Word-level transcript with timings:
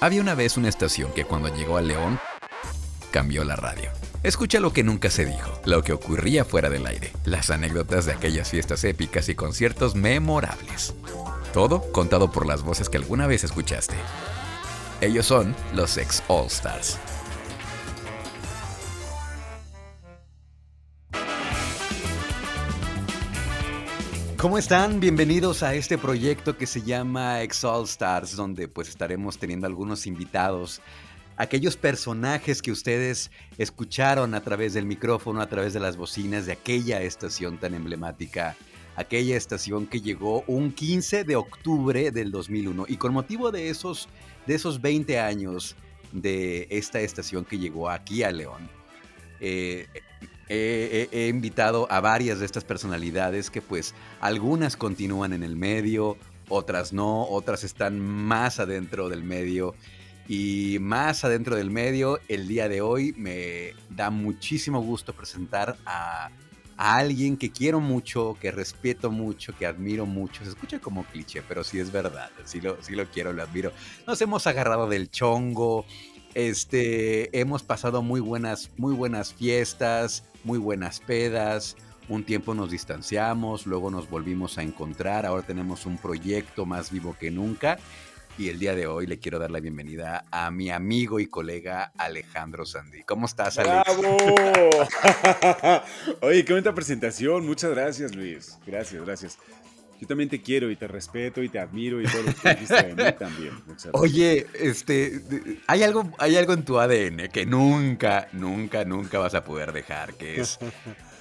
Había 0.00 0.20
una 0.20 0.34
vez 0.34 0.56
una 0.56 0.68
estación 0.68 1.12
que 1.12 1.24
cuando 1.24 1.54
llegó 1.54 1.76
a 1.76 1.82
León 1.82 2.18
cambió 3.10 3.44
la 3.44 3.56
radio. 3.56 3.90
Escucha 4.22 4.58
lo 4.58 4.72
que 4.72 4.82
nunca 4.82 5.10
se 5.10 5.24
dijo, 5.24 5.60
lo 5.64 5.82
que 5.82 5.92
ocurría 5.92 6.44
fuera 6.44 6.68
del 6.68 6.86
aire, 6.86 7.12
las 7.24 7.50
anécdotas 7.50 8.06
de 8.06 8.12
aquellas 8.12 8.50
fiestas 8.50 8.84
épicas 8.84 9.28
y 9.28 9.34
conciertos 9.34 9.94
memorables. 9.94 10.94
Todo 11.52 11.80
contado 11.92 12.30
por 12.32 12.46
las 12.46 12.62
voces 12.62 12.88
que 12.88 12.96
alguna 12.96 13.26
vez 13.26 13.44
escuchaste. 13.44 13.94
Ellos 15.00 15.26
son 15.26 15.54
los 15.74 15.96
ex 15.96 16.22
All 16.28 16.46
Stars. 16.46 16.98
¿Cómo 24.44 24.58
están? 24.58 25.00
Bienvenidos 25.00 25.62
a 25.62 25.74
este 25.74 25.96
proyecto 25.96 26.58
que 26.58 26.66
se 26.66 26.82
llama 26.82 27.40
Ex 27.40 27.64
All 27.64 27.84
Stars, 27.84 28.36
donde 28.36 28.68
pues 28.68 28.90
estaremos 28.90 29.38
teniendo 29.38 29.66
algunos 29.66 30.06
invitados, 30.06 30.82
aquellos 31.38 31.78
personajes 31.78 32.60
que 32.60 32.70
ustedes 32.70 33.30
escucharon 33.56 34.34
a 34.34 34.42
través 34.42 34.74
del 34.74 34.84
micrófono, 34.84 35.40
a 35.40 35.48
través 35.48 35.72
de 35.72 35.80
las 35.80 35.96
bocinas 35.96 36.44
de 36.44 36.52
aquella 36.52 37.00
estación 37.00 37.56
tan 37.56 37.72
emblemática, 37.72 38.54
aquella 38.96 39.34
estación 39.34 39.86
que 39.86 40.02
llegó 40.02 40.44
un 40.46 40.72
15 40.72 41.24
de 41.24 41.36
octubre 41.36 42.10
del 42.10 42.30
2001 42.30 42.84
y 42.86 42.98
con 42.98 43.14
motivo 43.14 43.50
de 43.50 43.70
esos 43.70 44.10
de 44.46 44.56
esos 44.56 44.82
20 44.82 45.20
años 45.20 45.74
de 46.12 46.66
esta 46.68 47.00
estación 47.00 47.46
que 47.46 47.56
llegó 47.56 47.88
aquí 47.88 48.22
a 48.22 48.30
León. 48.30 48.68
Eh, 49.40 49.86
he, 50.48 51.28
invitado 51.28 51.90
a 51.90 52.00
varias 52.00 52.38
de 52.38 52.46
estas 52.46 52.64
personalidades 52.64 53.50
que 53.50 53.62
pues 53.62 53.94
algunas 54.20 54.76
continúan 54.76 55.32
en 55.32 55.42
el 55.42 55.56
medio, 55.56 56.16
otras 56.48 56.92
no, 56.92 57.24
otras 57.24 57.64
están 57.64 58.00
más 58.00 58.60
adentro 58.60 59.08
del 59.08 59.22
medio. 59.22 59.74
Y 60.26 60.78
más 60.80 61.24
adentro 61.24 61.54
del 61.54 61.70
medio, 61.70 62.18
el 62.28 62.48
día 62.48 62.68
de 62.68 62.80
hoy 62.80 63.12
me 63.16 63.74
da 63.90 64.08
muchísimo 64.08 64.80
gusto 64.80 65.12
presentar 65.12 65.76
a, 65.84 66.30
alguien 66.76 67.36
que 67.36 67.52
quiero 67.52 67.78
mucho, 67.78 68.36
que 68.40 68.50
respeto 68.50 69.10
mucho, 69.10 69.54
que 69.56 69.66
admiro 69.66 70.06
mucho. 70.06 70.42
Se 70.42 70.50
escucha 70.50 70.80
como 70.80 71.04
cliché, 71.04 71.42
pero 71.46 71.62
sí 71.62 71.78
es 71.78 71.92
verdad. 71.92 72.30
Sí 72.44 72.60
lo, 72.60 72.82
sí 72.82 72.94
lo 72.94 73.06
quiero, 73.06 73.32
lo 73.32 73.42
admiro. 73.42 73.70
Nos 74.06 74.20
hemos 74.22 74.46
agarrado 74.48 74.88
del 74.88 75.08
chongo, 75.08 75.84
este, 76.34 77.38
hemos 77.38 77.62
pasado 77.62 78.02
muy 78.02 78.20
buenas, 78.20 78.70
muy 78.76 78.92
buenas 78.92 79.32
fiestas, 79.32 80.24
muy 80.44 80.58
buenas 80.58 81.00
pedas. 81.00 81.76
Un 82.08 82.24
tiempo 82.24 82.54
nos 82.54 82.70
distanciamos, 82.70 83.66
luego 83.66 83.90
nos 83.90 84.08
volvimos 84.08 84.58
a 84.58 84.62
encontrar. 84.62 85.24
Ahora 85.24 85.42
tenemos 85.42 85.86
un 85.86 85.96
proyecto 85.96 86.66
más 86.66 86.90
vivo 86.90 87.16
que 87.18 87.30
nunca. 87.30 87.78
Y 88.36 88.48
el 88.48 88.58
día 88.58 88.74
de 88.74 88.86
hoy 88.86 89.06
le 89.06 89.18
quiero 89.18 89.38
dar 89.38 89.50
la 89.50 89.60
bienvenida 89.60 90.24
a 90.30 90.50
mi 90.50 90.68
amigo 90.70 91.20
y 91.20 91.26
colega 91.26 91.92
Alejandro 91.96 92.66
Sandy. 92.66 93.04
¿Cómo 93.04 93.26
estás, 93.26 93.58
Alex? 93.58 93.96
¡Bravo! 93.96 94.18
Oye, 96.20 96.44
qué 96.44 96.52
bonita 96.52 96.74
presentación. 96.74 97.46
Muchas 97.46 97.70
gracias, 97.70 98.14
Luis. 98.14 98.58
Gracias, 98.66 99.04
gracias. 99.04 99.38
Yo 100.00 100.06
también 100.06 100.28
te 100.28 100.42
quiero 100.42 100.70
y 100.70 100.76
te 100.76 100.86
respeto 100.86 101.42
y 101.42 101.48
te 101.48 101.58
admiro 101.58 102.00
y 102.00 102.04
todo 102.04 102.22
lo 102.22 102.34
que 102.34 102.50
dijiste 102.50 102.82
de 102.82 102.94
mí 102.94 103.12
también. 103.18 103.52
Oye, 103.92 104.46
este, 104.54 105.20
hay 105.66 105.82
algo, 105.82 106.10
hay 106.18 106.36
algo 106.36 106.52
en 106.52 106.64
tu 106.64 106.78
ADN 106.78 107.28
que 107.32 107.46
nunca, 107.46 108.28
nunca, 108.32 108.84
nunca 108.84 109.18
vas 109.18 109.34
a 109.34 109.44
poder 109.44 109.72
dejar, 109.72 110.14
que 110.14 110.40
es 110.40 110.58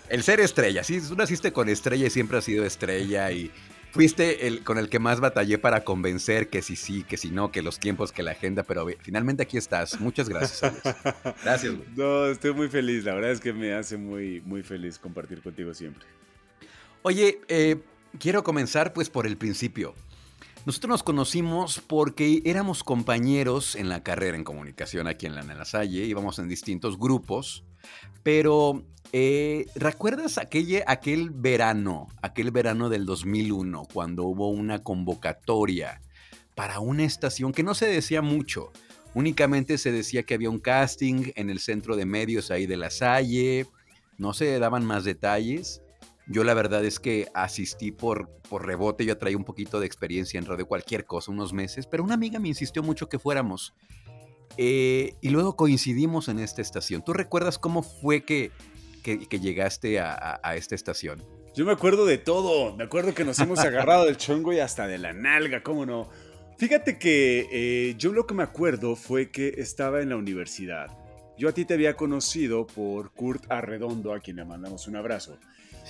el 0.10 0.24
ser 0.24 0.40
estrella. 0.40 0.84
Sí, 0.84 1.00
tú 1.02 1.16
naciste 1.16 1.52
con 1.54 1.70
estrella 1.70 2.08
y 2.08 2.10
siempre 2.10 2.38
has 2.38 2.44
sido 2.44 2.66
estrella 2.66 3.32
y 3.32 3.52
fuiste 3.92 4.48
el 4.48 4.64
con 4.64 4.80
el 4.80 4.90
que 4.90 4.98
más 4.98 5.20
batallé 5.20 5.60
para 5.60 5.84
convencer 5.84 6.50
que 6.50 6.64
sí, 6.64 6.76
sí, 6.76 7.04
que 7.04 7.16
si 7.16 7.30
no, 7.30 7.52
que 7.52 7.62
los 7.62 7.80
tiempos, 7.80 8.12
que 8.12 8.24
la 8.24 8.32
agenda, 8.32 8.64
pero 8.64 8.88
finalmente 9.00 9.44
aquí 9.44 9.58
estás. 9.58 10.00
Muchas 10.00 10.28
gracias, 10.30 10.64
Alex. 10.64 10.84
Gracias. 11.44 11.74
No, 11.96 12.26
estoy 12.26 12.54
muy 12.54 12.70
feliz. 12.70 13.04
La 13.04 13.14
verdad 13.14 13.32
es 13.32 13.40
que 13.40 13.54
me 13.54 13.74
hace 13.74 13.98
muy, 13.98 14.42
muy 14.42 14.64
feliz 14.64 14.98
compartir 14.98 15.42
contigo 15.42 15.74
siempre. 15.74 16.06
Oye, 17.04 17.42
eh, 17.48 17.78
quiero 18.20 18.44
comenzar 18.44 18.94
pues 18.94 19.10
por 19.10 19.28
el 19.28 19.38
principio. 19.38 19.94
Nosotros 20.66 20.90
nos 20.90 21.04
conocimos 21.04 21.82
porque 21.86 22.42
éramos 22.46 22.84
compañeros 22.84 23.76
en 23.76 23.90
la 23.90 24.02
carrera 24.02 24.38
en 24.38 24.46
comunicación 24.46 25.08
aquí 25.08 25.26
en 25.26 25.36
la, 25.36 25.42
en 25.42 25.66
Salle, 25.66 26.06
íbamos 26.06 26.40
en 26.40 26.48
distintos 26.48 26.98
grupos, 26.98 27.66
pero 28.24 28.86
eh, 29.12 29.66
¿recuerdas 29.76 30.38
aquel, 30.38 30.84
aquel 30.88 31.32
verano, 31.32 32.08
aquel 32.22 32.52
verano 32.52 32.88
del 32.88 33.06
2001, 33.06 33.88
cuando 33.92 34.24
hubo 34.24 34.50
una 34.50 34.84
convocatoria 34.84 36.02
para 36.56 36.80
una 36.80 37.04
estación 37.04 37.52
que 37.52 37.64
no 37.64 37.76
se 37.76 37.88
decía 37.88 38.22
mucho? 38.22 38.72
Únicamente 39.16 39.78
se 39.78 39.92
decía 39.92 40.24
que 40.24 40.34
había 40.34 40.50
un 40.50 40.60
casting 40.60 41.34
en 41.36 41.50
el 41.50 41.60
centro 41.60 41.98
de 41.98 42.06
medios 42.06 42.52
ahí 42.52 42.68
de 42.68 42.78
la 42.78 42.90
Salle, 42.90 43.68
no 44.18 44.34
se 44.34 44.58
daban 44.60 44.86
más 44.86 45.04
detalles 45.04 45.83
yo 46.28 46.44
la 46.44 46.54
verdad 46.54 46.86
es 46.86 47.00
que 47.00 47.28
asistí 47.34 47.92
por, 47.92 48.30
por 48.50 48.66
rebote, 48.66 49.06
yo 49.06 49.18
traía 49.18 49.38
un 49.38 49.44
poquito 49.44 49.80
de 49.80 49.86
experiencia 49.86 50.38
en 50.38 50.46
radio, 50.46 50.66
cualquier 50.66 51.06
cosa, 51.06 51.32
unos 51.32 51.54
meses, 51.54 51.88
pero 51.88 52.04
una 52.04 52.14
amiga 52.14 52.40
me 52.40 52.48
insistió 52.48 52.82
mucho 52.84 53.10
que 53.10 53.20
fuéramos. 53.20 53.74
Eh, 54.58 55.16
y 55.22 55.30
luego 55.30 55.56
coincidimos 55.56 56.28
en 56.28 56.40
esta 56.40 56.62
estación. 56.62 57.04
¿Tú 57.04 57.14
recuerdas 57.14 57.58
cómo 57.58 57.82
fue 57.82 58.24
que, 58.24 58.52
que, 59.04 59.40
llegaste 59.40 60.00
a, 60.00 60.40
esta 60.56 60.76
estación? 60.76 61.24
Yo 61.56 61.66
me 61.66 61.72
acuerdo 61.72 62.06
de 62.06 62.18
todo. 62.18 62.76
Me 62.76 62.84
acuerdo 62.84 63.14
que 63.14 63.26
nos 63.26 63.40
hemos 63.40 63.60
agarrado 63.60 64.06
del 64.06 64.18
chongo 64.18 64.54
y 64.54 64.60
hasta 64.60 64.88
de 64.88 64.98
la 64.98 65.14
nalga, 65.14 65.64
¿cómo 65.64 65.86
no? 65.86 66.10
Fíjate 66.58 67.00
que 67.00 67.48
eh, 67.52 67.96
yo 67.98 68.14
lo 68.14 68.28
que 68.28 68.36
me 68.36 68.44
acuerdo 68.44 68.96
fue 68.96 69.32
que 69.32 69.56
estaba 69.58 70.02
en 70.02 70.10
la 70.10 70.18
universidad. 70.18 70.88
Yo 71.38 71.50
a 71.50 71.52
ti 71.52 71.66
te 71.66 71.74
había 71.74 71.96
conocido 71.96 72.68
por 72.68 73.12
Kurt 73.12 73.52
Arredondo, 73.52 74.14
a 74.14 74.20
quien 74.20 74.38
le 74.38 74.46
mandamos 74.46 74.88
un 74.88 74.96
abrazo. 74.96 75.40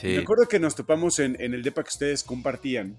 Me 0.02 0.18
acuerdo 0.18 0.48
que 0.48 0.60
nos 0.60 0.76
topamos 0.76 1.20
en, 1.20 1.36
el 1.40 1.62
depa 1.62 1.84
que 1.84 1.90
ustedes 1.90 2.24
compartían. 2.24 2.98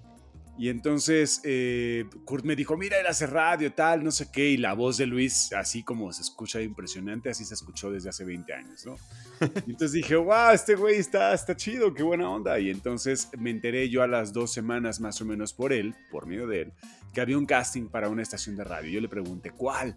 Y 0.56 0.68
entonces 0.68 1.40
eh, 1.42 2.04
Kurt 2.24 2.44
me 2.44 2.54
dijo, 2.54 2.76
mira, 2.76 3.00
él 3.00 3.06
hace 3.08 3.26
radio, 3.26 3.72
tal, 3.72 4.04
no 4.04 4.12
sé 4.12 4.30
qué. 4.30 4.50
Y 4.50 4.56
la 4.56 4.74
voz 4.74 4.98
de 4.98 5.06
Luis, 5.06 5.52
así 5.52 5.82
como 5.82 6.12
se 6.12 6.22
escucha 6.22 6.62
impresionante, 6.62 7.28
así 7.28 7.44
se 7.44 7.54
escuchó 7.54 7.90
desde 7.90 8.10
hace 8.10 8.24
20 8.24 8.52
años, 8.54 8.86
¿no? 8.86 8.96
Y 9.40 9.44
entonces 9.70 9.92
dije, 9.92 10.14
wow, 10.14 10.52
este 10.52 10.76
güey 10.76 10.96
está, 10.96 11.34
está 11.34 11.56
chido, 11.56 11.92
qué 11.92 12.04
buena 12.04 12.30
onda. 12.30 12.60
Y 12.60 12.70
entonces 12.70 13.30
me 13.36 13.50
enteré 13.50 13.88
yo 13.88 14.02
a 14.02 14.06
las 14.06 14.32
dos 14.32 14.52
semanas 14.52 15.00
más 15.00 15.20
o 15.20 15.24
menos 15.24 15.52
por 15.52 15.72
él, 15.72 15.96
por 16.12 16.26
medio 16.26 16.46
de 16.46 16.62
él, 16.62 16.72
que 17.12 17.20
había 17.20 17.36
un 17.36 17.46
casting 17.46 17.88
para 17.88 18.08
una 18.08 18.22
estación 18.22 18.54
de 18.54 18.62
radio. 18.62 18.90
Yo 18.90 19.00
le 19.00 19.08
pregunté, 19.08 19.50
¿cuál? 19.50 19.96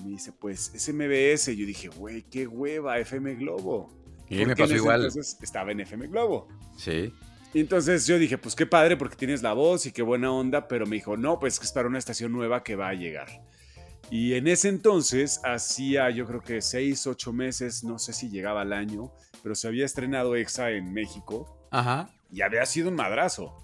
Y 0.00 0.02
me 0.02 0.10
dice, 0.10 0.32
pues 0.32 0.72
es 0.74 0.92
MBS. 0.92 1.56
Yo 1.56 1.64
dije, 1.64 1.88
güey, 1.88 2.24
qué 2.24 2.48
hueva, 2.48 2.98
FM 2.98 3.36
Globo. 3.36 4.01
Y 4.40 4.46
me 4.46 4.56
pasó 4.56 4.74
igual. 4.74 5.04
Entonces 5.04 5.36
estaba 5.40 5.72
en 5.72 5.80
FM 5.80 6.06
Globo. 6.08 6.48
Sí. 6.76 7.12
Y 7.54 7.60
entonces 7.60 8.06
yo 8.06 8.18
dije, 8.18 8.38
pues 8.38 8.54
qué 8.54 8.66
padre 8.66 8.96
porque 8.96 9.16
tienes 9.16 9.42
la 9.42 9.52
voz 9.52 9.84
y 9.84 9.92
qué 9.92 10.02
buena 10.02 10.32
onda, 10.32 10.68
pero 10.68 10.86
me 10.86 10.96
dijo, 10.96 11.16
no, 11.16 11.38
pues 11.38 11.58
que 11.58 11.66
es 11.66 11.72
para 11.72 11.86
una 11.86 11.98
estación 11.98 12.32
nueva 12.32 12.62
que 12.62 12.76
va 12.76 12.88
a 12.88 12.94
llegar. 12.94 13.28
Y 14.10 14.34
en 14.34 14.46
ese 14.48 14.68
entonces, 14.68 15.40
hacía 15.44 16.10
yo 16.10 16.26
creo 16.26 16.40
que 16.40 16.60
seis, 16.62 17.06
ocho 17.06 17.32
meses, 17.32 17.84
no 17.84 17.98
sé 17.98 18.12
si 18.12 18.30
llegaba 18.30 18.62
al 18.62 18.72
año, 18.72 19.12
pero 19.42 19.54
se 19.54 19.68
había 19.68 19.84
estrenado 19.84 20.34
EXA 20.34 20.70
en 20.70 20.92
México. 20.92 21.68
Ajá. 21.70 22.08
Y 22.30 22.40
había 22.40 22.64
sido 22.64 22.88
un 22.88 22.96
madrazo. 22.96 23.56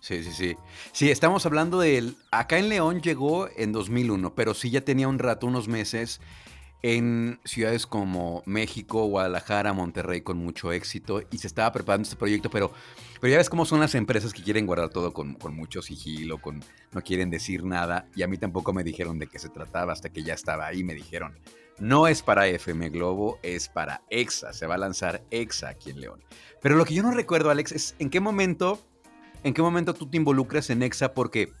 Sí, 0.00 0.22
sí, 0.22 0.32
sí. 0.32 0.56
Sí, 0.92 1.10
estamos 1.10 1.44
hablando 1.46 1.80
de... 1.80 2.12
Acá 2.30 2.58
en 2.58 2.68
León 2.68 3.00
llegó 3.00 3.48
en 3.56 3.72
2001, 3.72 4.34
pero 4.34 4.54
sí 4.54 4.70
ya 4.70 4.80
tenía 4.80 5.08
un 5.08 5.18
rato, 5.18 5.46
unos 5.46 5.68
meses 5.68 6.20
en 6.82 7.40
ciudades 7.44 7.86
como 7.86 8.42
México, 8.46 9.06
Guadalajara, 9.06 9.72
Monterrey 9.72 10.20
con 10.20 10.38
mucho 10.38 10.72
éxito 10.72 11.22
y 11.30 11.38
se 11.38 11.48
estaba 11.48 11.72
preparando 11.72 12.04
este 12.04 12.16
proyecto, 12.16 12.50
pero, 12.50 12.72
pero 13.20 13.32
ya 13.32 13.38
ves 13.38 13.50
cómo 13.50 13.64
son 13.64 13.80
las 13.80 13.94
empresas 13.94 14.32
que 14.32 14.42
quieren 14.42 14.66
guardar 14.66 14.90
todo 14.90 15.12
con, 15.12 15.36
mucho 15.50 15.82
sigilo, 15.82 16.38
con, 16.38 16.62
no 16.92 17.02
quieren 17.02 17.30
decir 17.30 17.64
nada 17.64 18.06
y 18.14 18.22
a 18.22 18.28
mí 18.28 18.38
tampoco 18.38 18.72
me 18.72 18.84
dijeron 18.84 19.18
de 19.18 19.26
qué 19.26 19.38
se 19.38 19.48
trataba 19.48 19.92
hasta 19.92 20.10
que 20.10 20.22
ya 20.22 20.34
estaba 20.34 20.66
ahí, 20.66 20.84
me 20.84 20.94
dijeron, 20.94 21.36
no 21.80 22.06
es 22.06 22.22
para 22.22 22.46
FM 22.46 22.90
Globo, 22.90 23.38
es 23.42 23.68
para 23.68 24.02
EXA, 24.10 24.52
se 24.52 24.66
va 24.66 24.76
a 24.76 24.78
lanzar 24.78 25.22
EXA 25.30 25.70
aquí 25.70 25.90
en 25.90 26.00
León. 26.00 26.24
Pero 26.60 26.76
lo 26.76 26.84
que 26.84 26.94
yo 26.94 27.02
no 27.02 27.12
recuerdo, 27.12 27.50
Alex, 27.50 27.72
es 27.72 27.94
en 27.98 28.10
qué 28.10 28.20
momento, 28.20 28.80
en 29.44 29.54
qué 29.54 29.62
momento 29.62 29.94
tú 29.94 30.08
te 30.08 30.16
involucras 30.16 30.70
en 30.70 30.82
EXA 30.82 31.12
porque 31.12 31.52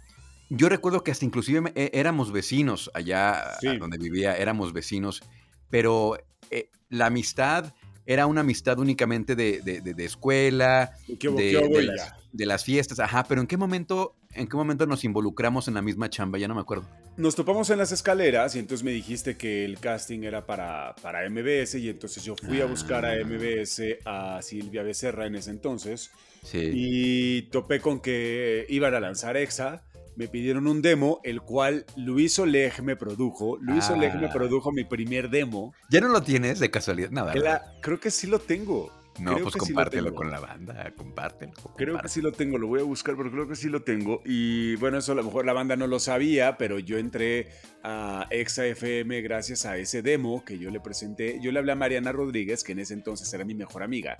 yo 0.48 0.68
recuerdo 0.68 1.02
que 1.04 1.10
hasta 1.10 1.24
inclusive 1.24 1.72
e, 1.74 1.90
éramos 1.94 2.32
vecinos 2.32 2.90
allá 2.94 3.58
donde 3.78 3.98
vivía, 3.98 4.36
éramos 4.36 4.72
vecinos, 4.72 5.22
pero 5.70 6.18
eh, 6.50 6.70
la 6.88 7.06
amistad 7.06 7.74
era 8.06 8.26
una 8.26 8.40
amistad 8.40 8.78
únicamente 8.78 9.36
de, 9.36 9.60
de, 9.60 10.04
escuela, 10.04 10.92
de, 11.06 12.46
las, 12.46 12.64
fiestas, 12.64 13.00
ajá, 13.00 13.24
pero 13.24 13.42
¿en 13.42 13.46
qué 13.46 13.58
momento 13.58 14.18
¿En 14.34 14.46
qué 14.46 14.56
momento 14.56 14.86
nos 14.86 15.04
involucramos 15.04 15.68
en 15.68 15.74
la 15.74 15.82
misma 15.82 16.10
chamba? 16.10 16.38
Ya 16.38 16.48
no 16.48 16.54
me 16.54 16.60
acuerdo. 16.60 16.86
Nos 17.16 17.34
topamos 17.34 17.70
en 17.70 17.78
las 17.78 17.92
escaleras 17.92 18.54
y 18.54 18.58
entonces 18.58 18.84
me 18.84 18.92
dijiste 18.92 19.36
que 19.36 19.64
el 19.64 19.80
casting 19.80 20.22
era 20.22 20.46
para, 20.46 20.94
para 21.02 21.28
MBS 21.28 21.76
y 21.76 21.88
entonces 21.88 22.22
yo 22.24 22.36
fui 22.36 22.60
a 22.60 22.66
buscar 22.66 23.04
a 23.04 23.12
ah. 23.12 23.24
MBS 23.24 23.82
a 24.04 24.40
Silvia 24.42 24.82
Becerra 24.82 25.26
en 25.26 25.34
ese 25.34 25.50
entonces. 25.50 26.10
Sí. 26.44 26.70
Y 26.72 27.42
topé 27.50 27.80
con 27.80 28.00
que 28.00 28.66
iban 28.68 28.94
a 28.94 29.00
lanzar 29.00 29.36
EXA 29.36 29.82
me 30.18 30.26
pidieron 30.28 30.66
un 30.66 30.82
demo, 30.82 31.20
el 31.22 31.40
cual 31.40 31.86
Luis 31.96 32.38
Oleg 32.40 32.82
me 32.82 32.96
produjo. 32.96 33.56
Luis 33.60 33.88
Oleg 33.88 34.16
me 34.16 34.26
Ah. 34.26 34.32
produjo 34.32 34.72
mi 34.72 34.84
primer 34.84 35.30
demo. 35.30 35.72
¿Ya 35.90 36.00
no 36.00 36.08
lo 36.08 36.20
tienes 36.22 36.58
de 36.58 36.70
casualidad? 36.70 37.10
La- 37.12 37.62
creo 37.80 38.00
que 38.00 38.10
sí 38.10 38.26
lo 38.26 38.40
tengo. 38.40 38.92
No, 39.20 39.32
Creo 39.34 39.46
pues 39.46 39.54
sí 39.54 39.58
compártelo 39.58 40.14
con 40.14 40.30
la 40.30 40.38
banda, 40.38 40.92
compártelo. 40.96 41.52
Creo 41.76 41.98
que 41.98 42.08
sí 42.08 42.20
lo 42.22 42.30
tengo, 42.30 42.56
lo 42.56 42.68
voy 42.68 42.78
a 42.80 42.84
buscar, 42.84 43.16
pero 43.16 43.32
creo 43.32 43.48
que 43.48 43.56
sí 43.56 43.68
lo 43.68 43.82
tengo. 43.82 44.22
Y 44.24 44.76
bueno, 44.76 44.98
eso 44.98 45.10
a 45.10 45.16
lo 45.16 45.24
mejor 45.24 45.44
la 45.44 45.52
banda 45.52 45.74
no 45.74 45.88
lo 45.88 45.98
sabía, 45.98 46.56
pero 46.56 46.78
yo 46.78 46.98
entré 46.98 47.48
a 47.82 48.28
Exa 48.30 48.64
FM 48.66 49.20
gracias 49.22 49.66
a 49.66 49.76
ese 49.76 50.02
demo 50.02 50.44
que 50.44 50.60
yo 50.60 50.70
le 50.70 50.78
presenté. 50.78 51.40
Yo 51.42 51.50
le 51.50 51.58
hablé 51.58 51.72
a 51.72 51.74
Mariana 51.74 52.12
Rodríguez, 52.12 52.62
que 52.62 52.70
en 52.72 52.78
ese 52.78 52.94
entonces 52.94 53.32
era 53.34 53.44
mi 53.44 53.54
mejor 53.56 53.82
amiga. 53.82 54.18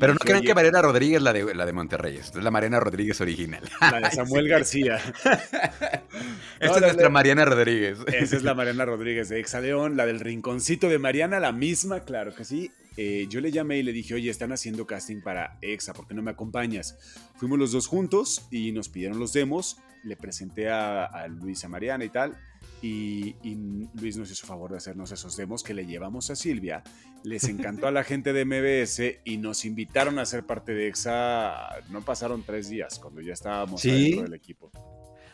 Pero 0.00 0.14
no 0.14 0.18
"Oye, 0.38 0.42
que 0.42 0.54
Mariana 0.54 0.82
Rodríguez 0.82 1.22
la 1.22 1.32
de, 1.32 1.54
la 1.54 1.64
de 1.66 1.72
Monterrey, 1.72 2.16
es 2.16 2.34
la 2.34 2.50
Mariana 2.50 2.80
Rodríguez 2.80 3.20
original. 3.20 3.62
La 3.80 4.00
de 4.00 4.10
Samuel 4.10 4.48
García. 4.48 4.96
Esta 5.24 6.02
No, 6.60 6.74
es 6.74 6.80
la- 6.80 6.80
nuestra 6.80 7.08
Mariana 7.08 7.44
Rodríguez. 7.44 7.98
Esa 8.06 8.36
es 8.36 8.42
la 8.42 8.54
Mariana 8.54 8.84
Rodríguez 8.84 9.28
de 9.28 9.40
Exa 9.40 9.60
León, 9.60 9.96
la 9.96 10.06
del 10.06 10.20
rinconcito 10.20 10.88
de 10.88 10.98
Mariana, 10.98 11.38
la 11.40 11.52
misma, 11.52 12.00
claro 12.00 12.34
que 12.34 12.44
sí. 12.44 12.70
Eh, 12.96 13.26
yo 13.28 13.40
le 13.42 13.52
llamé 13.52 13.78
y 13.78 13.82
le 13.82 13.92
dije, 13.92 14.14
oye, 14.14 14.30
están 14.30 14.52
haciendo 14.52 14.86
casting 14.86 15.20
para 15.20 15.58
Exa, 15.60 15.92
¿por 15.92 16.06
qué 16.08 16.14
no 16.14 16.22
me 16.22 16.30
acompañas? 16.30 16.96
Fuimos 17.36 17.58
los 17.58 17.72
dos 17.72 17.86
juntos 17.86 18.46
y 18.50 18.72
nos 18.72 18.88
pidieron 18.88 19.18
los 19.18 19.34
demos, 19.34 19.76
le 20.02 20.16
presenté 20.16 20.70
a, 20.70 21.04
a 21.04 21.28
Luis 21.28 21.62
a 21.64 21.68
Mariana 21.68 22.04
y 22.06 22.08
tal, 22.08 22.36
y, 22.82 23.36
y 23.42 23.88
Luis 24.00 24.16
nos 24.16 24.30
hizo 24.30 24.46
favor 24.46 24.70
de 24.70 24.76
hacernos 24.78 25.10
esos 25.12 25.36
demos 25.36 25.62
que 25.62 25.74
le 25.74 25.86
llevamos 25.86 26.30
a 26.30 26.36
Silvia. 26.36 26.82
Les 27.22 27.44
encantó 27.44 27.86
a 27.86 27.90
la 27.90 28.04
gente 28.04 28.32
de 28.32 28.44
MBS 28.44 29.20
y 29.24 29.38
nos 29.38 29.64
invitaron 29.64 30.18
a 30.18 30.26
ser 30.26 30.44
parte 30.44 30.72
de 30.74 30.88
Exa. 30.88 31.68
No 31.90 32.02
pasaron 32.02 32.42
tres 32.44 32.68
días 32.68 32.98
cuando 32.98 33.20
ya 33.20 33.32
estábamos 33.32 33.80
¿Sí? 33.80 33.90
dentro 34.10 34.24
del 34.24 34.34
equipo. 34.34 34.70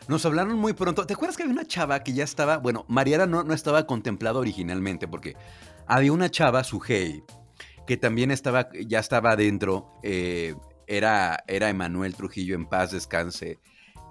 Nos 0.07 0.25
hablaron 0.25 0.57
muy 0.57 0.73
pronto. 0.73 1.05
¿Te 1.05 1.13
acuerdas 1.13 1.37
que 1.37 1.43
había 1.43 1.53
una 1.53 1.65
chava 1.65 2.03
que 2.03 2.13
ya 2.13 2.23
estaba, 2.23 2.57
bueno, 2.57 2.85
Mariana 2.87 3.25
no, 3.25 3.43
no 3.43 3.53
estaba 3.53 3.85
contemplada 3.87 4.39
originalmente 4.39 5.07
porque 5.07 5.35
había 5.87 6.11
una 6.11 6.29
chava, 6.29 6.63
Sujei, 6.63 7.23
que 7.87 7.97
también 7.97 8.31
estaba, 8.31 8.69
ya 8.85 8.99
estaba 8.99 9.31
adentro. 9.31 9.93
eh, 10.03 10.55
era, 10.87 11.43
era 11.47 11.69
Emanuel 11.69 12.15
Trujillo 12.15 12.55
en 12.55 12.65
paz 12.65 12.91
descanse. 12.91 13.59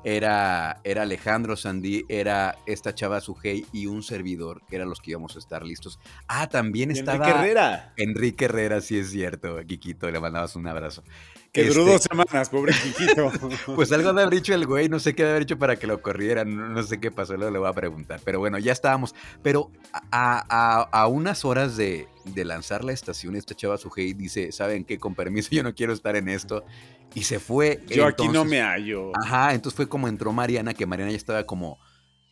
Era, 0.05 0.81
era 0.85 1.03
Alejandro 1.03 1.57
Sandí, 1.57 2.05
era 2.09 2.57
esta 2.67 2.95
chava 2.95 3.21
Sujei 3.21 3.65
y 3.73 3.87
un 3.87 4.03
servidor, 4.03 4.63
que 4.69 4.77
eran 4.77 4.89
los 4.89 5.01
que 5.01 5.13
íbamos 5.13 5.37
a 5.37 5.39
estar 5.39 5.65
listos. 5.65 6.01
Ah, 6.27 6.49
también 6.49 6.91
estaba 6.91 7.25
Enrique 7.29 7.39
Herrera. 7.41 7.93
Enrique 7.97 8.45
Herrera, 8.47 8.81
sí 8.81 8.99
es 8.99 9.11
cierto, 9.11 9.57
Kikito, 9.67 10.11
le 10.11 10.19
mandabas 10.21 10.57
un 10.57 10.67
abrazo. 10.67 11.05
Que 11.53 11.65
duró 11.65 11.81
Este, 11.83 11.93
dos 11.93 12.03
semanas, 12.03 12.49
pobre 12.49 12.73
Quiquito. 12.73 13.31
Pues 13.77 13.93
algo 13.93 14.13
de 14.13 14.23
haber 14.23 14.35
dicho 14.35 14.55
el 14.55 14.67
güey, 14.67 14.89
no 14.89 14.99
sé 14.99 15.15
qué 15.15 15.23
de 15.23 15.31
haber 15.31 15.43
hecho 15.43 15.59
para 15.59 15.77
que 15.77 15.87
lo 15.87 16.01
corrieran, 16.03 16.57
no, 16.57 16.69
no 16.69 16.83
sé 16.83 16.99
qué 16.99 17.11
pasó, 17.11 17.37
luego 17.37 17.53
le 17.53 17.59
voy 17.59 17.69
a 17.69 17.73
preguntar. 17.75 18.21
Pero 18.25 18.39
bueno, 18.41 18.59
ya 18.59 18.73
estábamos. 18.73 19.15
Pero 19.43 19.71
a, 19.93 20.03
a- 20.11 20.89
a 20.91 21.07
unas 21.09 21.45
horas 21.45 21.77
de, 21.77 22.09
de 22.25 22.45
lanzar 22.45 22.83
la 22.85 22.93
estación, 22.93 23.37
esta 23.37 23.55
chava 23.55 23.77
Sujei 23.77 24.15
dice, 24.15 24.51
¿saben 24.51 24.85
qué? 24.85 24.99
Con 24.99 25.15
permiso, 25.15 25.51
yo 25.53 25.63
no 25.63 25.75
quiero 25.75 25.93
estar 25.93 26.17
en 26.17 26.29
esto. 26.31 26.65
Y 27.15 27.25
se 27.25 27.41
fue. 27.41 27.83
Yo 27.89 28.07
aquí 28.07 28.29
no 28.29 28.45
me 28.45 28.61
hallo. 28.61 29.13
Ajá, 29.23 29.55
entonces 29.55 29.77
fue 29.77 29.89
como 29.89 30.09
entró 30.09 30.33
Mariana, 30.33 30.75
que 30.75 30.87
Mariana 30.87 31.11
ya 31.11 31.17
estaba 31.17 31.45
como 31.45 31.79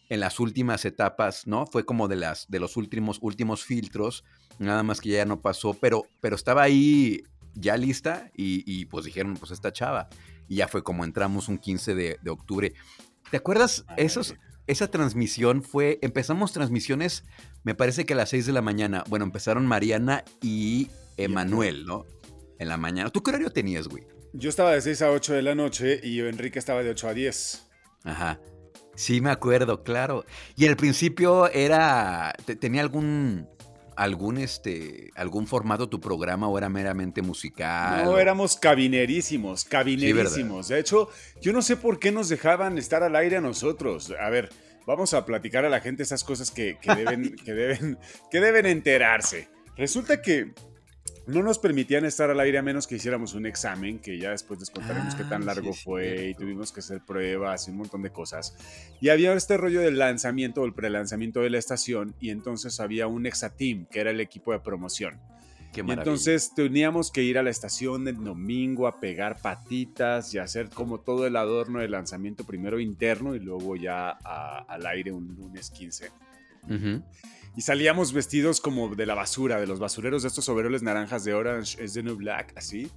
en 0.08 0.20
las 0.20 0.40
últimas 0.40 0.84
etapas, 0.84 1.46
¿no? 1.46 1.66
Fue 1.66 1.84
como 1.84 2.08
de 2.08 2.16
las 2.16 2.48
de 2.48 2.60
los 2.60 2.76
últimos 2.76 3.18
últimos 3.20 3.64
filtros, 3.64 4.24
nada 4.58 4.82
más 4.82 5.00
que 5.00 5.10
ya 5.10 5.24
no 5.24 5.40
pasó, 5.40 5.74
pero 5.74 6.04
pero 6.20 6.34
estaba 6.34 6.62
ahí 6.62 7.22
ya 7.54 7.76
lista 7.76 8.30
y, 8.36 8.62
y, 8.66 8.86
pues 8.86 9.04
dijeron, 9.04 9.34
pues 9.34 9.50
esta 9.50 9.72
chava. 9.72 10.08
Y 10.48 10.56
ya 10.56 10.68
fue 10.68 10.82
como 10.82 11.04
entramos 11.04 11.48
un 11.48 11.58
15 11.58 11.94
de, 11.94 12.18
de 12.22 12.30
octubre. 12.30 12.72
¿Te 13.30 13.36
acuerdas? 13.36 13.84
Esos, 13.96 14.34
esa 14.66 14.88
transmisión 14.88 15.62
fue, 15.62 15.98
empezamos 16.02 16.52
transmisiones, 16.52 17.24
me 17.62 17.74
parece 17.74 18.06
que 18.06 18.14
a 18.14 18.16
las 18.16 18.30
6 18.30 18.46
de 18.46 18.52
la 18.52 18.62
mañana. 18.62 19.04
Bueno, 19.08 19.24
empezaron 19.24 19.66
Mariana 19.66 20.24
y 20.42 20.90
Emanuel, 21.16 21.84
¿no? 21.84 22.04
En 22.58 22.68
la 22.68 22.76
mañana. 22.76 23.10
¿Tú 23.10 23.22
qué 23.22 23.30
horario 23.30 23.50
tenías, 23.50 23.88
güey? 23.88 24.04
Yo 24.32 24.48
estaba 24.48 24.72
de 24.72 24.80
6 24.80 25.02
a 25.02 25.10
8 25.10 25.34
de 25.34 25.42
la 25.42 25.54
noche 25.54 26.00
y 26.02 26.20
Enrique 26.20 26.58
estaba 26.58 26.82
de 26.82 26.90
8 26.90 27.08
a 27.08 27.14
10. 27.14 27.66
Ajá. 28.04 28.40
Sí, 28.94 29.20
me 29.20 29.30
acuerdo, 29.30 29.82
claro. 29.82 30.24
Y 30.56 30.66
al 30.66 30.76
principio 30.76 31.48
era. 31.50 32.34
te- 32.44 32.56
¿Tenía 32.56 32.82
algún. 32.82 33.48
algún 33.96 34.38
este. 34.38 35.10
algún 35.16 35.46
formato 35.46 35.88
tu 35.88 36.00
programa 36.00 36.48
o 36.48 36.56
era 36.58 36.68
meramente 36.68 37.22
musical? 37.22 38.04
No, 38.04 38.12
o- 38.12 38.18
éramos 38.18 38.56
cabinerísimos, 38.56 39.64
cabinerísimos. 39.64 40.68
de 40.68 40.78
hecho, 40.78 41.08
yo 41.40 41.52
no 41.52 41.62
sé 41.62 41.76
por 41.76 41.98
qué 41.98 42.12
nos 42.12 42.28
dejaban 42.28 42.78
estar 42.78 43.02
al 43.02 43.16
aire 43.16 43.38
a 43.38 43.40
nosotros. 43.40 44.12
A 44.20 44.28
ver, 44.30 44.50
vamos 44.86 45.12
a 45.14 45.24
platicar 45.26 45.64
a 45.64 45.70
la 45.70 45.80
gente 45.80 46.02
esas 46.02 46.22
cosas 46.24 46.50
que, 46.50 46.78
que 46.80 46.94
deben, 46.94 47.34
que, 47.44 47.52
deben, 47.52 47.98
que 48.30 48.40
deben 48.40 48.66
enterarse. 48.66 49.48
Resulta 49.76 50.20
que 50.22 50.52
no 51.26 51.42
nos 51.42 51.58
permitían 51.58 52.04
estar 52.04 52.30
al 52.30 52.40
aire 52.40 52.58
a 52.58 52.62
menos 52.62 52.86
que 52.86 52.96
hiciéramos 52.96 53.34
un 53.34 53.46
examen, 53.46 53.98
que 53.98 54.18
ya 54.18 54.30
después 54.30 54.58
les 54.60 54.70
contaremos 54.70 55.14
qué 55.14 55.22
Ah, 55.24 55.28
tan 55.30 55.42
sí 55.42 55.46
largo 55.46 55.72
fue 55.72 56.28
y 56.30 56.34
tuvimos 56.34 56.72
que 56.72 56.80
hacer 56.80 57.00
pruebas 57.04 57.68
y 57.68 57.70
un 57.70 57.76
montón 57.78 58.02
de 58.02 58.10
cosas. 58.10 58.56
Y 59.00 59.10
había 59.10 59.32
este 59.34 59.56
rollo 59.56 59.80
del 59.80 59.98
lanzamiento, 59.98 60.64
el 60.64 60.72
prelanzamiento 60.74 61.40
de 61.40 61.50
la 61.50 61.58
estación, 61.58 62.14
y 62.20 62.30
entonces 62.30 62.80
había 62.80 63.06
un 63.06 63.26
exateam, 63.26 63.86
que 63.86 64.00
era 64.00 64.10
el 64.10 64.20
equipo 64.20 64.52
de 64.52 64.60
promoción. 64.60 65.20
Qué 65.72 65.84
Y 65.86 65.90
entonces 65.92 66.52
teníamos 66.56 67.12
que 67.12 67.22
ir 67.22 67.38
a 67.38 67.44
la 67.44 67.50
estación 67.50 68.08
el 68.08 68.16
domingo 68.24 68.88
a 68.88 68.98
pegar 68.98 69.36
patitas 69.40 70.34
y 70.34 70.38
hacer 70.38 70.68
como 70.68 70.98
todo 70.98 71.28
el 71.28 71.36
adorno 71.36 71.78
de 71.78 71.88
lanzamiento, 71.88 72.42
primero 72.42 72.80
interno 72.80 73.36
y 73.36 73.38
luego 73.38 73.76
ya 73.76 74.10
a- 74.24 74.64
al 74.68 74.84
aire 74.86 75.12
un 75.12 75.28
lunes 75.36 75.70
15. 75.70 76.10
Ujú. 76.64 77.02
Y 77.56 77.62
salíamos 77.62 78.12
vestidos 78.12 78.60
como 78.60 78.94
de 78.94 79.06
la 79.06 79.14
basura, 79.14 79.60
de 79.60 79.66
los 79.66 79.80
basureros 79.80 80.22
de 80.22 80.28
estos 80.28 80.48
overoles 80.48 80.82
naranjas 80.82 81.24
de 81.24 81.34
Orange 81.34 81.82
is 81.84 81.92
the 81.94 82.02
New 82.02 82.16
Black, 82.16 82.52
así, 82.56 82.88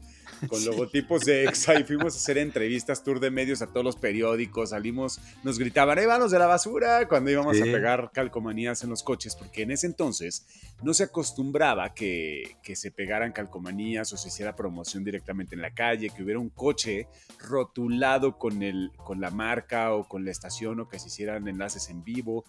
con 0.47 0.59
Sí. 0.59 0.65
logotipos 0.67 1.25
de 1.25 1.45
EXA 1.45 1.79
y 1.79 1.83
fuimos 1.83 2.13
a 2.13 2.17
hacer 2.17 2.37
entrevistas, 2.37 3.03
tour 3.03 3.19
de 3.19 3.31
medios 3.31 3.61
a 3.63 3.67
todos 3.67 3.83
los 3.83 3.95
periódicos, 3.95 4.69
salimos, 4.69 5.19
nos 5.43 5.57
gritaban, 5.57 5.97
¡eh, 5.97 6.05
vanos 6.05 6.29
de 6.31 6.37
la 6.39 6.45
basura! 6.45 7.07
Cuando 7.07 7.31
íbamos 7.31 7.59
a 7.59 7.63
pegar 7.63 8.11
calcomanías 8.13 8.83
en 8.83 8.91
los 8.91 9.01
coches, 9.01 9.35
porque 9.35 9.63
en 9.63 9.71
ese 9.71 9.87
entonces 9.87 10.45
no 10.83 10.93
se 10.93 11.05
acostumbraba 11.05 11.93
que, 11.95 12.57
que 12.61 12.75
se 12.75 12.91
pegaran 12.91 13.33
calcomanías 13.33 14.13
o 14.13 14.17
se 14.17 14.27
hiciera 14.27 14.55
promoción 14.55 15.03
directamente 15.03 15.55
en 15.55 15.61
la 15.61 15.73
calle, 15.73 16.11
que 16.11 16.23
hubiera 16.23 16.39
un 16.39 16.49
coche 16.49 17.07
rotulado 17.39 18.37
con, 18.37 18.61
el, 18.61 18.91
con 18.97 19.19
la 19.19 19.31
marca 19.31 19.93
o 19.93 20.07
con 20.07 20.23
la 20.25 20.31
estación 20.31 20.79
o 20.79 20.87
que 20.87 20.99
se 20.99 21.07
hicieran 21.07 21.47
enlaces 21.47 21.89
en 21.89 22.03
vivo. 22.03 22.45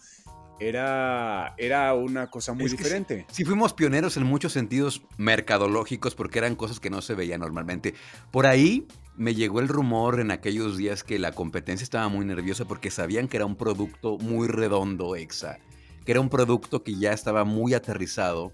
Era, 0.60 1.54
era 1.58 1.94
una 1.94 2.30
cosa 2.30 2.52
muy 2.52 2.64
Es 2.64 2.72
que 2.72 2.78
sí- 2.78 2.84
diferente. 2.84 3.26
Sí, 3.30 3.44
fuimos 3.44 3.72
pioneros 3.72 4.16
en 4.16 4.24
muchos 4.24 4.52
sentidos 4.52 5.02
mercadológicos 5.18 6.14
porque 6.14 6.38
eran 6.38 6.54
cosas 6.56 6.80
que 6.80 6.90
no 6.90 7.02
se 7.02 7.14
veían 7.14 7.40
normalmente. 7.40 7.94
Por 8.30 8.46
ahí 8.46 8.86
me 9.16 9.34
llegó 9.34 9.60
el 9.60 9.68
rumor 9.68 10.20
en 10.20 10.30
aquellos 10.30 10.76
días 10.76 11.02
que 11.04 11.18
la 11.18 11.32
competencia 11.32 11.82
estaba 11.84 12.08
muy 12.08 12.24
nerviosa 12.24 12.64
porque 12.66 12.90
sabían 12.90 13.28
que 13.28 13.36
era 13.36 13.46
un 13.46 13.56
producto 13.56 14.16
muy 14.18 14.48
redondo, 14.48 15.16
EXA, 15.16 15.58
que 16.04 16.12
era 16.12 16.20
un 16.20 16.28
producto 16.30 16.82
que 16.82 16.94
ya 16.96 17.12
estaba 17.12 17.44
muy 17.44 17.74
aterrizado 17.74 18.52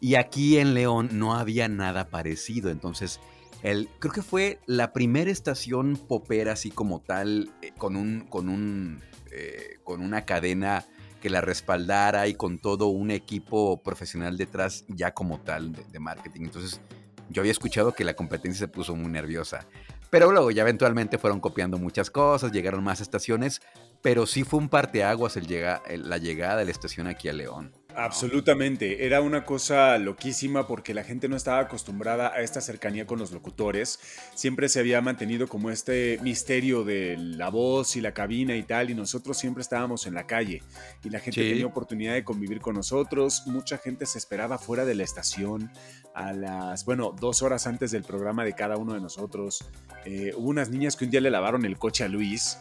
y 0.00 0.16
aquí 0.16 0.58
en 0.58 0.74
León 0.74 1.08
no 1.12 1.34
había 1.34 1.68
nada 1.68 2.08
parecido. 2.08 2.70
Entonces, 2.70 3.20
el, 3.62 3.88
creo 3.98 4.12
que 4.12 4.22
fue 4.22 4.58
la 4.66 4.92
primera 4.92 5.30
estación 5.30 5.96
popera 5.96 6.52
así 6.52 6.70
como 6.70 7.00
tal, 7.00 7.50
eh, 7.62 7.72
con 7.76 7.96
un, 7.96 8.20
con 8.28 8.48
un, 8.48 9.00
eh, 9.32 9.78
con 9.84 10.00
una 10.00 10.24
cadena 10.24 10.84
que 11.20 11.30
la 11.30 11.40
respaldara 11.40 12.28
y 12.28 12.34
con 12.34 12.58
todo 12.58 12.86
un 12.86 13.10
equipo 13.10 13.82
profesional 13.82 14.36
detrás 14.36 14.84
ya 14.88 15.12
como 15.12 15.40
tal 15.40 15.72
de, 15.72 15.98
marketing. 15.98 16.42
Entonces 16.42 16.80
yo 17.28 17.42
había 17.42 17.52
escuchado 17.52 17.92
que 17.92 18.04
la 18.04 18.14
competencia 18.14 18.66
se 18.66 18.68
puso 18.68 18.94
muy 18.94 19.10
nerviosa. 19.10 19.66
Pero 20.10 20.30
luego 20.32 20.50
ya 20.50 20.62
eventualmente 20.62 21.18
fueron 21.18 21.40
copiando 21.40 21.78
muchas 21.78 22.10
cosas, 22.10 22.52
llegaron 22.52 22.82
más 22.82 23.00
estaciones, 23.00 23.60
pero 24.00 24.26
sí 24.26 24.42
fue 24.42 24.58
un 24.58 24.68
parteaguas 24.68 25.36
el 25.36 25.46
llega, 25.46 25.82
la 25.88 26.16
llegada 26.16 26.56
de 26.56 26.64
la 26.64 26.70
estación 26.70 27.06
aquí 27.06 27.28
a 27.28 27.32
León. 27.34 27.72
Absolutamente, 27.98 29.04
era 29.06 29.20
una 29.20 29.44
cosa 29.44 29.98
loquísima 29.98 30.68
porque 30.68 30.94
la 30.94 31.02
gente 31.02 31.28
no 31.28 31.34
estaba 31.36 31.58
acostumbrada 31.58 32.28
a 32.32 32.42
esta 32.42 32.60
cercanía 32.60 33.06
con 33.06 33.18
los 33.18 33.32
locutores. 33.32 33.98
Siempre 34.34 34.68
se 34.68 34.78
había 34.78 35.00
mantenido 35.00 35.48
como 35.48 35.70
este 35.70 36.18
misterio 36.22 36.84
de 36.84 37.16
la 37.18 37.48
voz 37.50 37.96
y 37.96 38.00
la 38.00 38.12
cabina 38.14 38.54
y 38.54 38.62
tal, 38.62 38.90
y 38.90 38.94
nosotros 38.94 39.36
siempre 39.36 39.62
estábamos 39.62 40.06
en 40.06 40.14
la 40.14 40.26
calle 40.26 40.62
y 41.02 41.10
la 41.10 41.18
gente 41.18 41.42
Sí. 41.42 41.48
tenía 41.50 41.66
oportunidad 41.66 42.14
de 42.14 42.22
convivir 42.22 42.60
con 42.60 42.76
nosotros. 42.76 43.42
Mucha 43.46 43.78
gente 43.78 44.06
se 44.06 44.18
esperaba 44.18 44.58
fuera 44.58 44.84
de 44.84 44.94
la 44.94 45.02
estación 45.02 45.70
a 46.14 46.32
las, 46.32 46.84
bueno, 46.84 47.14
dos 47.18 47.42
horas 47.42 47.66
antes 47.66 47.90
del 47.90 48.04
programa 48.04 48.44
de 48.44 48.52
cada 48.54 48.76
uno 48.76 48.94
de 48.94 49.00
nosotros. 49.00 49.64
Eh, 50.04 50.32
hubo 50.36 50.48
unas 50.50 50.70
niñas 50.70 50.94
que 50.96 51.04
un 51.04 51.10
día 51.10 51.20
le 51.20 51.30
lavaron 51.30 51.64
el 51.64 51.76
coche 51.78 52.04
a 52.04 52.08
Luis. 52.08 52.58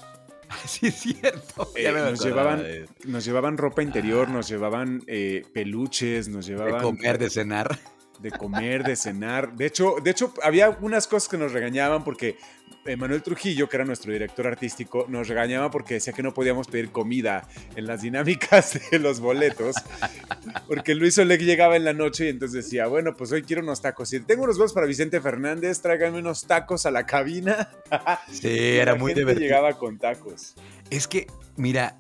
Sí, 0.65 0.87
es 0.87 0.95
cierto. 0.95 1.71
Eh, 1.75 1.91
nos, 1.91 2.23
llevaban, 2.23 2.63
de, 2.63 2.87
nos 3.05 3.25
llevaban 3.25 3.57
ropa 3.57 3.81
interior, 3.83 4.27
Ah. 4.29 4.33
nos 4.33 4.47
llevaban 4.47 5.03
eh, 5.07 5.43
peluches, 5.53 6.27
nos 6.29 6.45
de 6.45 6.53
llevaban 6.53 6.81
comer, 6.81 7.17
de 7.17 7.29
cenar. 7.29 7.77
De 8.19 8.31
comer, 8.31 8.83
de 8.83 8.95
cenar. 8.95 9.55
De 9.55 9.65
hecho, 9.65 9.95
de 10.03 10.11
hecho, 10.11 10.33
había 10.43 10.69
unas 10.81 11.07
cosas 11.07 11.29
que 11.29 11.37
nos 11.37 11.51
regañaban 11.51 12.03
porque 12.03 12.37
Manuel 12.95 13.21
Trujillo, 13.21 13.67
que 13.67 13.75
era 13.75 13.85
nuestro 13.85 14.13
director 14.13 14.47
artístico, 14.47 15.05
nos 15.09 15.27
regañaba 15.27 15.69
porque 15.69 15.95
decía 15.95 16.13
que 16.13 16.23
no 16.23 16.33
podíamos 16.33 16.67
pedir 16.67 16.91
comida 16.91 17.47
en 17.75 17.85
las 17.85 18.01
dinámicas 18.01 18.79
de 18.91 18.99
los 18.99 19.19
boletos, 19.19 19.75
porque 20.67 20.95
Luis 20.95 21.17
Oleg 21.17 21.41
llegaba 21.41 21.75
en 21.75 21.83
la 21.83 21.93
noche 21.93 22.25
y 22.25 22.29
entonces 22.29 22.63
decía, 22.63 22.87
bueno, 22.87 23.15
pues 23.17 23.31
hoy 23.31 23.43
quiero 23.43 23.61
unos 23.61 23.81
tacos. 23.81 24.13
Y 24.13 24.19
tengo 24.21 24.43
unos 24.43 24.57
boletos 24.57 24.73
para 24.73 24.87
Vicente 24.87 25.19
Fernández, 25.19 25.81
tráiganme 25.81 26.19
unos 26.19 26.45
tacos 26.45 26.85
a 26.85 26.91
la 26.91 27.05
cabina. 27.05 27.69
Sí, 28.31 28.77
era 28.77 28.95
muy 28.95 29.13
divertido. 29.13 29.47
llegaba 29.47 29.77
con 29.77 29.97
tacos. 29.97 30.55
Es 30.89 31.07
que, 31.07 31.27
mira, 31.55 31.97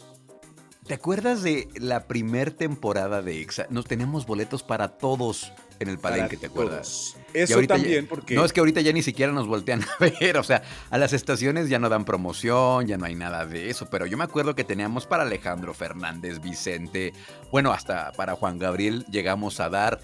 ¿te 0.85 0.93
acuerdas 0.93 1.43
de 1.43 1.67
la 1.75 2.07
primer 2.07 2.51
temporada 2.51 3.21
de 3.21 3.41
EXA? 3.41 3.67
Nos 3.69 3.85
tenemos 3.85 4.25
boletos 4.25 4.63
para 4.63 4.97
todos 4.97 5.53
en 5.79 5.89
el 5.89 5.99
palenque, 5.99 6.37
¿te 6.37 6.47
acuerdas? 6.47 7.15
Eso 7.33 7.61
también, 7.63 8.07
porque. 8.07 8.35
No, 8.35 8.45
es 8.45 8.53
que 8.53 8.59
ahorita 8.59 8.81
ya 8.81 8.91
ni 8.91 9.03
siquiera 9.03 9.31
nos 9.31 9.47
voltean 9.47 9.83
a 9.99 10.05
ver. 10.19 10.37
O 10.37 10.43
sea, 10.43 10.63
a 10.89 10.97
las 10.97 11.13
estaciones 11.13 11.69
ya 11.69 11.79
no 11.79 11.89
dan 11.89 12.05
promoción, 12.05 12.87
ya 12.87 12.97
no 12.97 13.05
hay 13.05 13.15
nada 13.15 13.45
de 13.45 13.69
eso. 13.69 13.89
Pero 13.89 14.05
yo 14.05 14.17
me 14.17 14.23
acuerdo 14.23 14.55
que 14.55 14.63
teníamos 14.63 15.05
para 15.05 15.23
Alejandro 15.23 15.73
Fernández, 15.73 16.41
Vicente, 16.41 17.13
bueno, 17.51 17.71
hasta 17.71 18.11
para 18.13 18.35
Juan 18.35 18.57
Gabriel 18.57 19.05
llegamos 19.11 19.59
a 19.59 19.69
dar. 19.69 19.99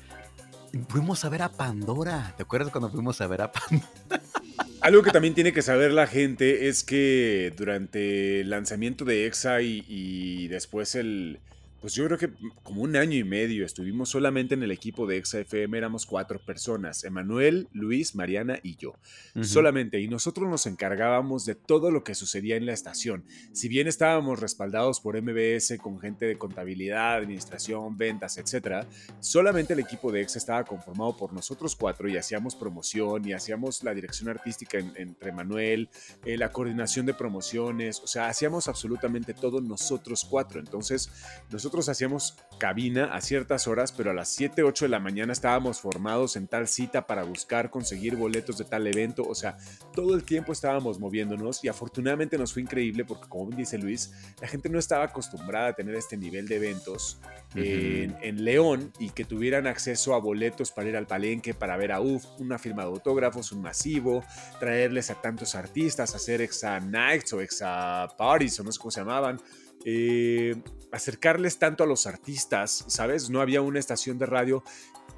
Fuimos 0.90 1.24
a 1.24 1.30
ver 1.30 1.44
a 1.44 1.50
Pandora. 1.50 2.34
¿Te 2.36 2.44
acuerdas 2.44 2.72
cuando 2.72 2.90
fuimos 2.90 3.22
a 3.22 3.28
ver 3.28 3.42
a 3.42 3.52
Pandora? 3.52 3.88
Algo 4.82 5.02
que 5.02 5.12
también 5.12 5.34
tiene 5.34 5.54
que 5.54 5.62
saber 5.62 5.92
la 5.92 6.08
gente 6.08 6.68
es 6.68 6.84
que 6.84 7.54
durante 7.56 8.42
el 8.42 8.50
lanzamiento 8.50 9.06
de 9.06 9.28
EXA 9.28 9.62
y 9.62 10.48
después 10.50 10.96
el, 10.96 11.40
pues 11.84 11.96
yo 11.96 12.06
creo 12.06 12.18
que 12.18 12.32
como 12.64 12.82
un 12.82 12.96
año 12.96 13.18
y 13.18 13.26
medio 13.26 13.66
estuvimos 13.66 14.08
solamente 14.08 14.54
en 14.54 14.64
el 14.64 14.72
equipo 14.72 15.06
de 15.06 15.18
ExaFM, 15.18 15.78
éramos 15.78 16.06
cuatro 16.06 16.40
personas, 16.40 17.04
Emanuel, 17.04 17.68
Luis, 17.74 18.16
Mariana 18.16 18.58
y 18.64 18.78
yo, 18.78 18.94
solamente, 19.42 20.00
y 20.00 20.08
nosotros 20.08 20.50
nos 20.50 20.66
encargábamos 20.66 21.46
de 21.46 21.56
todo 21.56 21.92
lo 21.92 22.06
que 22.06 22.16
sucedía 22.16 22.56
en 22.56 22.66
la 22.66 22.72
estación. 22.72 23.26
Si 23.52 23.68
bien 23.68 23.90
estábamos 23.90 24.40
respaldados 24.40 25.02
por 25.02 25.22
MBS 25.22 25.78
con 25.78 26.00
gente 26.00 26.26
de 26.26 26.38
contabilidad, 26.38 27.16
administración, 27.16 27.98
ventas, 27.98 28.38
etcétera, 28.38 28.88
solamente 29.20 29.74
el 29.74 29.82
equipo 29.82 30.10
de 30.10 30.22
Exa 30.22 30.38
estaba 30.38 30.64
conformado 30.64 31.18
por 31.18 31.34
nosotros 31.34 31.76
cuatro 31.76 32.08
y 32.08 32.16
hacíamos 32.16 32.56
promoción 32.56 33.28
y 33.28 33.34
hacíamos 33.34 33.84
la 33.84 33.94
dirección 33.94 34.30
artística 34.30 34.78
entre 34.78 35.34
Manuel, 35.34 35.90
eh, 36.24 36.38
la 36.38 36.50
coordinación 36.50 37.06
de 37.06 37.14
promociones, 37.14 38.00
o 38.00 38.08
sea, 38.08 38.30
hacíamos 38.30 38.70
absolutamente 38.70 39.34
todo 39.34 39.60
nosotros 39.60 40.26
cuatro. 40.30 40.62
Entonces, 40.62 41.12
nosotros 41.52 41.73
nosotros 41.74 41.90
hacíamos 41.90 42.36
cabina 42.60 43.06
a 43.16 43.20
ciertas 43.20 43.68
horas, 43.68 43.92
pero 43.92 44.12
a 44.12 44.14
las 44.14 44.30
7, 44.30 44.62
8 44.62 44.86
de 44.86 44.90
la 44.90 45.00
mañana 45.00 45.34
estábamos 45.34 45.82
formados 45.82 46.36
en 46.36 46.48
tal 46.48 46.68
cita 46.68 47.08
para 47.08 47.24
buscar, 47.24 47.72
conseguir 47.72 48.16
boletos 48.16 48.60
de 48.60 48.66
tal 48.66 48.86
evento. 48.86 49.24
O 49.24 49.34
sea, 49.34 49.58
todo 49.96 50.14
el 50.14 50.24
tiempo 50.24 50.54
estábamos 50.54 51.00
moviéndonos 51.00 51.64
y 51.64 51.70
afortunadamente 51.70 52.38
nos 52.38 52.54
fue 52.54 52.62
increíble 52.62 53.06
porque, 53.06 53.28
como 53.28 53.50
dice 53.50 53.80
Luis, 53.80 54.14
la 54.40 54.48
gente 54.48 54.70
no 54.70 54.78
estaba 54.78 55.06
acostumbrada 55.06 55.70
a 55.70 55.74
tener 55.74 55.96
este 55.96 56.16
nivel 56.16 56.48
de 56.48 56.58
eventos 56.58 57.20
en, 57.56 58.16
en, 58.22 58.46
León 58.46 58.94
y 59.00 59.10
que 59.10 59.26
tuvieran 59.26 59.66
acceso 59.66 60.14
a 60.14 60.20
boletos 60.20 60.72
para 60.72 60.90
ir 60.90 60.96
al 60.96 61.08
palenque, 61.08 61.56
para 61.56 61.76
ver 61.76 61.92
a 61.92 62.02
UF, 62.02 62.24
una 62.38 62.60
firma 62.60 62.84
de 62.84 62.90
autógrafos, 62.90 63.52
un 63.52 63.64
masivo, 63.64 64.24
traerles 64.60 65.10
a 65.10 65.16
tantos 65.16 65.56
artistas, 65.56 66.14
hacer 66.14 66.42
exa 66.42 66.80
nights 66.80 67.34
o 67.34 67.42
exa 67.42 68.08
parties 68.16 68.60
o 68.60 68.64
no 68.64 68.72
sé 68.72 68.78
cómo 68.78 68.92
se 68.92 69.00
llamaban. 69.00 69.42
Eh, 69.86 70.56
acercarles 70.92 71.58
tanto 71.58 71.84
a 71.84 71.88
los 71.88 72.06
artistas, 72.06 72.86
¿sabes? 72.88 73.30
No 73.30 73.42
había 73.42 73.62
una 73.62 73.80
estación 73.80 74.18
de 74.20 74.26
radio 74.26 74.64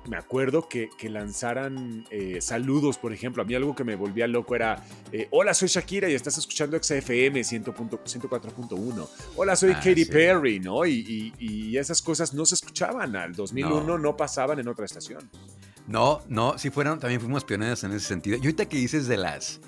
me 0.07 0.17
acuerdo 0.17 0.67
que, 0.67 0.89
lanzaran 1.09 2.05
eh, 2.09 2.39
saludos, 2.41 2.97
por 2.97 3.13
ejemplo. 3.13 3.41
A 3.41 3.45
mí 3.45 3.55
algo 3.55 3.75
que 3.75 3.83
me 3.83 3.95
volvía 3.95 4.27
loco 4.27 4.55
era, 4.55 4.83
eh, 5.11 5.27
hola, 5.31 5.53
soy 5.53 5.67
Shakira 5.67 6.09
y 6.09 6.13
estás 6.13 6.37
escuchando 6.37 6.81
XFM 6.81 7.41
104.1. 7.41 9.07
Hola, 9.35 9.55
soy 9.55 9.71
ah, 9.71 9.81
Katy 9.83 10.05
Perry, 10.05 10.59
¿no? 10.59 10.85
Y, 10.85 11.75
esas 11.77 12.01
cosas 12.01 12.33
no 12.33 12.45
se 12.45 12.55
escuchaban. 12.55 13.15
Al 13.15 13.33
2001 13.33 13.97
no. 13.97 14.17
pasaban 14.17 14.59
en 14.59 14.67
otra 14.67 14.85
estación. 14.85 15.29
No, 15.87 16.21
no, 16.27 16.57
sí 16.57 16.69
fueron, 16.69 16.99
también 16.99 17.19
fuimos 17.19 17.43
pioneros 17.43 17.83
en 17.83 17.91
ese 17.91 18.07
sentido. 18.07 18.37
Y 18.37 18.41
ahorita 18.41 18.67
que 18.67 18.77
dices 18.77 19.07
de 19.07 19.17
las, 19.17 19.59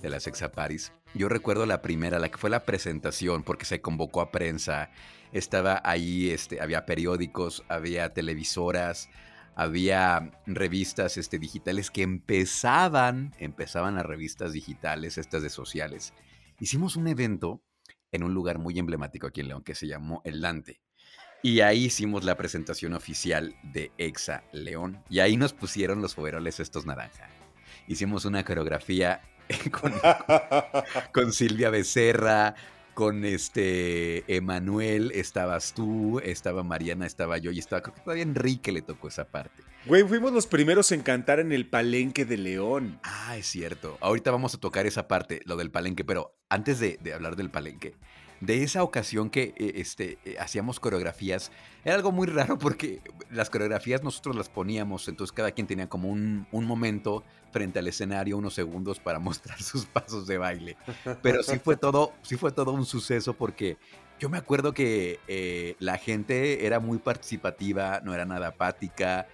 de 0.00 0.10
las 0.10 0.26
Exaparis, 0.26 0.92
yo 1.16 1.28
recuerdo 1.28 1.66
la 1.66 1.82
primera, 1.82 2.18
la 2.18 2.30
que 2.30 2.38
fue 2.38 2.50
la 2.50 2.64
presentación, 2.64 3.42
porque 3.42 3.64
se 3.64 3.80
convocó 3.80 4.20
a 4.20 4.30
prensa. 4.30 4.90
Estaba 5.32 5.80
ahí, 5.84 6.30
este, 6.30 6.60
había 6.60 6.86
periódicos, 6.86 7.64
había 7.68 8.12
televisoras, 8.12 9.08
había 9.54 10.30
revistas 10.46 11.16
este, 11.16 11.38
digitales 11.38 11.90
que 11.90 12.02
empezaban, 12.02 13.34
empezaban 13.38 13.94
las 13.96 14.06
revistas 14.06 14.52
digitales, 14.52 15.18
estas 15.18 15.42
de 15.42 15.50
sociales. 15.50 16.12
Hicimos 16.60 16.96
un 16.96 17.08
evento 17.08 17.62
en 18.12 18.22
un 18.22 18.34
lugar 18.34 18.58
muy 18.58 18.78
emblemático 18.78 19.26
aquí 19.26 19.40
en 19.40 19.48
León 19.48 19.62
que 19.62 19.74
se 19.74 19.86
llamó 19.86 20.22
El 20.24 20.40
Dante. 20.40 20.80
Y 21.42 21.60
ahí 21.60 21.84
hicimos 21.84 22.24
la 22.24 22.36
presentación 22.36 22.94
oficial 22.94 23.54
de 23.62 23.92
Exa 23.98 24.44
León. 24.52 25.02
Y 25.08 25.20
ahí 25.20 25.36
nos 25.36 25.52
pusieron 25.52 26.02
los 26.02 26.18
overoles 26.18 26.60
estos 26.60 26.86
naranja. 26.86 27.28
Hicimos 27.86 28.24
una 28.24 28.44
coreografía 28.44 29.20
con, 31.12 31.32
Silvia 31.32 31.70
Becerra, 31.70 32.54
con 32.94 33.24
este 33.24 34.24
Emanuel, 34.34 35.12
estabas 35.14 35.72
tú, 35.74 36.20
estaba 36.20 36.62
Mariana, 36.62 37.06
estaba 37.06 37.38
yo 37.38 37.50
y 37.50 37.58
estaba, 37.58 37.82
creo 37.82 37.94
que 37.94 38.00
todavía 38.00 38.22
Enrique 38.22 38.72
le 38.72 38.82
tocó 38.82 39.08
esa 39.08 39.28
parte. 39.28 39.62
Güey, 39.86 40.02
fuimos 40.02 40.32
los 40.32 40.46
primeros 40.46 40.90
en 40.90 41.02
cantar 41.02 41.38
en 41.38 41.52
el 41.52 41.68
palenque 41.68 42.24
de 42.24 42.36
León. 42.36 42.98
Ah, 43.04 43.36
es 43.36 43.46
cierto. 43.46 43.98
Ahorita 44.00 44.32
vamos 44.32 44.54
a 44.54 44.58
tocar 44.58 44.86
esa 44.86 45.06
parte, 45.06 45.42
lo 45.44 45.56
del 45.56 45.70
palenque, 45.70 46.04
pero 46.04 46.34
antes 46.48 46.80
de, 46.80 46.98
de 47.00 47.14
hablar 47.14 47.36
del 47.36 47.50
palenque, 47.50 47.94
de 48.40 48.62
esa 48.62 48.82
ocasión 48.82 49.30
que 49.30 49.54
eh, 49.56 49.72
este, 49.76 50.18
eh, 50.24 50.36
hacíamos 50.38 50.80
coreografías, 50.80 51.50
era 51.84 51.94
algo 51.94 52.12
muy 52.12 52.26
raro 52.26 52.58
porque 52.58 53.00
las 53.30 53.50
coreografías 53.50 54.02
nosotros 54.02 54.36
las 54.36 54.48
poníamos, 54.48 55.08
entonces 55.08 55.32
cada 55.32 55.52
quien 55.52 55.66
tenía 55.66 55.88
como 55.88 56.10
un, 56.10 56.46
momento 56.52 57.24
frente 57.52 57.78
al 57.78 57.88
escenario, 57.88 58.36
unos 58.36 58.54
segundos 58.54 59.00
para 59.00 59.18
mostrar 59.20 59.60
sus 59.62 59.86
pasos 59.86 60.26
de 60.26 60.38
baile. 60.38 60.76
Pero 61.22 61.42
sí 61.42 61.58
fue 61.58 61.76
todo, 61.76 62.12
sí 62.22 62.36
fue 62.36 62.52
todo 62.52 62.72
un 62.72 62.84
suceso 62.84 63.34
porque 63.34 63.78
yo 64.18 64.28
me 64.28 64.38
acuerdo 64.38 64.72
que 64.72 65.20
eh, 65.28 65.76
la 65.78 65.98
gente 65.98 66.66
era 66.66 66.80
muy 66.80 66.98
participativa, 66.98 68.00
no 68.02 68.14
era 68.14 68.24
nada 68.24 68.48
apática, 68.48 69.26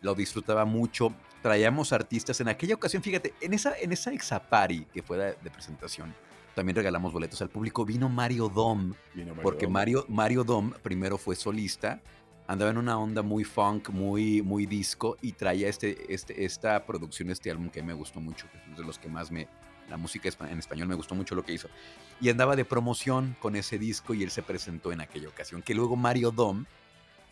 lo 0.00 0.14
disfrutaba 0.14 0.64
mucho. 0.64 1.14
Traíamos 1.40 1.92
artistas 1.92 2.40
en 2.40 2.48
aquella 2.48 2.74
ocasión, 2.74 3.02
fíjate, 3.02 3.34
en 3.40 3.54
esa, 3.54 3.76
en 3.78 3.92
esa 3.92 4.12
exapari 4.12 4.86
que 4.92 5.02
fue 5.02 5.18
de 5.18 5.50
presentación 5.50 6.14
también 6.54 6.76
regalamos 6.76 7.12
boletos 7.12 7.40
al 7.42 7.48
público. 7.48 7.84
Vino 7.84 8.08
Mario 8.08 8.48
Dom, 8.48 8.94
porque 9.42 9.66
Mario, 9.66 10.04
Mario 10.08 10.44
Dom 10.44 10.72
primero 10.82 11.18
fue 11.18 11.36
solista, 11.36 12.00
andaba 12.46 12.70
en 12.70 12.78
una 12.78 12.98
onda 12.98 13.22
muy 13.22 13.44
funk, 13.44 13.90
muy, 13.90 14.42
muy 14.42 14.66
disco 14.66 15.16
y 15.22 15.32
traía 15.32 15.68
este, 15.68 16.12
este, 16.12 16.44
esta 16.44 16.84
producción, 16.84 17.30
este 17.30 17.50
álbum 17.50 17.70
que 17.70 17.82
me 17.82 17.94
gustó 17.94 18.20
mucho, 18.20 18.46
que 18.50 18.58
es 18.58 18.78
de 18.78 18.84
los 18.84 18.98
que 18.98 19.08
más 19.08 19.30
me... 19.30 19.48
La 19.88 19.96
música 19.98 20.30
en 20.48 20.58
español 20.58 20.88
me 20.88 20.94
gustó 20.94 21.14
mucho 21.14 21.34
lo 21.34 21.44
que 21.44 21.52
hizo. 21.52 21.68
Y 22.18 22.30
andaba 22.30 22.56
de 22.56 22.64
promoción 22.64 23.36
con 23.40 23.56
ese 23.56 23.78
disco 23.78 24.14
y 24.14 24.22
él 24.22 24.30
se 24.30 24.42
presentó 24.42 24.90
en 24.90 25.02
aquella 25.02 25.28
ocasión. 25.28 25.60
Que 25.60 25.74
luego 25.74 25.96
Mario 25.96 26.30
Dom 26.30 26.64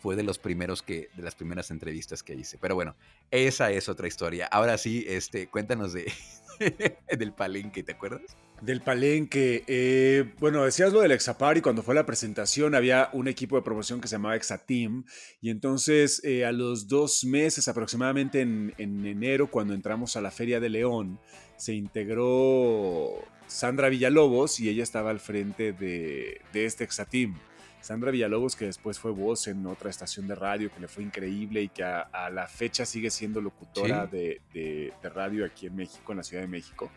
fue 0.01 0.15
de 0.15 0.23
los 0.23 0.37
primeros 0.37 0.81
que, 0.81 1.09
de 1.15 1.23
las 1.23 1.33
primeras 1.33 1.71
entrevistas 1.71 2.23
que 2.23 2.35
hice. 2.35 2.57
Pero 2.59 2.75
bueno, 2.75 2.95
esa 3.31 3.71
es 3.71 3.87
otra 3.87 4.07
historia. 4.07 4.47
Ahora 4.47 4.77
sí, 4.77 5.05
este, 5.07 5.47
cuéntanos 5.47 5.93
de, 5.93 6.11
del 7.17 7.33
palenque, 7.33 7.83
¿te 7.83 7.93
acuerdas? 7.93 8.35
Del 8.61 8.81
palenque. 8.81 9.63
Eh, 9.65 10.33
bueno, 10.39 10.63
decías 10.63 10.93
lo 10.93 11.01
del 11.01 11.11
Exapari. 11.11 11.61
Cuando 11.61 11.81
fue 11.81 11.95
la 11.95 12.05
presentación, 12.05 12.75
había 12.75 13.09
un 13.11 13.27
equipo 13.27 13.55
de 13.55 13.63
promoción 13.63 13.99
que 13.99 14.07
se 14.07 14.13
llamaba 14.13 14.35
Exateam. 14.35 15.03
Y 15.41 15.49
entonces, 15.49 16.23
eh, 16.23 16.45
a 16.45 16.51
los 16.51 16.87
dos 16.87 17.23
meses, 17.23 17.67
aproximadamente 17.67 18.41
en, 18.41 18.71
enero, 18.77 19.49
cuando 19.49 19.73
entramos 19.73 20.15
a 20.15 20.21
la 20.21 20.29
Feria 20.29 20.59
de 20.59 20.69
León, 20.69 21.19
se 21.57 21.73
integró 21.73 23.09
Sandra 23.47 23.89
Villalobos 23.89 24.59
y 24.59 24.69
ella 24.69 24.83
estaba 24.83 25.09
al 25.09 25.19
frente 25.19 25.73
de, 25.73 26.39
de 26.53 26.65
este 26.65 26.83
Exateam. 26.83 27.35
Sandra 27.81 28.11
Villalobos, 28.11 28.55
que 28.55 28.65
después 28.65 28.99
fue 28.99 29.09
voz 29.09 29.47
en 29.47 29.65
otra 29.65 29.89
estación 29.89 30.27
de 30.27 30.35
radio, 30.35 30.71
que 30.71 30.81
le 30.81 30.87
fue 30.87 31.03
increíble 31.03 31.63
y 31.63 31.69
que 31.69 31.83
a, 31.83 32.29
la 32.31 32.47
fecha 32.47 32.85
sigue 32.85 33.09
siendo 33.09 33.41
locutora 33.41 34.05
de, 34.05 34.39
de, 34.53 34.93
radio 35.09 35.45
aquí 35.45 35.65
en 35.65 35.75
México, 35.75 36.11
en 36.11 36.19
la 36.19 36.23
Ciudad 36.23 36.43
de 36.43 36.47
México 36.47 36.91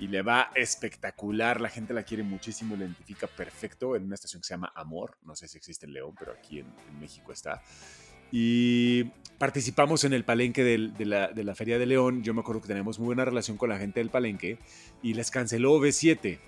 y 0.00 0.08
le 0.08 0.22
va 0.22 0.50
espectacular. 0.54 1.60
La 1.60 1.68
gente 1.68 1.94
la 1.94 2.02
quiere 2.02 2.22
muchísimo, 2.22 2.74
la 2.74 2.84
identifica 2.84 3.26
perfecto 3.26 3.94
en 3.94 4.04
una 4.04 4.14
estación 4.14 4.40
que 4.40 4.48
se 4.48 4.54
llama 4.54 4.72
Amor. 4.74 5.18
No 5.22 5.36
sé 5.36 5.46
si 5.46 5.58
existe 5.58 5.86
en 5.86 5.92
León, 5.92 6.14
pero 6.18 6.32
aquí 6.32 6.58
en, 6.58 6.66
México 6.98 7.32
está. 7.32 7.62
Y 8.32 9.04
participamos 9.38 10.04
en 10.04 10.14
el 10.14 10.24
palenque 10.24 10.64
de, 10.64 11.04
la, 11.04 11.54
Feria 11.54 11.78
de 11.78 11.86
León. 11.86 12.22
Yo 12.22 12.32
me 12.32 12.40
acuerdo 12.40 12.62
que 12.62 12.68
tenemos 12.68 12.98
muy 12.98 13.06
buena 13.06 13.26
relación 13.26 13.58
con 13.58 13.68
la 13.68 13.78
gente 13.78 14.00
del 14.00 14.08
palenque 14.08 14.58
y 15.02 15.14
les 15.14 15.30
canceló 15.30 15.78
B7. 15.78 16.38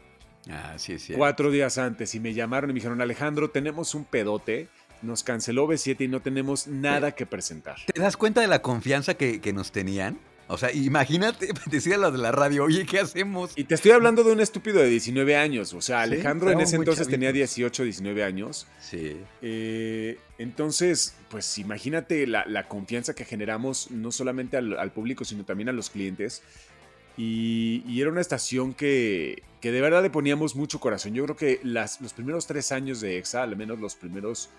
Ah, 0.50 0.74
sí, 0.78 0.98
sí. 0.98 1.12
Cuatro 1.12 1.50
días 1.50 1.76
antes 1.78 2.14
y 2.14 2.20
me 2.20 2.32
llamaron 2.32 2.70
y 2.70 2.72
me 2.72 2.78
dijeron, 2.78 3.00
Alejandro, 3.00 3.50
tenemos 3.50 3.94
un 3.94 4.04
pedote 4.04 4.68
nos 5.02 5.24
canceló 5.24 5.66
B7 5.66 6.02
y 6.02 6.06
no 6.06 6.20
tenemos 6.20 6.68
nada 6.68 7.10
que 7.10 7.26
presentar. 7.26 7.74
¿Te 7.92 8.00
das 8.00 8.16
cuenta 8.16 8.40
de 8.40 8.46
la 8.46 8.62
confianza 8.62 9.14
que, 9.14 9.40
que 9.40 9.52
nos 9.52 9.72
tenían? 9.72 10.20
O 10.52 10.58
sea, 10.58 10.70
imagínate, 10.70 11.48
decía 11.70 11.96
los 11.96 12.12
de 12.12 12.18
la 12.18 12.30
radio, 12.30 12.64
oye, 12.64 12.84
¿qué 12.84 13.00
hacemos? 13.00 13.52
Y 13.56 13.64
te 13.64 13.74
estoy 13.74 13.92
hablando 13.92 14.22
de 14.22 14.32
un 14.32 14.40
estúpido 14.40 14.80
de 14.80 14.88
19 14.88 15.34
años. 15.34 15.72
O 15.72 15.80
sea, 15.80 16.02
Alejandro 16.02 16.50
en 16.50 16.60
ese 16.60 16.76
entonces 16.76 17.08
tenía 17.08 17.32
18, 17.32 17.84
19 17.84 18.22
años. 18.22 18.66
Sí. 18.78 19.16
Eh, 19.40 20.18
entonces, 20.36 21.16
pues 21.30 21.56
imagínate 21.56 22.26
la, 22.26 22.68
confianza 22.68 23.14
que 23.14 23.24
generamos 23.24 23.90
no 23.90 24.12
solamente 24.12 24.58
al, 24.58 24.92
público, 24.92 25.24
sino 25.24 25.44
también 25.44 25.70
a 25.70 25.72
los 25.72 25.88
clientes. 25.88 26.42
Y, 27.16 27.82
era 27.98 28.10
una 28.10 28.20
estación 28.20 28.74
que, 28.74 29.42
que, 29.60 29.72
de 29.72 29.80
verdad 29.80 30.02
le 30.02 30.10
poníamos 30.10 30.54
mucho 30.54 30.80
corazón. 30.80 31.14
Yo 31.14 31.24
creo 31.24 31.36
que 31.36 31.60
las, 31.62 32.00
los 32.02 32.12
primeros 32.12 32.46
tres 32.46 32.72
años 32.72 33.00
de 33.00 33.16
EXA, 33.16 33.42
al 33.42 33.56
menos 33.56 33.78
los 33.78 33.94
primeros 33.94 34.50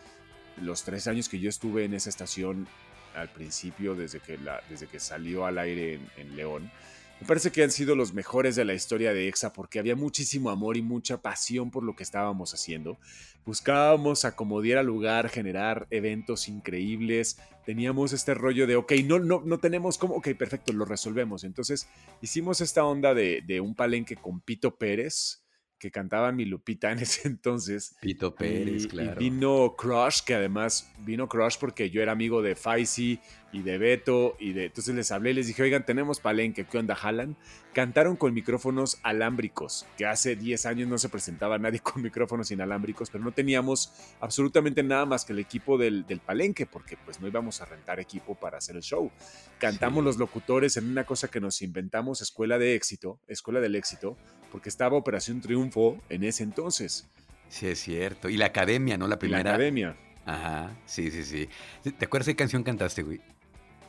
los 0.61 0.83
tres 0.83 1.07
años 1.07 1.29
que 1.29 1.39
yo 1.39 1.49
estuve 1.49 1.85
en 1.85 1.93
esa 1.93 2.09
estación, 2.09 2.67
al 3.15 3.29
principio, 3.29 3.95
desde 3.95 4.19
que, 4.19 4.37
desde 4.69 4.87
que 4.87 4.99
salió 4.99 5.45
al 5.45 5.57
aire 5.57 5.99
en, 6.17 6.35
León. 6.35 6.71
Me 7.19 7.27
parece 7.27 7.51
que 7.51 7.63
han 7.63 7.71
sido 7.71 7.95
los 7.95 8.13
mejores 8.13 8.55
de 8.55 8.65
la 8.65 8.73
historia 8.73 9.13
de 9.13 9.27
EXA 9.27 9.53
porque 9.53 9.79
había 9.79 9.95
muchísimo 9.95 10.49
amor 10.49 10.75
y 10.77 10.81
mucha 10.81 11.21
pasión 11.21 11.71
por 11.71 11.83
lo 11.83 11.95
que 11.95 12.03
estábamos 12.03 12.53
haciendo. 12.53 12.97
Buscábamos 13.45 14.25
acomodar 14.25 14.83
lugar, 14.83 15.29
generar 15.29 15.87
eventos 15.89 16.49
increíbles. 16.49 17.37
Teníamos 17.65 18.11
este 18.11 18.33
rollo 18.33 18.67
de, 18.67 18.75
ok, 18.75 18.93
no, 19.05 19.19
no, 19.19 19.41
no 19.45 19.57
tenemos 19.59 19.97
cómo, 19.97 20.15
ok, 20.15 20.29
perfecto, 20.37 20.73
lo 20.73 20.85
resolvemos. 20.85 21.43
Entonces 21.43 21.87
hicimos 22.21 22.59
esta 22.61 22.83
onda 22.83 23.13
de 23.13 23.61
un 23.61 23.75
palenque 23.75 24.15
con 24.15 24.41
Pito 24.41 24.75
Pérez, 24.75 25.42
que 25.83 25.91
cantaba 25.91 26.31
mi 26.31 26.45
Lupita 26.45 26.93
en 26.93 26.99
ese 26.99 27.27
entonces. 27.27 27.97
Pito 27.99 28.33
Pérez, 28.33 28.87
claro. 28.87 29.21
Y 29.21 29.29
vino 29.29 29.75
Crush, 29.75 30.21
que 30.25 30.33
además 30.33 30.89
vino 30.99 31.27
Crush 31.27 31.57
porque 31.59 31.89
yo 31.89 32.01
era 32.01 32.13
amigo 32.13 32.41
de 32.41 32.55
Faisy 32.55 33.19
y 33.53 33.61
de 33.61 33.77
Beto 33.77 34.35
y 34.39 34.51
de 34.51 34.65
entonces 34.65 34.93
les 34.95 35.11
hablé 35.11 35.33
les 35.33 35.47
dije, 35.47 35.63
"Oigan, 35.63 35.85
tenemos 35.85 36.19
palenque, 36.19 36.65
¿qué 36.65 36.77
onda 36.79 36.95
jalan?" 36.95 37.37
Cantaron 37.71 38.15
con 38.15 38.33
micrófonos 38.33 38.99
alámbricos, 39.03 39.87
que 39.97 40.05
hace 40.05 40.35
10 40.35 40.65
años 40.65 40.89
no 40.89 40.97
se 40.97 41.09
presentaba 41.09 41.57
nadie 41.57 41.79
con 41.83 42.01
micrófonos 42.01 42.51
inalámbricos, 42.51 43.09
pero 43.09 43.23
no 43.23 43.31
teníamos 43.31 43.93
absolutamente 44.19 44.83
nada 44.83 45.05
más 45.05 45.23
que 45.23 45.33
el 45.33 45.39
equipo 45.39 45.77
del, 45.77 46.05
palenque 46.25 46.65
porque 46.65 46.97
pues 46.97 47.21
no 47.21 47.27
íbamos 47.27 47.61
a 47.61 47.65
rentar 47.65 47.99
equipo 47.99 48.35
para 48.35 48.57
hacer 48.57 48.75
el 48.75 48.81
show. 48.81 49.11
Cantamos 49.59 50.03
los 50.03 50.17
locutores 50.17 50.77
en 50.77 50.89
una 50.89 51.05
cosa 51.05 51.29
que 51.29 51.39
nos 51.39 51.61
inventamos, 51.61 52.21
Escuela 52.21 52.57
de 52.57 52.75
Éxito, 52.75 53.19
Escuela 53.27 53.59
del 53.59 53.75
Éxito, 53.75 54.17
porque 54.51 54.69
estaba 54.69 54.97
Operación 54.97 55.41
Triunfo 55.41 56.01
en 56.09 56.23
ese 56.23 56.43
entonces. 56.43 57.07
Sí, 57.49 57.67
es 57.67 57.79
cierto. 57.79 58.29
Y 58.29 58.37
la 58.37 58.47
academia, 58.47 58.97
¿no? 58.97 59.07
La 59.07 59.19
primera. 59.19 59.43
La 59.43 59.49
academia. 59.51 59.95
Ajá, 60.25 60.75
sí, 60.85 61.11
sí, 61.11 61.23
sí. 61.23 61.49
¿Te 61.91 62.05
acuerdas 62.05 62.27
qué 62.27 62.35
canción 62.35 62.63
cantaste, 62.63 63.03
güey? 63.03 63.21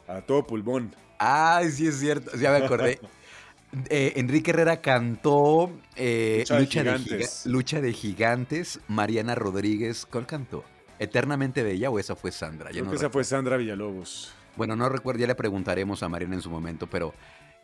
A 0.08 0.20
todo 0.20 0.46
pulmón. 0.46 0.94
Ay, 1.18 1.70
sí 1.70 1.86
es 1.86 1.98
cierto, 1.98 2.36
ya 2.36 2.50
me 2.50 2.64
acordé. 2.64 2.98
Eh, 3.88 4.12
Enrique 4.16 4.52
Herrera 4.52 4.80
cantó 4.80 5.72
eh, 5.96 6.44
Lucha, 7.44 7.80
de 7.80 7.92
Gigantes. 7.92 8.80
Mariana 8.86 9.34
Rodríguez, 9.34 10.06
¿cuál 10.06 10.26
cantó? 10.26 10.64
¿Eternamente 11.00 11.62
Bella 11.64 11.90
o 11.90 11.98
esa 11.98 12.14
fue 12.14 12.30
Sandra? 12.30 12.70
Creo 12.70 12.88
que 12.88 12.96
esa 12.96 13.10
fue 13.10 13.24
Sandra 13.24 13.56
Villalobos. 13.56 14.32
Bueno, 14.56 14.76
no 14.76 14.88
recuerdo, 14.88 15.22
ya 15.22 15.26
le 15.26 15.34
preguntaremos 15.34 16.04
a 16.04 16.08
Mariana 16.08 16.36
en 16.36 16.40
su 16.40 16.50
momento, 16.50 16.86
pero 16.86 17.14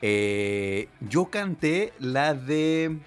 eh, 0.02 0.88
yo 1.00 1.26
canté 1.26 1.92
la 2.00 2.34
de 2.34 2.98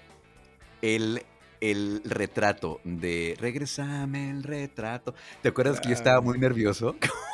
el, 0.80 1.22
el 1.60 2.00
retrato, 2.04 2.80
de 2.84 3.36
Regresame 3.38 4.30
el 4.30 4.42
retrato. 4.42 5.14
¿Te 5.42 5.50
acuerdas 5.50 5.80
que 5.80 5.88
yo 5.88 5.94
estaba 5.94 6.22
muy 6.22 6.38
nervioso? 6.38 6.96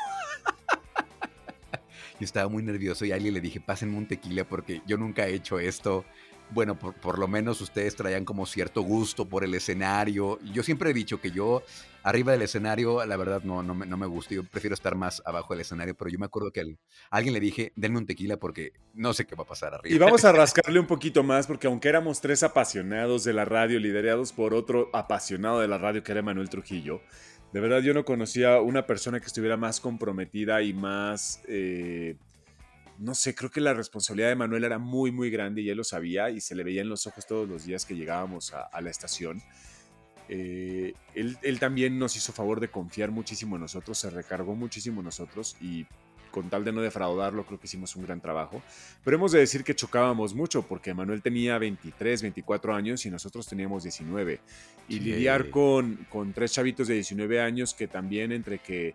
Yo 2.21 2.27
estaba 2.27 2.49
muy 2.51 2.63
nervioso 2.63 3.07
y 3.07 3.13
a 3.13 3.15
alguien 3.15 3.33
le 3.33 3.41
dije, 3.41 3.61
pásenme 3.61 3.97
un 3.97 4.07
tequila 4.07 4.45
porque 4.45 4.83
yo 4.87 4.99
nunca 4.99 5.27
he 5.27 5.35
hecho 5.35 5.59
esto. 5.59 6.05
Bueno, 6.51 6.79
por, 6.79 7.19
lo 7.19 7.29
menos 7.29 7.61
ustedes 7.61 7.97
traían 7.97 8.25
como 8.25 8.45
cierto 8.45 8.83
gusto 8.83 9.27
por 9.27 9.43
el 9.43 9.55
escenario. 9.55 10.39
Yo 10.53 10.63
siempre 10.63 10.91
he 10.91 10.93
dicho 10.93 11.21
que 11.21 11.31
yo 11.31 11.63
arriba 12.03 12.33
del 12.33 12.43
escenario, 12.43 13.07
la 13.07 13.17
verdad, 13.17 13.43
no, 13.43 13.63
no, 13.63 13.75
me, 13.75 13.87
no 13.87 13.97
me 13.97 14.07
gusta. 14.07 14.35
Yo 14.35 14.45
prefiero 14.45 14.75
estar 14.75 14.97
más 14.97 15.23
abajo 15.25 15.55
del 15.55 15.63
escenario, 15.63 15.95
pero 15.95 16.11
yo 16.11 16.19
me 16.19 16.27
acuerdo 16.27 16.51
que 16.51 16.61
a 16.61 16.65
alguien 17.11 17.33
le 17.33 17.41
dije, 17.41 17.73
denme 17.77 17.99
un 17.99 18.07
tequila 18.07 18.37
porque 18.37 18.73
no 18.93 19.15
sé 19.15 19.27
qué 19.27 19.35
va 19.35 19.45
a 19.45 19.47
pasar 19.47 19.73
arriba. 19.73 19.95
Y 19.95 19.99
vamos 19.99 20.25
a 20.27 20.33
rascarle 20.33 20.79
un 20.79 20.87
poquito 20.87 21.23
más 21.23 21.47
porque 21.47 21.69
aunque 21.69 21.89
éramos 21.89 22.21
tres 22.21 22.43
apasionados 22.43 23.25
de 23.25 23.33
la 23.33 23.47
radio, 23.47 23.79
liderados 23.79 24.33
por 24.33 24.53
otro 24.53 24.91
apasionado 24.93 25.61
de 25.61 25.69
la 25.69 25.79
radio 25.79 26.03
que 26.03 26.13
era 26.13 26.21
Manuel 26.21 26.51
Trujillo, 26.51 27.01
de 27.53 27.61
verdad 27.61 27.81
yo 27.81 27.95
no 27.95 28.05
conocía 28.05 28.61
una 28.61 28.87
persona 28.87 29.21
que 29.21 29.27
estuviera 29.27 29.57
más 29.57 29.81
comprometida 29.81 30.63
y 30.63 30.73
más, 30.73 31.43
eh, 31.49 32.17
no 32.99 33.15
sé, 33.15 33.35
creo 33.35 33.51
que 33.51 33.61
la 33.61 33.75
responsabilidad 33.75 34.29
de 34.29 34.37
Manuel 34.37 34.65
era 34.65 34.79
muy, 34.79 35.11
muy 35.11 35.31
grande 35.31 35.63
y 35.63 35.71
él 35.71 35.77
lo 35.77 35.85
sabía 35.85 36.31
y 36.31 36.41
se 36.41 36.55
le 36.55 36.63
veía 36.63 36.83
en 36.83 36.89
los 36.89 37.07
ojos 37.07 37.27
todos 37.27 37.49
los 37.49 37.65
días 37.65 37.85
que 37.85 37.97
llegábamos 37.97 38.53
a, 38.53 38.81
la 38.81 38.91
estación. 38.91 39.43
Eh, 40.29 40.95
él, 41.15 41.37
él, 41.43 41.59
también 41.59 41.99
nos 41.99 42.15
hizo 42.15 42.33
favor 42.33 42.61
de 42.61 42.69
confiar 42.69 43.11
muchísimo 43.11 43.57
en 43.57 43.63
nosotros, 43.63 43.99
se 43.99 44.11
recargó 44.11 44.55
muchísimo 44.55 45.01
en 45.01 45.07
nosotros 45.07 45.57
y 45.61 45.87
con 46.31 46.49
tal 46.49 46.65
de 46.65 46.73
no 46.73 46.81
defraudarlo, 46.81 47.45
creo 47.45 47.59
que 47.59 47.67
hicimos 47.67 47.97
un 47.97 48.05
gran 48.05 48.21
trabajo. 48.21 48.63
Pero 49.05 49.17
hemos 49.17 49.33
de 49.33 49.41
decir 49.41 49.65
que 49.65 49.75
chocábamos 49.75 50.35
mucho 50.35 50.63
porque 50.63 50.95
Manuel 50.95 51.23
tenía 51.23 51.59
23, 51.59 52.23
24 52.23 52.75
años 52.75 53.05
y 53.07 53.11
nosotros 53.11 53.47
teníamos 53.47 53.83
19. 53.83 54.41
Y 54.89 55.01
lidiar 55.01 55.51
con, 55.51 56.07
con 56.09 56.33
tres 56.33 56.53
chavitos 56.53 56.89
de 56.89 56.95
19 56.95 57.41
años 57.41 57.75
que 57.75 57.87
también 57.87 58.33
entre 58.33 58.59
que 58.59 58.95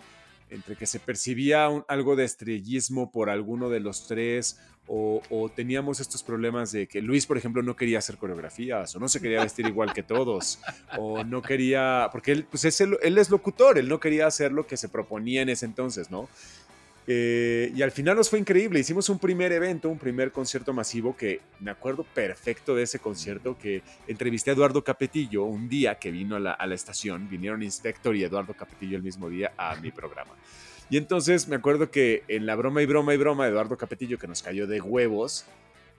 entre 0.50 0.76
que 0.76 0.86
se 0.86 1.00
percibía 1.00 1.68
algo 1.88 2.16
de 2.16 2.24
estrellismo 2.24 3.12
por 3.12 3.30
alguno 3.30 3.70
de 3.70 3.80
los 3.80 4.08
tres, 4.08 4.60
o, 4.88 5.52
teníamos 5.56 6.00
estos 6.00 6.22
problemas 6.22 6.72
de 6.72 6.88
que 6.88 7.02
Luis, 7.02 7.26
por 7.26 7.38
ejemplo, 7.38 7.64
no 7.64 7.76
quería 7.76 7.98
hacer 7.98 8.18
coreografías, 8.18 8.96
o 8.96 9.00
no 9.00 9.08
se 9.08 9.20
quería 9.20 9.42
vestir 9.42 9.66
igual 9.66 9.94
que 9.94 10.04
todos, 10.04 10.60
o 10.98 11.24
no 11.24 11.42
quería, 11.42 12.10
porque 12.12 12.32
él, 12.32 12.46
pues 12.46 12.66
es 12.66 12.80
él 12.82 13.18
es 13.18 13.30
locutor, 13.32 13.80
él 13.80 13.90
no 13.90 14.00
quería 14.00 14.28
hacer 14.28 14.52
lo 14.52 14.68
que 14.68 14.78
se 14.78 14.88
proponía 14.88 15.42
en 15.42 15.50
ese 15.50 15.66
entonces, 15.66 16.12
¿no? 16.12 16.30
Eh, 17.08 17.72
y 17.76 17.82
al 17.84 17.92
final 17.92 18.16
nos 18.16 18.30
fue 18.30 18.40
increíble. 18.40 18.80
Hicimos 18.80 19.10
un 19.10 19.20
primer 19.20 19.52
evento, 19.52 19.90
un 19.90 20.00
primer 20.00 20.32
concierto 20.32 20.74
masivo 20.74 21.16
que 21.16 21.42
me 21.60 21.70
acuerdo 21.70 22.04
perfecto 22.04 22.74
de 22.76 22.84
ese 22.84 23.00
concierto 23.00 23.58
que 23.58 23.84
entrevisté 24.08 24.50
a 24.50 24.54
Eduardo 24.54 24.84
Capetillo 24.84 25.44
un 25.44 25.70
día 25.70 25.96
que 25.96 26.12
vino 26.12 26.36
a 26.36 26.40
la, 26.40 26.74
estación. 26.74 27.30
Vinieron 27.30 27.62
Inspector 27.62 28.16
y 28.16 28.24
Eduardo 28.24 28.54
Capetillo 28.54 28.98
el 28.98 29.04
mismo 29.04 29.30
día 29.30 29.54
a 29.58 29.76
mi 29.76 29.92
programa. 29.92 30.32
Y 30.90 30.98
entonces 30.98 31.48
me 31.48 31.56
acuerdo 31.56 31.92
que 31.92 32.24
en 32.28 32.46
la 32.46 32.56
broma 32.56 32.82
y 32.82 32.86
broma 32.86 33.14
y 33.14 33.18
broma 33.18 33.46
de 33.46 33.52
Eduardo 33.52 33.78
Capetillo, 33.78 34.18
que 34.18 34.28
nos 34.28 34.42
cayó 34.42 34.68
de 34.68 34.82
huevos. 34.82 35.46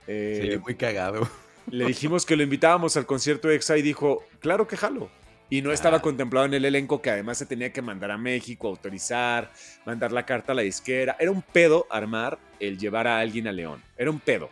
Eh, 0.06 0.58
muy 0.62 0.74
cagado. 0.74 1.28
Le 1.70 1.84
dijimos 1.86 2.24
que 2.24 2.36
lo 2.36 2.42
invitábamos 2.42 2.96
al 2.96 3.06
concierto 3.06 3.50
EXA 3.50 3.76
y 3.76 3.82
dijo, 3.82 4.24
claro 4.40 4.68
que 4.68 4.76
jalo. 4.76 5.10
Y 5.48 5.62
no 5.62 5.70
estaba 5.70 6.00
contemplado 6.00 6.46
en 6.46 6.54
el 6.54 6.64
elenco 6.64 7.00
que 7.00 7.10
además 7.10 7.38
se 7.38 7.46
tenía 7.46 7.72
que 7.72 7.80
mandar 7.80 8.10
a 8.10 8.18
México, 8.18 8.66
autorizar, 8.66 9.52
mandar 9.84 10.10
la 10.10 10.26
carta 10.26 10.52
a 10.52 10.54
la 10.56 10.62
disquera. 10.62 11.16
Era 11.20 11.30
un 11.30 11.42
pedo 11.42 11.86
armar 11.88 12.38
el 12.58 12.78
llevar 12.78 13.06
a 13.06 13.20
alguien 13.20 13.46
a 13.46 13.52
León. 13.52 13.80
Era 13.96 14.10
un 14.10 14.18
pedo. 14.18 14.50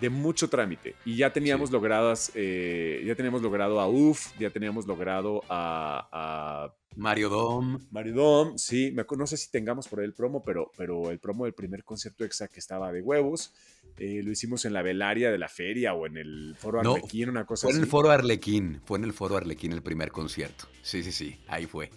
De 0.00 0.10
mucho 0.10 0.48
trámite. 0.48 0.94
Y 1.04 1.16
ya 1.16 1.32
teníamos 1.32 1.70
logradas, 1.70 2.30
eh, 2.34 3.02
ya 3.04 3.14
teníamos 3.14 3.42
logrado 3.42 3.80
a 3.80 3.88
UF, 3.88 4.38
ya 4.38 4.50
teníamos 4.50 4.86
logrado 4.86 5.42
a 5.48 6.72
Mario 6.98 7.28
Dom. 7.28 7.78
Mario 7.92 8.14
Dom, 8.14 8.58
sí. 8.58 8.92
no 9.16 9.26
sé 9.26 9.36
si 9.36 9.52
tengamos 9.52 9.86
por 9.86 10.00
ahí 10.00 10.06
el 10.06 10.14
promo, 10.14 10.42
pero, 10.42 10.72
pero 10.76 11.12
el 11.12 11.20
promo 11.20 11.44
del 11.44 11.54
primer 11.54 11.84
concierto 11.84 12.24
exa 12.24 12.48
que 12.48 12.58
estaba 12.58 12.90
de 12.90 13.00
huevos. 13.00 13.54
Eh, 13.98 14.20
lo 14.24 14.32
hicimos 14.32 14.64
en 14.64 14.72
la 14.72 14.82
velaria 14.82 15.30
de 15.30 15.38
la 15.38 15.48
feria 15.48 15.94
o 15.94 16.06
en 16.06 16.16
el 16.16 16.56
foro 16.58 16.80
Arlequín, 16.80 17.28
una 17.30 17.46
cosa 17.46 17.68
así. 17.68 17.72
Fue 17.72 17.78
en 17.78 17.84
el 17.84 17.90
foro 17.90 18.10
Arlequín, 18.10 18.80
fue 18.84 18.98
en 18.98 19.04
el 19.04 19.12
foro 19.12 19.36
Arlequín 19.36 19.72
el 19.72 19.82
primer 19.82 20.10
concierto. 20.10 20.66
Sí, 20.82 21.04
sí, 21.04 21.12
sí, 21.12 21.38
ahí 21.46 21.66
fue. 21.66 21.90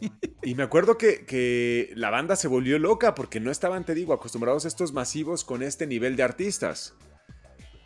Y 0.44 0.56
me 0.56 0.64
acuerdo 0.64 0.98
que, 0.98 1.26
que 1.26 1.92
la 1.96 2.10
banda 2.10 2.36
se 2.36 2.48
volvió 2.48 2.78
loca 2.78 3.16
porque 3.16 3.40
no 3.40 3.52
estaban, 3.52 3.86
te 3.86 3.96
digo, 3.96 4.14
acostumbrados 4.14 4.66
a 4.66 4.68
estos 4.68 4.94
masivos 4.94 5.44
con 5.44 5.64
este 5.64 5.88
nivel 5.88 6.16
de 6.16 6.24
artistas. 6.24 6.96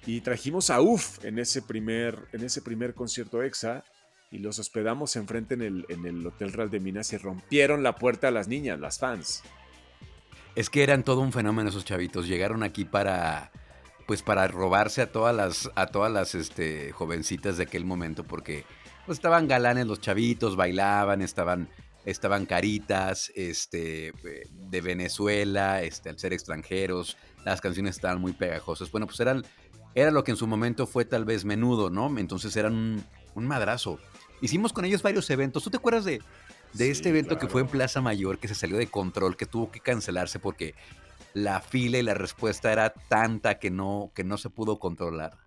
Y 0.06 0.22
trajimos 0.22 0.70
a 0.70 0.82
UF 0.82 1.24
en 1.26 1.40
ese 1.40 1.62
primer, 1.62 2.28
en 2.32 2.44
ese 2.44 2.62
primer 2.62 2.94
concierto 2.94 3.42
EXA 3.42 3.84
y 4.32 4.40
los 4.40 4.60
hospedamos 4.60 5.16
enfrente 5.16 5.56
en 5.56 5.62
el, 5.62 5.86
en 5.90 6.06
el 6.06 6.26
Hotel 6.26 6.54
Real 6.54 6.70
de 6.70 6.80
Minas 6.80 7.14
y 7.14 7.18
rompieron 7.18 7.84
la 7.84 7.96
puerta 7.96 8.28
a 8.28 8.32
las 8.32 8.48
niñas, 8.48 8.80
las 8.80 9.00
fans. 9.00 9.44
Es 10.56 10.70
que 10.70 10.84
eran 10.84 11.04
todo 11.04 11.22
un 11.22 11.34
fenómeno 11.34 11.70
esos 11.70 11.86
chavitos. 11.86 12.28
Llegaron 12.28 12.64
aquí 12.64 12.86
para 12.86 13.52
pues 14.06 14.22
para 14.22 14.48
robarse 14.48 15.02
a 15.02 15.12
todas 15.12 15.36
las 15.36 15.72
a 15.74 15.88
todas 15.88 16.12
las 16.12 16.36
este, 16.36 16.92
jovencitas 16.92 17.58
de 17.58 17.64
aquel 17.64 17.86
momento 17.86 18.24
porque 18.24 18.64
pues, 19.06 19.18
estaban 19.18 19.48
galanes 19.48 19.88
los 19.88 20.00
chavitos, 20.00 20.56
bailaban, 20.56 21.24
estaban 21.24 21.70
estaban 22.06 22.46
caritas, 22.46 23.32
este 23.36 24.14
de 24.52 24.82
Venezuela, 24.82 25.82
este 25.82 26.10
al 26.10 26.20
ser 26.20 26.34
extranjeros, 26.34 27.18
las 27.44 27.62
canciones 27.62 27.96
estaban 27.96 28.22
muy 28.22 28.34
pegajosas. 28.34 28.92
Bueno, 28.92 29.08
pues 29.08 29.20
eran 29.20 29.44
era 29.96 30.12
lo 30.12 30.24
que 30.24 30.32
en 30.32 30.38
su 30.38 30.46
momento 30.46 30.86
fue 30.86 31.06
tal 31.06 31.26
vez 31.26 31.46
menudo, 31.46 31.90
¿no? 31.90 32.20
Entonces 32.20 32.56
eran 32.56 32.74
un, 32.74 33.04
un 33.34 33.48
madrazo. 33.48 33.98
Hicimos 34.42 34.74
con 34.74 34.86
ellos 34.86 35.02
varios 35.02 35.30
eventos. 35.30 35.64
¿Tú 35.64 35.72
te 35.72 35.78
acuerdas 35.78 36.06
de, 36.06 36.22
de 36.74 36.92
este 36.92 37.10
evento 37.10 37.38
que 37.38 37.48
fue 37.48 37.62
en 37.62 37.68
Plaza 37.68 38.02
Mayor, 38.02 38.38
que 38.38 38.48
se 38.50 38.56
salió 38.56 38.78
de 38.78 38.88
control, 38.88 39.38
que 39.38 39.46
tuvo 39.46 39.72
que 39.72 39.80
cancelarse 39.80 40.40
porque 40.40 40.76
la 41.34 41.62
fila 41.62 41.98
y 41.98 42.04
la 42.04 42.14
respuesta 42.14 42.72
era 42.72 42.90
tanta 42.90 43.60
que 43.60 43.72
no, 43.72 44.12
que 44.14 44.24
no 44.24 44.38
se 44.38 44.50
pudo 44.50 44.80
controlar. 44.80 45.38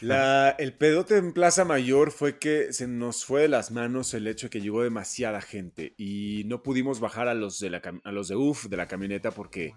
La, 0.00 0.50
el 0.50 0.72
pedote 0.72 1.16
en 1.16 1.32
Plaza 1.32 1.64
Mayor 1.64 2.12
fue 2.12 2.38
que 2.38 2.72
se 2.72 2.86
nos 2.86 3.24
fue 3.24 3.42
de 3.42 3.48
las 3.48 3.72
manos 3.72 4.14
el 4.14 4.28
hecho 4.28 4.46
de 4.46 4.50
que 4.50 4.60
llegó 4.60 4.84
demasiada 4.84 5.40
gente 5.40 5.94
y 5.98 6.44
no 6.46 6.62
pudimos 6.62 7.00
bajar 7.00 7.26
a 7.26 7.34
los 7.34 7.58
de, 7.58 7.70
la, 7.70 7.82
a 8.04 8.12
los 8.12 8.28
de 8.28 8.36
UF 8.36 8.66
de 8.66 8.76
la 8.76 8.86
camioneta 8.86 9.32
porque 9.32 9.74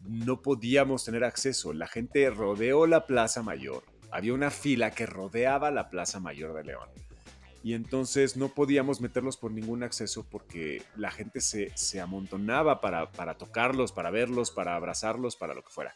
no 0.00 0.42
podíamos 0.42 1.04
tener 1.04 1.24
acceso. 1.24 1.72
La 1.72 1.86
gente 1.86 2.28
rodeó 2.30 2.86
la 2.86 3.06
Plaza 3.06 3.42
Mayor. 3.42 3.84
Había 4.10 4.34
una 4.34 4.50
fila 4.50 4.92
que 4.92 5.06
rodeaba 5.06 5.70
la 5.70 5.90
Plaza 5.90 6.20
Mayor 6.20 6.54
de 6.54 6.64
León. 6.64 6.88
Y 7.62 7.74
entonces 7.74 8.36
no 8.36 8.48
podíamos 8.48 9.00
meterlos 9.00 9.36
por 9.36 9.50
ningún 9.50 9.82
acceso 9.82 10.24
porque 10.30 10.82
la 10.96 11.10
gente 11.10 11.40
se, 11.40 11.76
se 11.76 12.00
amontonaba 12.00 12.80
para, 12.80 13.10
para 13.10 13.36
tocarlos, 13.36 13.90
para 13.90 14.10
verlos, 14.10 14.52
para 14.52 14.76
abrazarlos, 14.76 15.34
para 15.34 15.52
lo 15.52 15.62
que 15.62 15.70
fuera. 15.70 15.94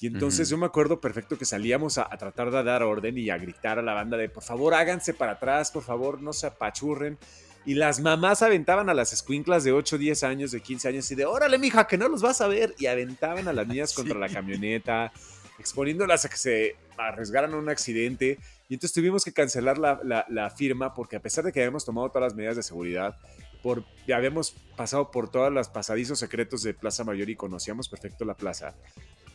Y 0.00 0.08
entonces 0.08 0.48
yo 0.48 0.58
me 0.58 0.66
acuerdo 0.66 1.00
perfecto 1.00 1.38
que 1.38 1.44
salíamos 1.44 1.98
a, 1.98 2.08
tratar 2.10 2.50
de 2.50 2.62
dar 2.62 2.82
orden 2.82 3.16
y 3.16 3.30
a 3.30 3.38
gritar 3.38 3.78
a 3.78 3.82
la 3.82 3.94
banda 3.94 4.16
de 4.16 4.28
por 4.28 4.42
favor 4.42 4.74
háganse 4.74 5.14
para 5.14 5.32
atrás, 5.32 5.70
por 5.70 5.82
favor 5.82 6.20
no 6.20 6.32
se 6.32 6.46
apachurren. 6.46 7.18
Y 7.66 7.74
las 7.74 8.00
mamás 8.00 8.42
aventaban 8.42 8.90
a 8.90 8.94
las 8.94 9.12
escuinclas 9.12 9.64
de 9.64 9.72
8, 9.72 9.96
10 9.96 10.22
años, 10.24 10.50
de 10.50 10.60
15 10.60 10.88
años 10.88 11.10
y 11.10 11.14
de 11.14 11.24
órale, 11.24 11.58
mija, 11.58 11.86
que 11.86 11.96
no 11.96 12.08
los 12.08 12.20
vas 12.20 12.40
a 12.40 12.46
ver. 12.46 12.74
Y 12.78 12.86
aventaban 12.86 13.48
a 13.48 13.52
las 13.52 13.66
niñas 13.66 13.92
contra 13.94 14.18
la 14.18 14.28
camioneta, 14.28 15.12
exponiéndolas 15.58 16.24
a 16.24 16.28
que 16.28 16.36
se 16.36 16.76
arriesgaran 16.98 17.54
a 17.54 17.56
un 17.56 17.68
accidente. 17.70 18.38
Y 18.68 18.74
entonces 18.74 18.94
tuvimos 18.94 19.24
que 19.24 19.32
cancelar 19.32 19.78
la, 19.78 20.26
la, 20.28 20.50
firma 20.50 20.94
porque 20.94 21.16
a 21.16 21.20
pesar 21.20 21.44
de 21.44 21.52
que 21.52 21.60
habíamos 21.60 21.84
tomado 21.84 22.08
todas 22.08 22.32
las 22.32 22.34
medidas 22.34 22.56
de 22.56 22.62
seguridad, 22.62 23.16
por, 23.62 23.84
ya 24.06 24.16
habíamos 24.16 24.52
pasado 24.76 25.10
por 25.10 25.30
todos 25.30 25.52
los 25.52 25.68
pasadizos 25.68 26.18
secretos 26.18 26.62
de 26.62 26.74
Plaza 26.74 27.04
Mayor 27.04 27.30
y 27.30 27.36
conocíamos 27.36 27.88
perfecto 27.88 28.24
la 28.24 28.34
plaza. 28.34 28.74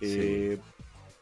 Eh, 0.01 0.59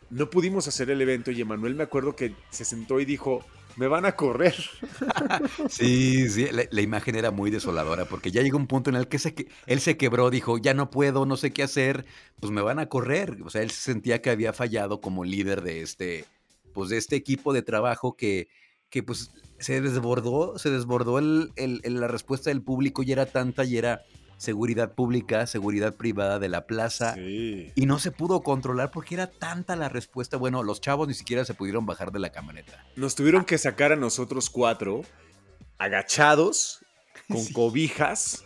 no 0.09 0.29
pudimos 0.29 0.67
hacer 0.67 0.89
el 0.89 1.01
evento 1.01 1.31
y 1.31 1.41
Emanuel 1.41 1.75
me 1.75 1.83
acuerdo 1.83 2.15
que 2.15 2.33
se 2.49 2.65
sentó 2.65 2.99
y 2.99 3.05
dijo, 3.05 3.45
me 3.77 3.87
van 3.87 4.05
a 4.05 4.13
correr. 4.13 4.55
sí, 5.69 6.27
sí, 6.29 6.47
la, 6.51 6.81
imagen 6.81 7.15
era 7.15 7.31
muy 7.31 7.51
desoladora 7.51 8.05
porque 8.05 8.31
ya 8.31 8.41
llegó 8.41 8.57
un 8.57 8.67
punto 8.67 8.89
en 8.89 8.95
el 8.95 9.07
que, 9.07 9.19
se, 9.19 9.33
él 9.67 9.79
se 9.79 9.97
quebró, 9.97 10.29
dijo, 10.29 10.57
ya 10.57 10.73
no 10.73 10.89
puedo, 10.89 11.25
no 11.25 11.37
sé 11.37 11.51
qué 11.51 11.63
hacer, 11.63 12.05
pues 12.39 12.51
me 12.51 12.61
van 12.61 12.79
a 12.79 12.89
correr. 12.89 13.37
O 13.43 13.49
sea, 13.49 13.61
él 13.61 13.71
sentía 13.71 14.21
que 14.21 14.31
había 14.31 14.51
fallado 14.51 14.99
como 14.99 15.23
líder 15.23 15.61
de 15.61 15.81
este, 15.81 16.25
pues 16.73 16.89
de 16.89 16.97
este 16.97 17.15
equipo 17.15 17.53
de 17.53 17.61
trabajo 17.61 18.17
que, 18.17 18.49
que 18.89 19.03
pues 19.03 19.31
se 19.59 19.79
desbordó, 19.79 20.57
se 20.57 20.69
desbordó 20.69 21.19
el, 21.19 21.51
la 21.83 22.07
respuesta 22.07 22.49
del 22.49 22.61
público 22.61 23.03
y 23.03 23.11
era 23.11 23.25
tanta 23.27 23.63
y 23.63 23.77
era 23.77 24.01
seguridad 24.37 24.93
pública, 24.93 25.45
seguridad 25.47 25.95
privada 25.95 26.39
de 26.39 26.49
la 26.49 26.65
plaza. 26.65 27.15
Y 27.17 27.85
no 27.85 27.99
se 27.99 28.11
pudo 28.11 28.41
controlar 28.41 28.91
porque 28.91 29.15
era 29.15 29.27
tanta 29.27 29.75
la 29.75 29.89
respuesta. 29.89 30.37
Bueno, 30.37 30.63
los 30.63 30.81
chavos 30.81 31.07
ni 31.07 31.13
siquiera 31.13 31.45
se 31.45 31.53
pudieron 31.53 31.85
bajar 31.85 32.11
de 32.11 32.19
la 32.19 32.31
camioneta. 32.31 32.85
Nos 32.95 33.15
tuvieron 33.15 33.45
que 33.45 33.57
sacar 33.57 33.91
a 33.91 33.95
nosotros 33.95 34.49
cuatro, 34.49 35.01
agachados, 35.77 36.85
con 37.27 37.45
cobijas. 37.53 38.43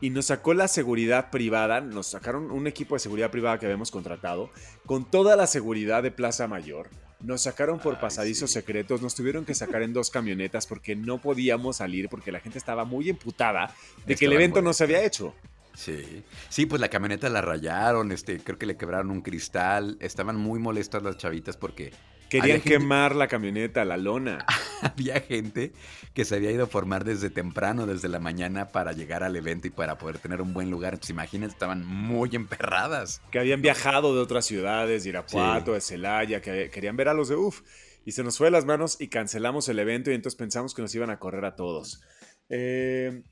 Y 0.00 0.10
nos 0.10 0.26
sacó 0.26 0.54
la 0.54 0.68
seguridad 0.68 1.30
privada, 1.30 1.80
nos 1.80 2.06
sacaron 2.06 2.52
un 2.52 2.68
equipo 2.68 2.94
de 2.94 3.00
seguridad 3.00 3.32
privada 3.32 3.58
que 3.58 3.66
habíamos 3.66 3.90
contratado, 3.90 4.50
con 4.86 5.10
toda 5.10 5.34
la 5.34 5.48
seguridad 5.48 6.04
de 6.04 6.12
Plaza 6.12 6.46
Mayor 6.46 6.88
nos 7.20 7.42
sacaron 7.42 7.78
por 7.78 7.98
pasadizos 7.98 8.50
secretos, 8.50 9.02
nos 9.02 9.14
tuvieron 9.14 9.44
que 9.44 9.54
sacar 9.54 9.82
en 9.82 9.92
dos 9.92 10.10
camionetas 10.10 10.66
porque 10.66 10.94
no 10.94 11.18
podíamos 11.18 11.78
salir 11.78 12.08
porque 12.08 12.32
la 12.32 12.40
gente 12.40 12.58
estaba 12.58 12.84
muy 12.84 13.10
emputada 13.10 13.74
de 14.06 14.16
que 14.16 14.26
el 14.26 14.32
evento 14.32 14.62
no 14.62 14.72
se 14.72 14.84
había 14.84 15.04
hecho. 15.04 15.34
Sí, 15.74 16.24
sí, 16.48 16.66
pues 16.66 16.80
la 16.80 16.88
camioneta 16.88 17.28
la 17.28 17.40
rayaron, 17.40 18.10
este, 18.10 18.40
creo 18.40 18.58
que 18.58 18.66
le 18.66 18.76
quebraron 18.76 19.12
un 19.12 19.20
cristal, 19.20 19.96
estaban 20.00 20.36
muy 20.36 20.58
molestas 20.58 21.04
las 21.04 21.16
chavitas 21.18 21.56
porque 21.56 21.92
Querían 22.28 22.60
quemar 22.60 23.14
la 23.14 23.28
camioneta, 23.28 23.84
la 23.84 23.96
lona. 23.96 24.44
había 24.82 25.20
gente 25.20 25.72
que 26.14 26.24
se 26.24 26.36
había 26.36 26.50
ido 26.50 26.64
a 26.64 26.66
formar 26.66 27.04
desde 27.04 27.30
temprano, 27.30 27.86
desde 27.86 28.08
la 28.08 28.18
mañana, 28.18 28.68
para 28.68 28.92
llegar 28.92 29.22
al 29.22 29.36
evento 29.36 29.66
y 29.66 29.70
para 29.70 29.98
poder 29.98 30.18
tener 30.18 30.42
un 30.42 30.52
buen 30.52 30.70
lugar. 30.70 30.94
Entonces, 30.94 31.10
imagínate, 31.10 31.52
estaban 31.52 31.84
muy 31.84 32.30
emperradas. 32.34 33.22
Que 33.30 33.38
habían 33.38 33.62
viajado 33.62 34.14
de 34.14 34.20
otras 34.20 34.44
ciudades, 34.44 35.04
de 35.04 35.10
Irapuato, 35.10 35.72
de 35.72 35.80
Celaya, 35.80 36.40
que 36.42 36.70
querían 36.70 36.96
ver 36.96 37.08
a 37.08 37.14
los 37.14 37.28
de 37.28 37.36
UF. 37.36 37.62
Y 38.04 38.12
se 38.12 38.24
nos 38.24 38.38
fue 38.38 38.46
de 38.46 38.52
las 38.52 38.64
manos 38.64 39.00
y 39.00 39.08
cancelamos 39.08 39.68
el 39.68 39.78
evento 39.78 40.10
y 40.10 40.14
entonces 40.14 40.36
pensamos 40.36 40.74
que 40.74 40.82
nos 40.82 40.94
iban 40.94 41.10
a 41.10 41.18
correr 41.18 41.44
a 41.44 41.56
todos. 41.56 42.00
Eh, 42.48 43.22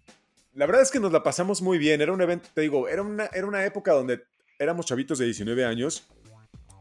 la 0.55 0.67
verdad 0.67 0.83
es 0.83 0.91
que 0.91 1.01
nos 1.01 1.13
la 1.13 1.23
pasamos 1.23 1.63
muy 1.63 1.79
bien. 1.79 2.01
Era 2.01 2.13
un 2.13 2.21
evento, 2.21 2.49
te 2.53 2.61
digo, 2.63 2.89
era 2.89 3.03
una, 3.03 3.27
era 3.33 3.47
una 3.47 3.65
época 3.65 3.93
donde 3.93 4.25
éramos 4.59 4.87
chavitos 4.87 5.19
de 5.19 5.27
19 5.27 5.65
años 5.65 6.07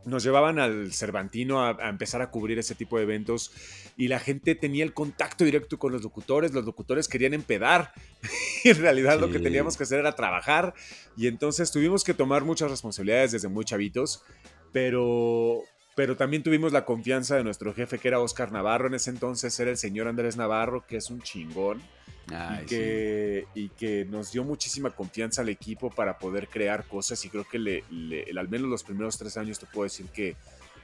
nos 0.06 0.24
llevaban 0.24 0.60
al 0.60 0.94
Cervantino 0.94 1.66
a, 1.66 1.90
empezar 1.90 2.22
a 2.22 2.30
cubrir 2.30 2.60
ese 2.60 2.76
tipo 2.76 2.98
de 2.98 3.04
eventos 3.04 3.52
y 3.98 4.08
la 4.08 4.20
gente 4.20 4.56
tenía 4.56 4.84
el 4.84 4.94
contacto 4.94 5.44
directo 5.44 5.78
con 5.80 5.92
los 5.92 6.04
locutores, 6.04 6.54
los 6.54 6.66
locutores 6.66 7.08
querían 7.08 7.34
empedar 7.34 7.94
y 8.64 8.70
en 8.70 8.78
realidad 8.78 9.20
lo 9.20 9.32
que 9.32 9.40
teníamos 9.40 9.78
que 9.78 9.84
hacer 9.84 10.00
era 10.00 10.16
trabajar 10.16 10.74
y 11.18 11.28
entonces 11.28 11.72
tuvimos 11.72 12.04
que 12.04 12.14
tomar 12.14 12.44
muchas 12.44 12.70
responsabilidades 12.70 13.32
desde 13.32 13.48
muy 13.48 13.66
chavitos, 13.66 14.24
pero, 14.72 15.62
pero 15.96 16.16
también 16.16 16.44
tuvimos 16.44 16.72
la 16.72 16.86
confianza 16.86 17.36
de 17.36 17.44
nuestro 17.44 17.74
jefe 17.74 17.98
que 17.98 18.08
era 18.08 18.20
Oscar 18.20 18.52
Navarro, 18.52 18.88
en 18.88 18.94
ese 18.94 19.10
entonces 19.10 19.60
era 19.60 19.72
el 19.72 19.78
señor 19.78 20.08
Andrés 20.08 20.38
Navarro, 20.38 20.86
que 20.88 20.98
es 20.98 21.10
un 21.10 21.22
chingón 21.22 21.82
y, 22.28 22.66
que, 22.66 23.48
y, 23.54 23.70
que, 23.70 24.06
nos 24.06 24.32
dio 24.32 24.44
muchísima 24.44 24.90
confianza 24.90 25.42
al 25.42 25.50
equipo 25.50 25.90
para 25.90 26.18
poder 26.18 26.48
crear 26.48 26.86
cosas 26.88 27.24
y 27.26 27.30
creo 27.30 27.48
que 27.48 27.60
le, 27.60 27.84
al 28.38 28.50
menos 28.50 28.70
los 28.70 28.84
primeros 28.84 29.18
tres 29.18 29.38
años 29.38 29.60
te 29.60 29.66
puedo 29.68 29.84
decir 29.84 30.08
que 30.08 30.36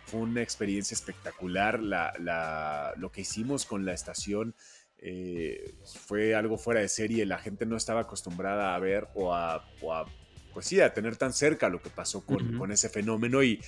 fue 0.05 0.19
una 0.19 0.41
experiencia 0.41 0.93
espectacular 0.93 1.79
la, 1.79 2.13
la, 2.19 2.93
lo 2.97 3.11
que 3.11 3.21
hicimos 3.21 3.65
con 3.65 3.85
la 3.85 3.93
estación. 3.93 4.55
Eh, 5.03 5.73
fue 6.05 6.35
algo 6.35 6.59
fuera 6.59 6.81
de 6.81 6.87
serie, 6.87 7.25
la 7.25 7.39
gente 7.39 7.65
no 7.65 7.75
estaba 7.75 8.01
acostumbrada 8.01 8.75
a 8.75 8.79
ver 8.79 9.07
o 9.15 9.33
a, 9.33 9.65
pues 10.53 10.67
sí, 10.67 10.79
a 10.79 10.93
tener 10.93 11.15
tan 11.15 11.33
cerca 11.33 11.69
lo 11.69 11.81
que 11.81 11.89
pasó 11.89 12.23
con, 12.23 12.55
con 12.57 12.71
ese 12.71 12.87
fenómeno 12.87 13.41
y 13.41 13.59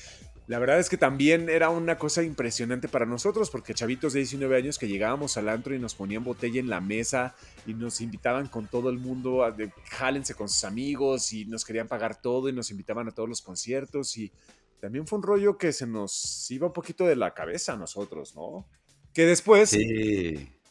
la 0.46 0.60
verdad 0.60 0.80
es 0.80 0.90
que 0.90 0.98
también 0.98 1.48
era 1.48 1.70
una 1.70 1.98
cosa 1.98 2.22
impresionante 2.22 2.90
para 2.90 3.06
nosotros, 3.06 3.50
porque 3.50 3.74
chavitos 3.74 4.12
de 4.12 4.20
19 4.20 4.58
años 4.58 4.78
que 4.78 4.90
llegábamos 4.90 5.38
al 5.38 5.48
antro 5.48 5.74
y 5.74 5.80
nos 5.80 5.96
ponían 5.96 6.24
botella 6.24 6.60
en 6.60 6.70
la 6.70 6.82
mesa 6.82 7.34
y 7.66 7.74
nos 7.74 8.02
invitaban 8.02 8.48
con 8.48 8.68
todo 8.68 8.90
el 8.90 8.98
mundo 8.98 9.46
a 9.46 9.52
de, 9.52 9.72
jálense 9.90 10.34
con 10.34 10.50
sus 10.50 10.66
amigos 10.66 11.32
y 11.32 11.46
nos 11.46 11.64
querían 11.64 11.88
pagar 11.88 12.22
todo 12.22 12.50
y 12.50 12.54
nos 12.54 12.72
invitaban 12.72 13.08
a 13.08 13.12
todos 13.12 13.30
los 13.30 13.42
conciertos 13.42 14.18
y 14.18 14.34
también 14.82 15.08
fue 15.08 15.20
un 15.20 15.24
rollo 15.24 15.58
que 15.58 15.72
se 15.72 15.88
nos 15.88 16.52
iba 16.52 16.68
un 16.68 16.74
poquito 16.74 17.06
de 17.06 17.16
la 17.16 17.34
cabeza 17.34 17.74
a 17.74 17.78
nosotros, 17.78 18.36
¿no? 18.36 18.68
Que 19.14 19.26
después... 19.26 19.74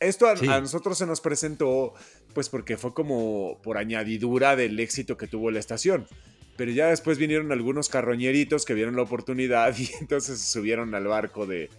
Esto 0.01 0.27
a, 0.27 0.33
a, 0.33 0.61
nosotros 0.61 0.99
se 0.99 1.07
nos 1.07 1.21
presentó, 1.21 1.95
pues 2.35 2.49
porque 2.49 2.77
fue 2.77 2.93
como 2.93 3.63
por 3.63 3.79
añadidura 3.79 4.57
del 4.57 4.81
éxito 4.81 5.17
que 5.17 5.29
tuvo 5.29 5.53
la 5.53 5.61
estación 5.61 6.09
pero 6.57 6.71
ya 6.71 6.88
después 6.88 7.19
vinieron 7.19 7.51
algunos 7.53 7.88
carroñeritos 7.88 8.65
que 8.65 8.75
vieron 8.75 8.97
la 8.97 9.03
oportunidad 9.03 9.77
y 9.79 9.91
entonces 10.01 10.41
subieron 10.41 10.95
al 10.95 11.07
barco 11.07 11.47
de, 11.47 11.71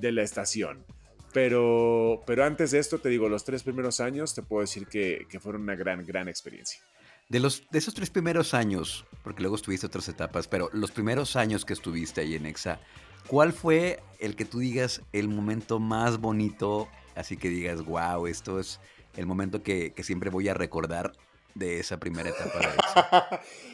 la 0.00 0.22
estación. 0.22 0.84
Pero, 1.32 2.22
pero 2.26 2.44
antes 2.44 2.70
de 2.70 2.78
esto, 2.78 2.98
te 2.98 3.08
digo, 3.08 3.28
los 3.28 3.44
tres 3.44 3.64
primeros 3.64 4.00
años 4.00 4.34
te 4.34 4.42
puedo 4.42 4.60
decir 4.60 4.86
que, 4.86 5.26
fueron 5.40 5.62
una 5.62 5.74
gran, 5.74 6.06
gran 6.06 6.28
experiencia. 6.28 6.80
De, 7.28 7.40
los, 7.40 7.64
de 7.70 7.78
esos 7.78 7.94
tres 7.94 8.10
primeros 8.10 8.54
años, 8.54 9.04
porque 9.22 9.42
luego 9.42 9.56
estuviste 9.56 9.86
otras 9.86 10.08
etapas, 10.08 10.46
pero 10.46 10.70
los 10.72 10.92
primeros 10.92 11.36
años 11.36 11.64
que 11.64 11.72
estuviste 11.72 12.20
ahí 12.20 12.34
en 12.34 12.46
EXA, 12.46 12.78
¿cuál 13.26 13.52
fue 13.52 14.00
el 14.20 14.36
que 14.36 14.44
tú 14.44 14.60
digas 14.60 15.02
el 15.12 15.28
momento 15.28 15.80
más 15.80 16.18
bonito? 16.18 16.88
Así 17.16 17.36
que 17.36 17.48
digas, 17.48 17.84
wow, 17.84 18.26
esto 18.26 18.60
es 18.60 18.78
el 19.16 19.26
momento 19.26 19.62
que, 19.62 19.92
que 19.92 20.04
siempre 20.04 20.30
voy 20.30 20.48
a 20.48 20.54
recordar 20.54 21.12
de 21.54 21.78
esa 21.80 21.98
primera 21.98 22.30
etapa 22.30 22.58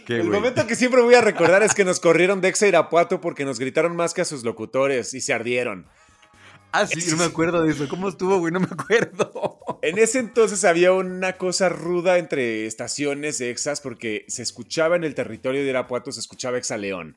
de 0.06 0.20
El 0.20 0.28
momento 0.28 0.66
que 0.66 0.76
siempre 0.76 1.00
voy 1.02 1.14
a 1.14 1.20
recordar 1.20 1.62
es 1.62 1.74
que 1.74 1.84
nos 1.84 2.00
corrieron 2.00 2.40
de 2.40 2.48
Exa 2.48 2.66
Irapuato 2.66 3.20
porque 3.20 3.44
nos 3.44 3.58
gritaron 3.58 3.94
más 3.94 4.12
que 4.12 4.22
a 4.22 4.24
sus 4.24 4.44
locutores 4.44 5.14
y 5.14 5.20
se 5.20 5.32
ardieron. 5.32 5.86
Ah, 6.72 6.86
sí, 6.86 7.10
no 7.10 7.16
me 7.16 7.24
acuerdo 7.24 7.62
de 7.62 7.72
eso. 7.72 7.88
¿Cómo 7.88 8.08
estuvo, 8.08 8.38
güey? 8.38 8.52
No 8.52 8.60
me 8.60 8.68
acuerdo. 8.70 9.58
En 9.82 9.96
ese 9.96 10.18
entonces 10.18 10.64
había 10.66 10.92
una 10.92 11.38
cosa 11.38 11.70
ruda 11.70 12.18
entre 12.18 12.66
estaciones 12.66 13.38
de 13.38 13.48
Exas 13.48 13.80
porque 13.80 14.26
se 14.28 14.42
escuchaba 14.42 14.94
en 14.94 15.04
el 15.04 15.14
territorio 15.14 15.62
de 15.62 15.70
Irapuato, 15.70 16.12
se 16.12 16.20
escuchaba 16.20 16.58
Exa 16.58 16.76
León. 16.76 17.16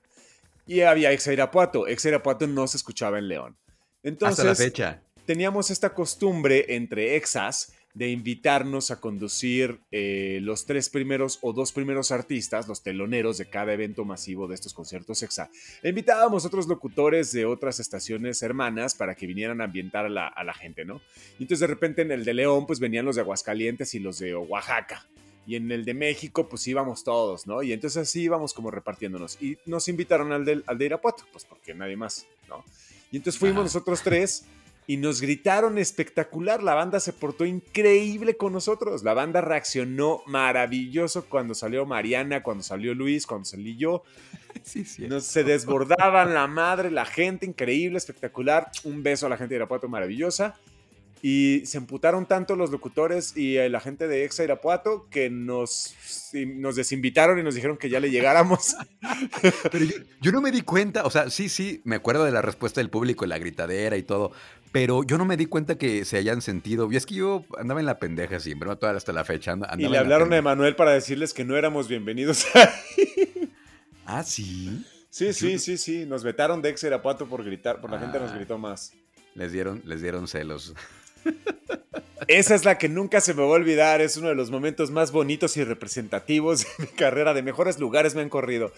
Y 0.66 0.80
había 0.80 1.12
Exa 1.12 1.34
Irapuato. 1.34 1.88
Exa 1.88 2.08
Irapuato 2.08 2.48
no 2.48 2.66
se 2.68 2.78
escuchaba 2.78 3.20
en 3.20 3.28
León. 3.28 3.58
Entonces, 4.02 4.40
Hasta 4.40 4.50
la 4.50 4.56
fecha. 4.56 5.02
Teníamos 5.26 5.72
esta 5.72 5.94
costumbre 5.94 6.68
entre 6.70 7.18
Exas 7.18 7.74
de 7.94 8.10
invitarnos 8.10 8.90
a 8.90 9.00
conducir 9.00 9.80
eh, 9.92 10.40
los 10.42 10.66
tres 10.66 10.90
primeros 10.90 11.38
o 11.42 11.54
dos 11.54 11.72
primeros 11.72 12.12
artistas, 12.12 12.68
los 12.68 12.82
teloneros 12.82 13.38
de 13.38 13.46
cada 13.46 13.74
evento 13.74 14.04
masivo 14.04 14.48
de 14.48 14.56
estos 14.56 14.74
conciertos 14.74 15.22
EXA. 15.22 15.52
Invitábamos 15.84 16.46
otros 16.46 16.68
locutores 16.68 17.32
de 17.32 17.46
otras 17.46 17.80
estaciones 17.80 18.42
hermanas 18.42 18.96
para 18.96 19.14
que 19.14 19.28
vinieran 19.28 19.62
a 19.62 19.66
ambientar 19.66 20.06
a 20.06 20.10
la, 20.10 20.54
gente, 20.54 20.86
¿no? 20.86 21.02
Y 21.38 21.44
entonces 21.44 21.60
de 21.60 21.68
repente 21.68 22.02
en 22.02 22.12
el 22.12 22.26
de 22.26 22.34
León 22.34 22.66
pues 22.66 22.80
venían 22.80 23.06
los 23.06 23.16
de 23.16 23.22
Aguascalientes 23.22 23.94
y 23.94 24.00
los 24.00 24.20
de 24.20 24.36
Oaxaca. 24.36 25.08
y 25.46 25.56
en 25.56 25.72
el 25.72 25.84
de 25.86 25.94
México 25.94 26.48
pues 26.50 26.66
íbamos 26.68 27.04
todos, 27.04 27.46
¿no? 27.46 27.62
Y 27.62 27.74
entonces 27.74 28.08
así 28.10 28.24
íbamos 28.24 28.54
como 28.54 28.72
repartiéndonos. 28.72 29.40
Y 29.42 29.58
nos 29.66 29.88
invitaron 29.88 30.32
al 30.32 30.46
de, 30.46 30.64
al 30.66 30.78
de 30.78 30.86
Irapuato, 30.86 31.26
pues 31.32 31.46
porque 31.46 31.76
nadie 31.76 31.96
más, 31.96 32.26
¿no? 32.50 32.64
Y 33.12 33.18
entonces 33.18 33.40
fuimos 33.40 33.64
nosotros 33.64 34.02
tres 34.02 34.46
y 34.88 34.98
nos 34.98 35.22
gritaron 35.22 35.78
espectacular. 35.78 36.62
La 36.64 36.76
banda 36.76 37.00
se 37.00 37.14
portó 37.14 37.46
increíble 37.46 38.36
con 38.36 38.54
nosotros. 38.54 39.04
La 39.04 39.14
banda 39.14 39.42
reaccionó 39.42 40.22
maravilloso 40.26 41.26
cuando 41.30 41.56
salió 41.56 41.86
Mariana, 41.86 42.44
cuando 42.44 42.64
salió 42.64 42.94
Luis, 42.94 43.26
cuando 43.26 43.46
salí 43.46 43.78
yo. 43.78 44.04
Sí. 44.64 44.86
Nos, 45.08 45.26
se 45.26 45.44
desbordaban 45.44 46.36
la 46.36 46.46
madre, 46.46 46.92
la 46.92 47.06
gente, 47.06 47.44
increíble, 47.44 47.98
espectacular. 47.98 48.70
Un 48.84 49.02
beso 49.02 49.26
a 49.26 49.30
la 49.30 49.36
gente 49.36 49.56
de 49.56 49.58
Irapuato, 49.58 49.90
maravillosa. 49.90 50.56
Y 51.24 51.66
se 51.66 51.78
emputaron 51.78 52.26
tanto 52.26 52.58
los 52.58 52.70
locutores 52.70 53.38
y 53.38 53.56
la 53.70 53.80
gente 53.80 54.10
de 54.10 54.26
Exa 54.26 54.44
Irapuato 54.44 55.08
que 55.10 55.30
nos, 55.30 55.96
nos 56.34 56.76
desinvitaron 56.76 57.40
y 57.40 57.44
nos 57.44 57.56
dijeron 57.56 57.78
que 57.78 57.90
ya 57.90 58.02
le 58.02 58.12
llegáramos. 58.12 58.76
Pero 59.72 59.86
yo, 60.20 60.32
no 60.34 60.42
me 60.42 60.52
di 60.52 60.64
cuenta, 60.64 61.06
o 61.06 61.10
sea, 61.10 61.30
sí, 61.30 61.48
sí, 61.48 61.82
me 61.86 61.96
acuerdo 61.96 62.26
de 62.26 62.32
la 62.32 62.42
respuesta 62.42 62.82
del 62.82 62.90
público, 62.90 63.26
la 63.26 63.38
gritadera 63.38 63.96
y 63.96 64.04
todo, 64.04 64.34
pero 64.74 65.04
yo 65.04 65.20
no 65.20 65.24
me 65.24 65.38
di 65.38 65.46
cuenta 65.46 65.78
que 65.78 66.04
se 66.04 66.18
hayan 66.18 66.42
sentido. 66.42 66.92
Y 66.92 66.96
es 66.96 67.06
que 67.06 67.14
yo 67.14 67.46
andaba 67.60 67.80
en 67.80 67.86
la 67.86 68.00
pendeja 68.00 68.40
siempre, 68.40 68.68
¿no? 68.68 68.76
Toda 68.76 68.98
hasta 68.98 69.14
la 69.14 69.24
fecha. 69.24 69.56
y 69.78 69.88
le 69.88 69.98
hablaron 70.00 70.34
a 70.34 70.38
Emanuel 70.38 70.76
para 70.76 70.92
decirles 70.92 71.32
que 71.32 71.46
no 71.46 71.56
éramos 71.56 71.88
bienvenidos 71.88 72.48
Ah, 74.06 74.24
sí. 74.24 74.84
Sí, 75.12 75.32
sí, 75.32 75.60
sí, 75.60 75.78
sí. 75.78 76.06
Nos 76.08 76.24
vetaron 76.24 76.64
de 76.64 76.70
Exa 76.70 76.88
Irapuato 76.88 77.28
por 77.28 77.44
gritar, 77.44 77.82
por 77.82 77.92
la 77.92 78.00
gente 78.00 78.20
nos 78.20 78.32
ah. 78.32 78.36
gritó 78.36 78.58
más. 78.58 78.94
Les 79.36 79.52
dieron, 79.52 79.80
les 79.86 80.02
dieron 80.02 80.28
celos. 80.28 80.74
Esa 82.28 82.56
es 82.56 82.66
la 82.66 82.80
que 82.80 82.90
nunca 82.90 83.22
se 83.22 83.36
me 83.36 83.44
va 83.44 83.50
a 83.50 83.52
olvidar. 83.52 84.02
Es 84.02 84.18
uno 84.18 84.30
de 84.30 84.36
los 84.36 84.50
momentos 84.50 84.90
más 84.90 85.12
bonitos 85.12 85.56
y 85.56 85.64
representativos 85.64 86.64
de 86.64 86.70
mi 86.80 86.88
carrera. 86.88 87.36
De 87.36 87.44
mejores 87.44 87.78
lugares 87.78 88.16
me 88.16 88.22
han 88.22 88.30
corrido. 88.30 88.74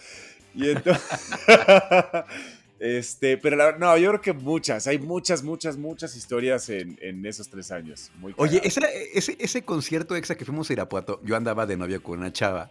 Y 0.54 0.68
entonces. 0.68 1.02
este, 2.78 3.38
pero 3.38 3.78
no, 3.78 3.96
yo 3.96 4.10
creo 4.10 4.20
que 4.20 4.32
muchas. 4.32 4.86
Hay 4.86 4.98
muchas, 4.98 5.42
muchas, 5.42 5.76
muchas 5.76 6.14
historias 6.16 6.68
en, 6.68 7.24
esos 7.24 7.48
tres 7.48 7.70
años. 7.70 8.10
Oye, 8.36 8.60
ese, 8.64 9.36
ese 9.38 9.62
concierto 9.62 10.16
exa 10.16 10.36
que 10.36 10.44
fuimos 10.44 10.68
a 10.70 10.74
Irapuato, 10.74 11.20
yo 11.24 11.36
andaba 11.36 11.66
de 11.66 11.76
novia 11.76 12.00
con 12.00 12.18
una 12.18 12.32
chava. 12.32 12.70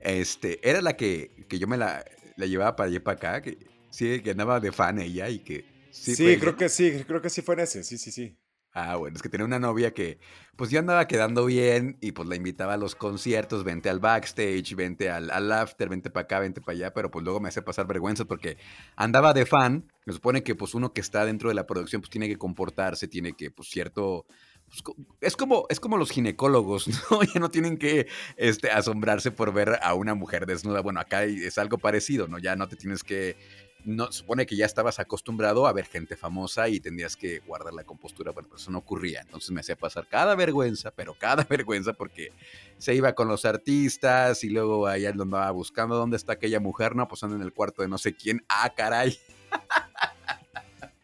Este, 0.00 0.60
era 0.68 0.82
la 0.82 0.96
que, 0.96 1.30
que 1.48 1.58
yo 1.58 1.66
me 1.66 1.76
la, 1.76 2.04
la 2.36 2.46
llevaba 2.46 2.76
para 2.76 2.90
allá 2.90 3.02
para 3.02 3.16
acá. 3.16 3.42
Que, 3.42 3.58
sí, 3.90 4.20
que 4.20 4.30
andaba 4.30 4.60
de 4.60 4.72
fan 4.72 4.98
ella 4.98 5.28
y 5.28 5.38
que. 5.38 5.64
Sí, 5.90 6.16
sí 6.16 6.36
creo 6.38 6.56
que 6.56 6.68
sí, 6.68 7.04
creo 7.06 7.22
que 7.22 7.30
sí 7.30 7.40
fue 7.40 7.54
en 7.54 7.60
ese. 7.60 7.84
Sí, 7.84 7.98
sí, 7.98 8.10
sí. 8.10 8.36
Ah, 8.76 8.96
bueno, 8.96 9.14
es 9.14 9.22
que 9.22 9.28
tenía 9.28 9.46
una 9.46 9.60
novia 9.60 9.94
que, 9.94 10.18
pues 10.56 10.68
yo 10.68 10.80
andaba 10.80 11.06
quedando 11.06 11.46
bien 11.46 11.96
y 12.00 12.10
pues 12.10 12.28
la 12.28 12.34
invitaba 12.34 12.74
a 12.74 12.76
los 12.76 12.96
conciertos, 12.96 13.62
vente 13.62 13.88
al 13.88 14.00
backstage, 14.00 14.74
vente 14.74 15.10
al, 15.10 15.30
al 15.30 15.52
after, 15.52 15.88
vente 15.88 16.10
para 16.10 16.24
acá, 16.24 16.40
vente 16.40 16.60
para 16.60 16.76
allá, 16.76 16.92
pero 16.92 17.08
pues 17.08 17.24
luego 17.24 17.38
me 17.38 17.50
hace 17.50 17.62
pasar 17.62 17.86
vergüenza 17.86 18.24
porque 18.24 18.56
andaba 18.96 19.32
de 19.32 19.46
fan. 19.46 19.92
Me 20.06 20.12
supone 20.12 20.42
que 20.42 20.56
pues 20.56 20.74
uno 20.74 20.92
que 20.92 21.00
está 21.00 21.24
dentro 21.24 21.50
de 21.50 21.54
la 21.54 21.66
producción 21.68 22.02
pues 22.02 22.10
tiene 22.10 22.26
que 22.26 22.36
comportarse, 22.36 23.06
tiene 23.06 23.34
que 23.34 23.52
pues 23.52 23.68
cierto... 23.68 24.26
Pues, 24.66 24.82
es 25.20 25.36
como, 25.36 25.66
es 25.68 25.78
como 25.78 25.96
los 25.96 26.10
ginecólogos, 26.10 26.88
¿no? 27.10 27.22
Ya 27.22 27.38
no 27.38 27.50
tienen 27.50 27.78
que 27.78 28.08
este, 28.36 28.72
asombrarse 28.72 29.30
por 29.30 29.52
ver 29.52 29.78
a 29.82 29.94
una 29.94 30.16
mujer 30.16 30.46
desnuda. 30.46 30.80
Bueno, 30.80 30.98
acá 30.98 31.22
es 31.22 31.58
algo 31.58 31.78
parecido, 31.78 32.26
¿no? 32.26 32.38
Ya 32.40 32.56
no 32.56 32.66
te 32.66 32.74
tienes 32.74 33.04
que 33.04 33.36
no, 33.84 34.10
supone 34.12 34.46
que 34.46 34.56
ya 34.56 34.66
estabas 34.66 34.98
acostumbrado 34.98 35.66
a 35.66 35.72
ver 35.72 35.86
gente 35.86 36.16
famosa 36.16 36.68
y 36.68 36.80
tendrías 36.80 37.16
que 37.16 37.40
guardar 37.40 37.74
la 37.74 37.84
compostura. 37.84 38.32
Bueno, 38.32 38.48
pues 38.48 38.62
eso 38.62 38.70
no 38.70 38.78
ocurría. 38.78 39.20
Entonces 39.20 39.50
me 39.50 39.60
hacía 39.60 39.76
pasar 39.76 40.06
cada 40.08 40.34
vergüenza, 40.34 40.90
pero 40.90 41.14
cada 41.14 41.44
vergüenza 41.48 41.92
porque 41.92 42.32
se 42.78 42.94
iba 42.94 43.14
con 43.14 43.28
los 43.28 43.44
artistas 43.44 44.44
y 44.44 44.50
luego 44.50 44.86
allá 44.86 45.10
andaba 45.10 45.50
buscando 45.50 45.96
dónde 45.96 46.16
está 46.16 46.34
aquella 46.34 46.60
mujer, 46.60 46.96
no, 46.96 47.08
pues 47.08 47.22
anda 47.22 47.36
en 47.36 47.42
el 47.42 47.52
cuarto 47.52 47.82
de 47.82 47.88
no 47.88 47.98
sé 47.98 48.14
quién. 48.14 48.44
Ah, 48.48 48.72
caray. 48.74 49.18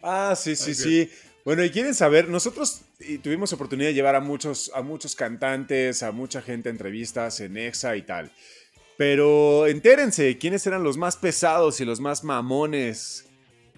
Ah, 0.03 0.35
sí, 0.35 0.57
sí, 0.57 0.75
sí. 0.75 1.11
Bueno, 1.45 1.65
y 1.65 1.71
quieren 1.71 1.95
saber, 1.95 2.29
nosotros 2.29 2.83
tuvimos 3.23 3.53
oportunidad 3.53 3.89
de 3.89 3.95
llevar 3.95 4.15
a 4.15 4.21
muchos, 4.21 4.71
a 4.75 4.83
muchos 4.83 5.17
cantantes, 5.17 6.03
a 6.03 6.13
mucha 6.13 6.43
gente 6.43 6.69
a 6.69 6.73
entrevistas 6.73 7.41
en 7.41 7.57
EXA 7.57 7.97
y 7.97 8.03
tal. 8.03 8.31
Pero 9.01 9.67
entérense, 9.67 10.37
¿quiénes 10.37 10.67
eran 10.67 10.85
los 10.85 10.99
más 10.99 11.17
pesados 11.17 11.81
y 11.81 11.87
los 11.87 12.01
más 12.01 12.23
mamones? 12.23 13.25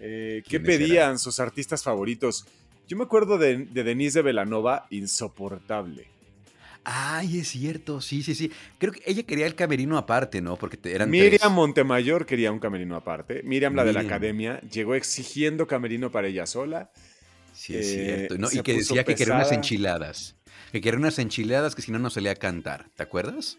Eh, 0.00 0.42
¿Qué 0.48 0.58
pedían 0.58 1.16
sus 1.20 1.38
artistas 1.38 1.84
favoritos? 1.84 2.44
Yo 2.88 2.96
me 2.96 3.04
acuerdo 3.04 3.38
de, 3.38 3.66
Denise 3.66 4.18
de 4.18 4.22
Velanova, 4.24 4.88
insoportable. 4.90 6.08
Ay, 6.82 7.38
es 7.38 7.50
cierto, 7.50 8.00
sí, 8.00 8.24
sí, 8.24 8.34
sí. 8.34 8.50
Creo 8.78 8.92
que 8.92 9.00
ella 9.06 9.22
quería 9.22 9.46
el 9.46 9.54
camerino 9.54 9.96
aparte, 9.96 10.42
¿no? 10.42 10.56
Porque 10.56 10.76
eran 10.92 11.08
Miriam 11.08 11.54
Montemayor 11.54 12.26
quería 12.26 12.50
un 12.50 12.58
camerino 12.58 12.96
aparte. 12.96 13.44
Miriam, 13.44 13.76
la 13.76 13.84
de 13.84 13.92
la 13.92 14.00
academia, 14.00 14.60
llegó 14.62 14.96
exigiendo 14.96 15.68
camerino 15.68 16.10
para 16.10 16.26
ella 16.26 16.46
sola. 16.46 16.90
Sí, 17.54 17.76
es 17.76 17.92
cierto. 17.92 18.34
y 18.50 18.60
que 18.62 18.72
decía 18.72 19.04
que 19.04 19.14
quería 19.14 19.34
unas 19.34 19.52
enchiladas. 19.52 20.34
Que 20.72 20.80
quería 20.80 20.98
unas 20.98 21.20
enchiladas 21.20 21.76
que 21.76 21.82
si 21.82 21.92
no, 21.92 22.00
no 22.00 22.10
salía 22.10 22.32
a 22.32 22.34
cantar. 22.34 22.86
¿Te 22.96 23.04
acuerdas? 23.04 23.56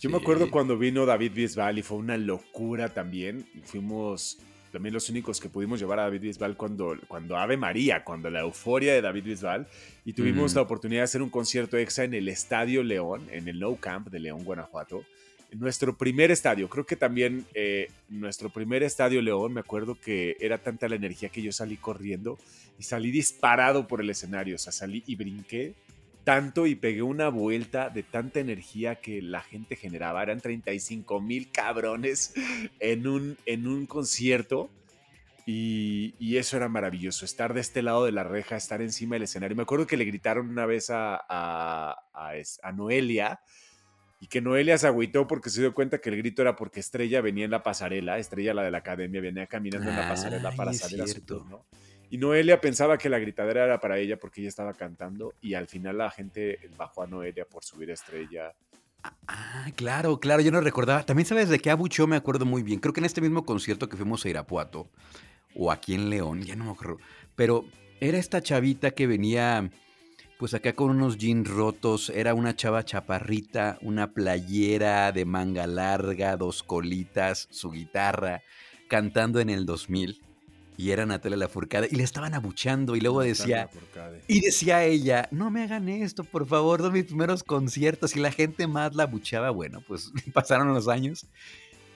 Yo 0.00 0.10
me 0.10 0.18
acuerdo 0.18 0.50
cuando 0.50 0.76
vino 0.76 1.06
David 1.06 1.32
Bisbal 1.32 1.78
y 1.78 1.82
fue 1.82 1.98
una 1.98 2.16
locura 2.16 2.92
también. 2.92 3.46
Fuimos 3.62 4.38
también 4.72 4.92
los 4.92 5.08
únicos 5.08 5.40
que 5.40 5.48
pudimos 5.48 5.78
llevar 5.78 6.00
a 6.00 6.02
David 6.02 6.22
Bisbal 6.22 6.56
cuando, 6.56 6.96
cuando 7.06 7.36
Ave 7.36 7.56
María, 7.56 8.02
cuando 8.02 8.28
la 8.28 8.40
euforia 8.40 8.92
de 8.92 9.00
David 9.00 9.24
Bisbal. 9.24 9.68
Y 10.04 10.12
tuvimos 10.12 10.54
la 10.54 10.62
oportunidad 10.62 11.00
de 11.00 11.04
hacer 11.04 11.22
un 11.22 11.30
concierto 11.30 11.78
exa 11.78 12.04
en 12.04 12.12
el 12.14 12.28
Estadio 12.28 12.82
León, 12.82 13.28
en 13.30 13.48
el 13.48 13.60
No 13.60 13.76
Camp 13.76 14.08
de 14.08 14.18
León, 14.18 14.44
Guanajuato. 14.44 15.04
Nuestro 15.52 15.96
primer 15.96 16.32
estadio, 16.32 16.68
creo 16.68 16.84
que 16.84 16.96
también 16.96 17.46
eh, 17.54 17.88
nuestro 18.08 18.50
primer 18.50 18.82
estadio 18.82 19.22
León, 19.22 19.52
me 19.52 19.60
acuerdo 19.60 19.94
que 19.94 20.36
era 20.40 20.58
tanta 20.58 20.88
la 20.88 20.96
energía 20.96 21.28
que 21.28 21.40
yo 21.40 21.52
salí 21.52 21.76
corriendo 21.76 22.36
y 22.76 22.82
salí 22.82 23.12
disparado 23.12 23.86
por 23.86 24.00
el 24.00 24.10
escenario, 24.10 24.56
o 24.56 24.58
sea, 24.58 24.72
salí 24.72 25.04
y 25.06 25.14
brinqué 25.14 25.74
tanto 26.24 26.66
y 26.66 26.74
pegué 26.74 27.02
una 27.02 27.28
vuelta 27.28 27.90
de 27.90 28.02
tanta 28.02 28.40
energía 28.40 28.96
que 28.96 29.22
la 29.22 29.42
gente 29.42 29.76
generaba. 29.76 30.22
Eran 30.22 30.40
35 30.40 31.20
mil 31.20 31.52
cabrones 31.52 32.34
en 32.80 33.06
un, 33.06 33.36
en 33.46 33.66
un 33.66 33.86
concierto. 33.86 34.70
Y, 35.46 36.36
eso 36.38 36.56
era 36.56 36.68
maravilloso, 36.68 37.26
estar 37.26 37.52
de 37.52 37.60
este 37.60 37.82
lado 37.82 38.06
de 38.06 38.12
la 38.12 38.24
reja, 38.24 38.56
estar 38.56 38.80
encima 38.80 39.16
del 39.16 39.24
escenario. 39.24 39.54
Me 39.54 39.62
acuerdo 39.62 39.86
que 39.86 39.98
le 39.98 40.06
gritaron 40.06 40.48
una 40.48 40.64
vez 40.64 40.88
a, 40.88 41.20
a, 41.28 41.96
a, 42.14 42.72
Noelia 42.72 43.40
y 44.20 44.26
que 44.26 44.40
Noelia 44.40 44.78
se 44.78 44.86
agüitó 44.86 45.26
porque 45.26 45.50
se 45.50 45.60
dio 45.60 45.74
cuenta 45.74 45.98
que 45.98 46.08
el 46.08 46.16
grito 46.16 46.40
era 46.40 46.56
porque 46.56 46.80
Estrella 46.80 47.20
venía 47.20 47.44
en 47.44 47.50
la 47.50 47.62
pasarela, 47.62 48.18
Estrella 48.18 48.54
la 48.54 48.62
de 48.62 48.70
la 48.70 48.78
academia, 48.78 49.20
venía 49.20 49.46
caminando 49.46 49.90
en 49.90 49.96
la 49.96 50.08
pasarela 50.08 50.50
para 50.52 50.72
salir 50.72 51.02
a 51.02 51.06
su 51.06 51.20
turno. 51.20 51.66
Y 52.10 52.18
Noelia 52.18 52.60
pensaba 52.60 52.98
que 52.98 53.08
la 53.08 53.18
gritadera 53.18 53.64
era 53.64 53.80
para 53.80 53.98
ella 53.98 54.18
porque 54.18 54.40
ella 54.40 54.48
estaba 54.48 54.74
cantando 54.74 55.34
y 55.40 55.54
al 55.54 55.66
final 55.66 55.98
la 55.98 56.10
gente 56.10 56.58
bajó 56.76 57.02
a 57.02 57.06
Noelia 57.06 57.44
por 57.44 57.64
subir 57.64 57.90
estrella. 57.90 58.54
Ah, 59.26 59.70
claro, 59.76 60.18
claro, 60.20 60.40
yo 60.42 60.50
no 60.50 60.60
recordaba. 60.60 61.04
También 61.04 61.26
sabes 61.26 61.48
de 61.48 61.58
qué 61.58 61.70
abuchó, 61.70 62.06
me 62.06 62.16
acuerdo 62.16 62.44
muy 62.44 62.62
bien. 62.62 62.80
Creo 62.80 62.92
que 62.92 63.00
en 63.00 63.06
este 63.06 63.20
mismo 63.20 63.44
concierto 63.44 63.88
que 63.88 63.96
fuimos 63.96 64.24
a 64.24 64.28
Irapuato, 64.28 64.88
o 65.54 65.70
aquí 65.70 65.94
en 65.94 66.10
León, 66.10 66.42
ya 66.42 66.56
no 66.56 66.64
me 66.64 66.70
acuerdo. 66.70 66.98
Pero 67.34 67.64
era 68.00 68.18
esta 68.18 68.42
chavita 68.42 68.92
que 68.92 69.06
venía, 69.06 69.70
pues 70.38 70.54
acá 70.54 70.72
con 70.72 70.90
unos 70.90 71.18
jeans 71.18 71.48
rotos. 71.48 72.10
Era 72.10 72.34
una 72.34 72.56
chava 72.56 72.84
chaparrita, 72.84 73.78
una 73.82 74.12
playera 74.12 75.12
de 75.12 75.24
manga 75.24 75.66
larga, 75.66 76.36
dos 76.36 76.62
colitas, 76.62 77.48
su 77.50 77.70
guitarra, 77.70 78.42
cantando 78.88 79.40
en 79.40 79.50
el 79.50 79.66
2000 79.66 80.22
y 80.76 80.90
era 80.90 81.06
Natalia 81.06 81.36
Lafourcade 81.36 81.88
y 81.90 81.96
le 81.96 82.02
estaban 82.02 82.34
abuchando 82.34 82.96
y 82.96 83.00
luego 83.00 83.22
decía 83.22 83.68
y 84.26 84.40
decía 84.40 84.84
ella, 84.84 85.28
"No 85.30 85.50
me 85.50 85.62
hagan 85.62 85.88
esto, 85.88 86.24
por 86.24 86.46
favor, 86.46 86.80
son 86.80 86.92
mis 86.92 87.04
primeros 87.04 87.42
conciertos" 87.42 88.16
y 88.16 88.20
la 88.20 88.32
gente 88.32 88.66
más 88.66 88.94
la 88.94 89.04
abuchaba. 89.04 89.50
Bueno, 89.50 89.82
pues 89.86 90.12
pasaron 90.32 90.72
los 90.74 90.88
años 90.88 91.26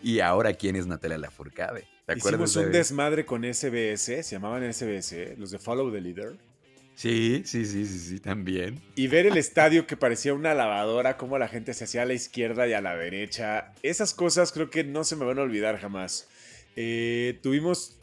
y 0.03 0.21
ahora 0.21 0.53
quién 0.55 0.77
es 0.77 0.87
Natalia 0.87 1.19
Lafourcade? 1.19 1.85
¿Te 2.07 2.17
Hicimos 2.17 2.57
un 2.57 2.73
desmadre 2.73 3.27
con 3.27 3.43
SBS, 3.43 4.23
se 4.23 4.31
llamaban 4.33 4.73
SBS, 4.73 5.37
los 5.37 5.51
de 5.51 5.59
Follow 5.59 5.93
the 5.93 6.01
Leader. 6.01 6.37
Sí, 6.95 7.43
sí, 7.45 7.65
sí, 7.65 7.87
sí, 7.87 7.99
sí, 8.01 8.19
también. 8.19 8.81
Y 8.97 9.07
ver 9.07 9.27
el 9.27 9.37
estadio 9.37 9.87
que 9.87 9.97
parecía 9.97 10.35
una 10.35 10.53
lavadora, 10.53 11.17
cómo 11.17 11.39
la 11.39 11.47
gente 11.47 11.73
se 11.73 11.85
hacía 11.85 12.03
a 12.03 12.07
la 12.07 12.15
izquierda 12.15 12.67
y 12.67 12.73
a 12.73 12.81
la 12.81 12.97
derecha. 12.97 13.73
Esas 13.85 14.15
cosas 14.15 14.51
creo 14.51 14.69
que 14.69 14.83
no 14.83 15.05
se 15.05 15.15
me 15.15 15.25
van 15.25 15.39
a 15.39 15.43
olvidar 15.43 15.79
jamás. 15.79 16.29
Eh, 16.75 17.39
tuvimos 17.41 17.98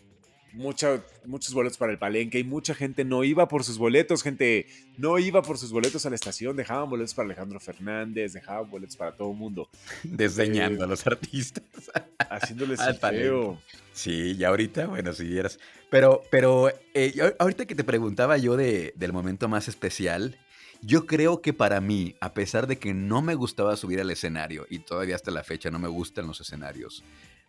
muchos 0.55 1.53
boletos 1.53 1.77
para 1.77 1.91
el 1.91 1.97
palenque 1.97 2.39
y 2.39 2.43
mucha 2.43 2.73
gente 2.73 3.03
no 3.03 3.23
iba 3.23 3.47
por 3.47 3.63
sus 3.63 3.77
boletos, 3.77 4.23
gente 4.23 4.67
no 4.97 5.19
iba 5.19 5.41
por 5.41 5.57
sus 5.57 5.71
boletos 5.71 6.05
a 6.05 6.09
la 6.09 6.15
estación, 6.15 6.55
dejaban 6.55 6.89
boletos 6.89 7.13
para 7.13 7.27
Alejandro 7.27 7.59
Fernández, 7.59 8.33
dejaban 8.33 8.69
boletos 8.69 8.95
para 8.95 9.11
todo 9.15 9.31
el 9.31 9.37
mundo. 9.37 9.69
Desdeñando 10.03 10.83
a 10.83 10.87
los 10.87 11.05
artistas. 11.05 11.63
Haciéndoles 12.29 12.79
el 12.79 12.95
feo. 12.95 13.61
Sí, 13.93 14.35
y 14.37 14.43
ahorita, 14.43 14.87
bueno, 14.87 15.13
si 15.13 15.25
vieras. 15.25 15.59
Pero, 15.89 16.23
pero 16.31 16.69
eh, 16.93 17.35
ahorita 17.39 17.65
que 17.65 17.75
te 17.75 17.83
preguntaba 17.83 18.37
yo 18.37 18.57
de, 18.57 18.93
del 18.95 19.13
momento 19.13 19.47
más 19.47 19.67
especial, 19.67 20.37
Yo 20.81 21.07
creo 21.07 21.41
que 21.41 21.53
para 21.53 21.81
mí, 21.81 22.15
a 22.19 22.33
pesar 22.33 22.67
de 22.67 22.77
que 22.77 22.93
no 22.93 23.21
me 23.21 23.33
gustaba 23.33 23.75
subir 23.75 23.99
al 24.01 24.11
escenario, 24.11 24.67
y 24.69 24.79
todavía 24.79 25.15
hasta 25.15 25.31
la 25.31 25.43
fecha 25.43 25.71
no 25.71 25.79
me 25.79 25.87
gustan 25.87 26.27
los 26.27 26.41
escenarios, 26.41 27.03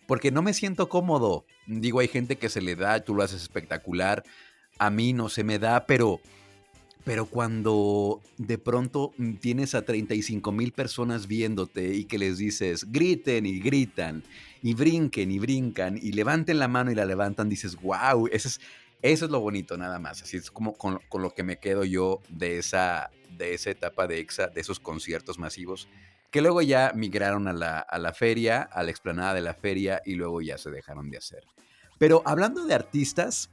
porque 0.07 0.31
no 0.31 0.43
me 0.43 0.55
siento 0.55 0.89
cómodo. 0.89 1.45
Digo, 1.67 2.01
hay 2.01 2.09
gente 2.09 2.37
que 2.37 2.49
se 2.49 2.61
le 2.61 2.77
da, 2.77 3.01
tú 3.01 3.15
lo 3.15 3.23
haces 3.23 3.43
espectacular, 3.43 4.25
a 4.79 4.91
mí 4.91 5.13
no 5.13 5.29
se 5.29 5.45
me 5.45 5.59
da, 5.59 5.87
pero, 5.87 6.21
pero 7.05 7.27
cuando 7.27 8.21
de 8.39 8.59
pronto 8.59 9.13
tienes 9.41 9.75
a 9.75 9.83
35 9.83 10.53
mil 10.53 10.73
personas 10.73 11.27
viéndote 11.27 11.95
y 11.95 12.05
que 12.05 12.19
les 12.19 12.39
dices, 12.39 12.91
griten 12.91 13.47
y 13.47 13.59
gritan, 13.59 14.23
y 14.63 14.75
brinquen 14.75 15.31
y 15.31 15.39
brincan, 15.39 15.99
y 16.01 16.13
levanten 16.13 16.59
la 16.59 16.69
mano 16.69 16.91
y 16.91 16.95
la 16.95 17.05
levantan, 17.05 17.49
dices, 17.49 17.77
wow, 17.77 18.29
eso 18.33 18.49
es, 18.49 18.61
eso 19.03 19.25
es 19.27 19.31
lo 19.31 19.41
bonito 19.41 19.77
nada 19.77 19.99
más. 19.99 20.23
Así 20.23 20.37
es 20.37 20.51
como 20.51 20.75
con, 20.75 21.01
con 21.09 21.23
lo 21.23 21.35
que 21.35 21.43
me 21.43 21.59
quedo 21.59 21.85
yo 21.85 22.21
de 22.29 22.59
esa, 22.59 23.11
de 23.37 23.55
esa 23.55 23.71
etapa 23.71 24.07
de 24.07 24.21
EXA, 24.21 24.49
de 24.49 24.61
esos 24.61 24.81
conciertos 24.81 25.39
masivos, 25.39 25.89
que 26.37 26.43
luego 26.43 26.61
ya 26.61 26.93
migraron 26.95 27.49
a 27.49 27.55
la, 27.55 27.79
a 27.79 27.99
la 27.99 28.13
feria, 28.13 28.61
a 28.61 28.83
la 28.83 28.91
explanada 28.91 29.33
de 29.33 29.41
la 29.41 29.55
feria, 29.55 30.03
y 30.05 30.17
luego 30.17 30.43
ya 30.43 30.59
se 30.59 30.71
dejaron 30.71 31.09
de 31.09 31.17
hacer. 31.17 31.45
Pero 31.97 32.21
hablando 32.27 32.67
de 32.67 32.75
artistas, 32.75 33.49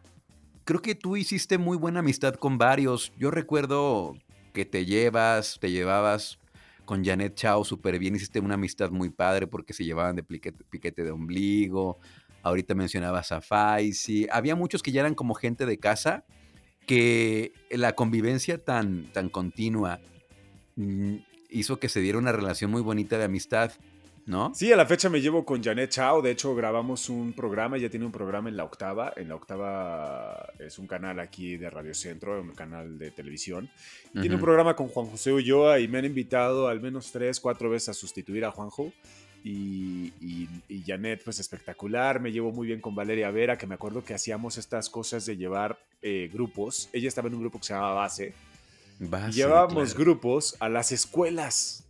creo 0.66 0.82
que 0.82 0.94
tú 0.94 1.16
hiciste 1.16 1.58
muy 1.58 1.78
buena 1.78 2.02
amistad 2.02 2.34
con 2.34 2.58
varios. 2.58 3.14
Yo 3.18 3.32
recuerdo 3.32 4.18
que 4.52 4.66
te 4.66 4.86
llevas, 4.86 5.60
te 5.62 5.72
llevabas 5.72 6.40
con 6.84 7.06
Janet 7.06 7.36
Chao 7.36 7.64
súper 7.64 8.00
bien, 8.00 8.18
hiciste 8.18 8.42
una 8.42 8.56
amistad 8.56 8.92
muy 8.92 9.12
padre 9.12 9.48
porque 9.48 9.72
se 9.72 9.86
llevaban 9.86 10.18
de 10.18 10.24
piquete, 10.24 11.06
de 11.06 11.12
ombligo. 11.12 12.00
Ahorita 12.42 12.76
mencionabas 12.76 13.32
a 13.32 13.40
Faisy. 13.40 14.28
Había 14.30 14.58
muchos 14.58 14.84
que 14.84 14.92
ya 14.92 15.00
eran 15.00 15.16
como 15.16 15.36
gente 15.36 15.66
de 15.66 15.78
casa 15.78 16.26
que 16.86 17.54
la 17.70 17.94
convivencia 17.94 18.62
tan, 18.62 19.10
tan 19.14 19.30
continua 19.30 20.02
mm, 20.76 21.16
hizo 21.54 21.80
que 21.80 21.90
se 21.90 22.02
diera 22.02 22.18
una 22.18 22.32
relación 22.32 22.72
muy 22.72 22.82
bonita 22.82 23.18
de 23.18 23.26
amistad, 23.26 23.72
¿no? 24.26 24.54
Sí, 24.56 24.72
a 24.72 24.76
la 24.76 24.86
fecha 24.86 25.10
me 25.10 25.22
llevo 25.22 25.46
con 25.46 25.64
Janet 25.64 25.92
Chao. 25.92 26.22
De 26.22 26.32
hecho, 26.32 26.56
grabamos 26.56 27.10
un 27.10 27.34
programa, 27.34 27.78
ella 27.78 27.90
tiene 27.90 28.06
un 28.06 28.12
programa 28.12 28.50
en 28.50 28.58
La 28.58 28.64
Octava. 28.64 29.14
En 29.16 29.30
La 29.30 29.36
Octava 29.36 30.50
es 30.60 30.80
un 30.80 30.88
canal 30.88 31.20
aquí 31.20 31.58
de 31.58 31.70
Radio 31.70 31.94
Centro, 31.94 32.42
un 32.42 32.54
canal 32.54 32.98
de 32.98 33.12
televisión. 33.12 33.70
Tiene 34.14 34.36
un 34.36 34.42
programa 34.42 34.76
con 34.76 34.88
Juan 34.88 35.08
José 35.08 35.32
Ulloa 35.32 35.80
y 35.80 35.88
me 35.88 36.00
han 36.00 36.06
invitado 36.06 36.68
al 36.68 36.82
menos 36.82 37.12
tres, 37.12 37.40
cuatro 37.40 37.70
veces 37.70 37.90
a 37.90 37.94
sustituir 37.94 38.46
a 38.46 38.52
Juanjo. 38.52 38.92
Y, 39.46 40.14
y, 40.70 40.84
Janet, 40.86 41.22
pues 41.24 41.40
espectacular. 41.40 42.22
Me 42.22 42.32
llevo 42.32 42.54
muy 42.54 42.68
bien 42.68 42.80
con 42.80 42.96
Valeria 42.96 43.30
Vera, 43.30 43.58
que 43.58 43.68
me 43.68 43.76
acuerdo 43.76 44.02
que 44.02 44.14
hacíamos 44.14 44.58
estas 44.58 44.90
cosas 44.90 45.26
de 45.26 45.36
llevar 45.36 45.78
eh, 46.02 46.30
grupos. 46.32 46.90
Ella 46.94 47.10
estaba 47.10 47.28
en 47.28 47.36
un 47.36 47.42
grupo 47.42 47.60
que 47.60 47.66
se 47.66 47.74
llamaba 47.74 47.96
Base. 47.96 48.34
Y 49.00 49.32
llevábamos 49.32 49.96
grupos 49.96 50.56
a 50.60 50.70
las 50.70 50.92
escuelas. 50.92 51.84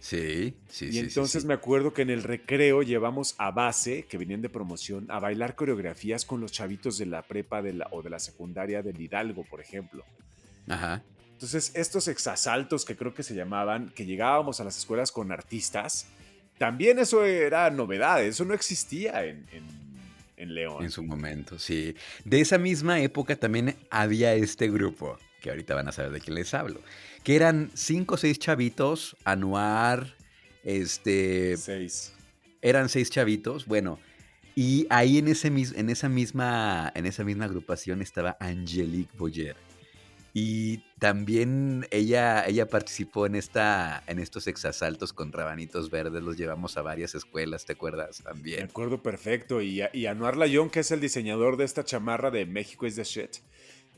Sí, 0.00 0.56
sí, 0.68 0.92
sí. 0.92 0.96
Y 0.96 0.98
entonces 1.00 1.44
me 1.44 1.54
acuerdo 1.54 1.92
que 1.92 2.02
en 2.02 2.10
el 2.10 2.22
recreo 2.22 2.82
llevamos 2.82 3.34
a 3.38 3.50
Base, 3.50 4.04
que 4.04 4.16
venían 4.16 4.42
de 4.42 4.48
promoción, 4.48 5.06
a 5.10 5.18
bailar 5.18 5.56
coreografías 5.56 6.24
con 6.24 6.40
los 6.40 6.52
chavitos 6.52 6.98
de 6.98 7.06
la 7.06 7.22
prepa 7.22 7.62
de 7.62 7.72
la, 7.72 7.88
o 7.90 8.02
de 8.02 8.10
la 8.10 8.20
secundaria 8.20 8.82
del 8.82 9.00
Hidalgo, 9.00 9.44
por 9.44 9.60
ejemplo. 9.60 10.04
Ajá. 10.68 11.02
Entonces, 11.32 11.72
estos 11.74 12.08
exasaltos 12.08 12.84
que 12.84 12.96
creo 12.96 13.14
que 13.14 13.22
se 13.22 13.34
llamaban, 13.34 13.90
que 13.90 14.04
llegábamos 14.04 14.60
a 14.60 14.64
las 14.64 14.76
escuelas 14.76 15.12
con 15.12 15.30
artistas, 15.30 16.06
también 16.58 16.98
eso 16.98 17.24
era 17.24 17.70
novedad, 17.70 18.24
eso 18.24 18.44
no 18.44 18.54
existía 18.54 19.24
en, 19.24 19.46
León. 20.36 20.84
En 20.84 20.90
su 20.90 21.02
momento, 21.02 21.58
sí. 21.58 21.94
De 22.24 22.40
esa 22.40 22.58
misma 22.58 23.00
época 23.00 23.36
también 23.36 23.76
había 23.90 24.34
este 24.34 24.68
grupo, 24.68 25.18
que 25.40 25.50
ahorita 25.50 25.74
van 25.74 25.88
a 25.88 25.92
saber 25.92 26.12
de 26.12 26.20
quién 26.20 26.34
les 26.34 26.54
hablo, 26.54 26.80
que 27.24 27.36
eran 27.36 27.70
cinco 27.74 28.14
o 28.14 28.18
seis 28.18 28.38
chavitos, 28.38 29.16
Anuar, 29.24 30.14
este... 30.64 31.56
Seis. 31.56 32.14
Eran 32.60 32.88
seis 32.88 33.10
chavitos, 33.10 33.66
bueno, 33.66 34.00
y 34.60 34.88
ahí 34.90 35.18
en, 35.18 35.28
ese, 35.28 35.46
en, 35.46 35.88
esa, 35.88 36.08
misma, 36.08 36.90
en 36.96 37.06
esa 37.06 37.22
misma 37.22 37.44
agrupación 37.44 38.02
estaba 38.02 38.36
Angelique 38.40 39.16
Boyer. 39.16 39.54
Y 40.34 40.78
también 40.98 41.86
ella, 41.92 42.44
ella 42.44 42.68
participó 42.68 43.26
en, 43.26 43.36
esta, 43.36 44.02
en 44.08 44.18
estos 44.18 44.48
exasaltos 44.48 45.12
con 45.12 45.32
rabanitos 45.32 45.90
verdes, 45.90 46.22
los 46.24 46.36
llevamos 46.36 46.76
a 46.76 46.82
varias 46.82 47.14
escuelas, 47.14 47.66
¿te 47.66 47.74
acuerdas? 47.74 48.22
También. 48.24 48.58
Me 48.58 48.64
acuerdo 48.64 49.00
perfecto. 49.00 49.62
Y, 49.62 49.80
y 49.92 50.06
Anuar 50.06 50.36
Layón, 50.36 50.70
que 50.70 50.80
es 50.80 50.90
el 50.90 51.00
diseñador 51.00 51.56
de 51.56 51.64
esta 51.64 51.84
chamarra 51.84 52.32
de 52.32 52.44
México 52.44 52.84
is 52.84 52.96
the 52.96 53.04
shit, 53.04 53.36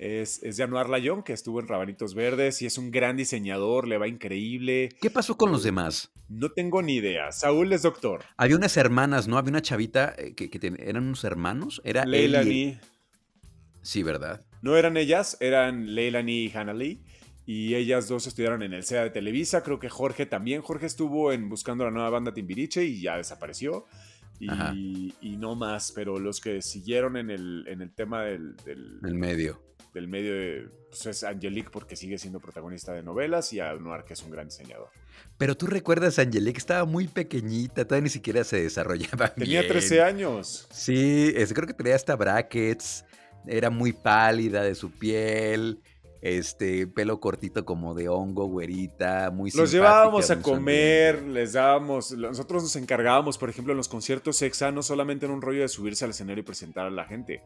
es, 0.01 0.43
es 0.43 0.57
de 0.57 0.63
Anuar 0.63 0.89
Layón, 0.89 1.23
que 1.23 1.35
estuvo 1.35 1.61
en 1.61 1.69
Rabanitos 1.69 2.15
Verdes 2.15 2.63
y 2.63 2.67
es 2.67 2.79
un 2.79 2.91
gran 2.91 3.19
diseñador, 3.19 3.87
le 3.87 3.99
va 3.99 4.09
increíble. 4.09 4.89
¿Qué 4.99 5.11
pasó 5.11 5.37
con 5.37 5.53
los 5.53 5.63
demás? 5.63 6.11
No 6.31 6.49
tengo 6.51 6.81
ni 6.81 6.95
idea. 6.95 7.33
Saúl 7.33 7.71
es 7.75 7.83
doctor. 7.83 8.25
Había 8.39 8.57
unas 8.57 8.79
hermanas, 8.79 9.29
¿no? 9.29 9.37
Había 9.37 9.51
una 9.51 9.61
chavita 9.61 10.15
eh, 10.17 10.35
que, 10.35 10.49
eran 10.79 11.05
unos 11.05 11.23
hermanos. 11.25 11.83
Era 11.85 12.07
Leilani. 12.07 12.79
Sí, 13.83 14.03
¿verdad? 14.03 14.43
No 14.63 14.75
eran 14.75 14.97
ellas, 14.97 15.37
eran 15.39 15.95
Leilani 15.95 16.45
y 16.45 16.51
Hannah 16.51 16.73
Lee. 16.73 17.03
Y 17.45 17.75
ellas 17.75 18.09
dos 18.09 18.27
estudiaron 18.27 18.63
en 18.63 18.73
el 18.73 18.85
SEA 18.85 19.03
de 19.03 19.11
Televisa. 19.11 19.63
Creo 19.63 19.81
que 19.81 19.91
Jorge 19.91 20.25
también. 20.25 20.63
Jorge 20.63 20.87
estuvo 20.87 21.31
en 21.31 21.51
Buscando 21.51 21.85
la 21.85 21.91
Nueva 21.91 22.09
Banda 22.09 22.33
Timbiriche 22.33 22.85
y 22.85 23.03
ya 23.03 23.19
desapareció. 23.19 23.85
Y, 24.39 25.37
no 25.37 25.57
más, 25.57 25.93
pero 25.93 26.19
los 26.19 26.41
que 26.41 26.63
siguieron 26.63 27.19
en 27.19 27.29
el, 27.29 27.67
en 27.69 27.83
el 27.83 27.93
tema 27.93 28.23
del, 28.23 28.57
del 28.65 29.15
medio. 29.15 29.70
Del 29.93 30.07
medio 30.07 30.35
de, 30.35 30.69
pues 30.89 31.07
es 31.07 31.25
Angelique 31.25 31.71
porque 31.71 31.97
sigue 31.97 32.17
siendo 32.19 32.39
protagonista 32.41 32.93
de 32.93 33.03
novelas 33.03 33.53
y 33.53 33.61
Anuar 33.61 34.05
que 34.05 34.15
es 34.15 34.23
un 34.23 34.31
gran 34.31 34.47
diseñador. 34.47 34.89
Pero 35.37 35.57
tú 35.57 35.67
recuerdas, 35.67 36.19
Angelique 36.19 36.59
estaba 36.59 36.85
muy 36.85 37.09
pequeñita, 37.09 37.85
todavía 37.85 38.05
ni 38.05 38.11
siquiera 38.11 38.45
se 38.45 38.63
desarrollaba 38.63 39.35
Tenía 39.35 39.67
13 39.67 40.03
años. 40.03 40.69
Sí, 40.71 41.35
creo 41.53 41.67
que 41.67 41.75
tenía 41.75 41.97
hasta 41.97 42.15
brackets 42.15 43.05
era 43.47 43.71
muy 43.71 43.93
pálida 43.93 44.63
de 44.63 44.75
su 44.75 44.91
piel, 44.91 45.81
este 46.23 46.87
pelo 46.87 47.19
cortito 47.21 47.65
como 47.65 47.95
de 47.95 48.09
hongo, 48.09 48.47
güerita, 48.47 49.31
muy 49.31 49.51
Los 49.53 49.71
llevábamos 49.71 50.31
a 50.31 50.43
comer, 50.43 51.23
les 51.23 51.55
dábamos, 51.55 52.13
nosotros 52.13 52.63
nos 52.63 52.77
encargábamos, 52.77 53.39
por 53.39 53.49
ejemplo, 53.49 53.73
en 53.73 53.79
los 53.79 53.89
conciertos 53.89 54.43
exa, 54.43 54.71
no 54.71 54.83
solamente 54.83 55.27
en 55.27 55.33
un 55.33 55.41
rollo 55.41 55.63
de 55.63 55.69
subirse 55.69 56.05
al 56.05 56.11
escenario 56.11 56.43
y 56.43 56.45
presentar 56.45 56.87
a 56.87 56.91
la 56.91 57.05
gente. 57.05 57.43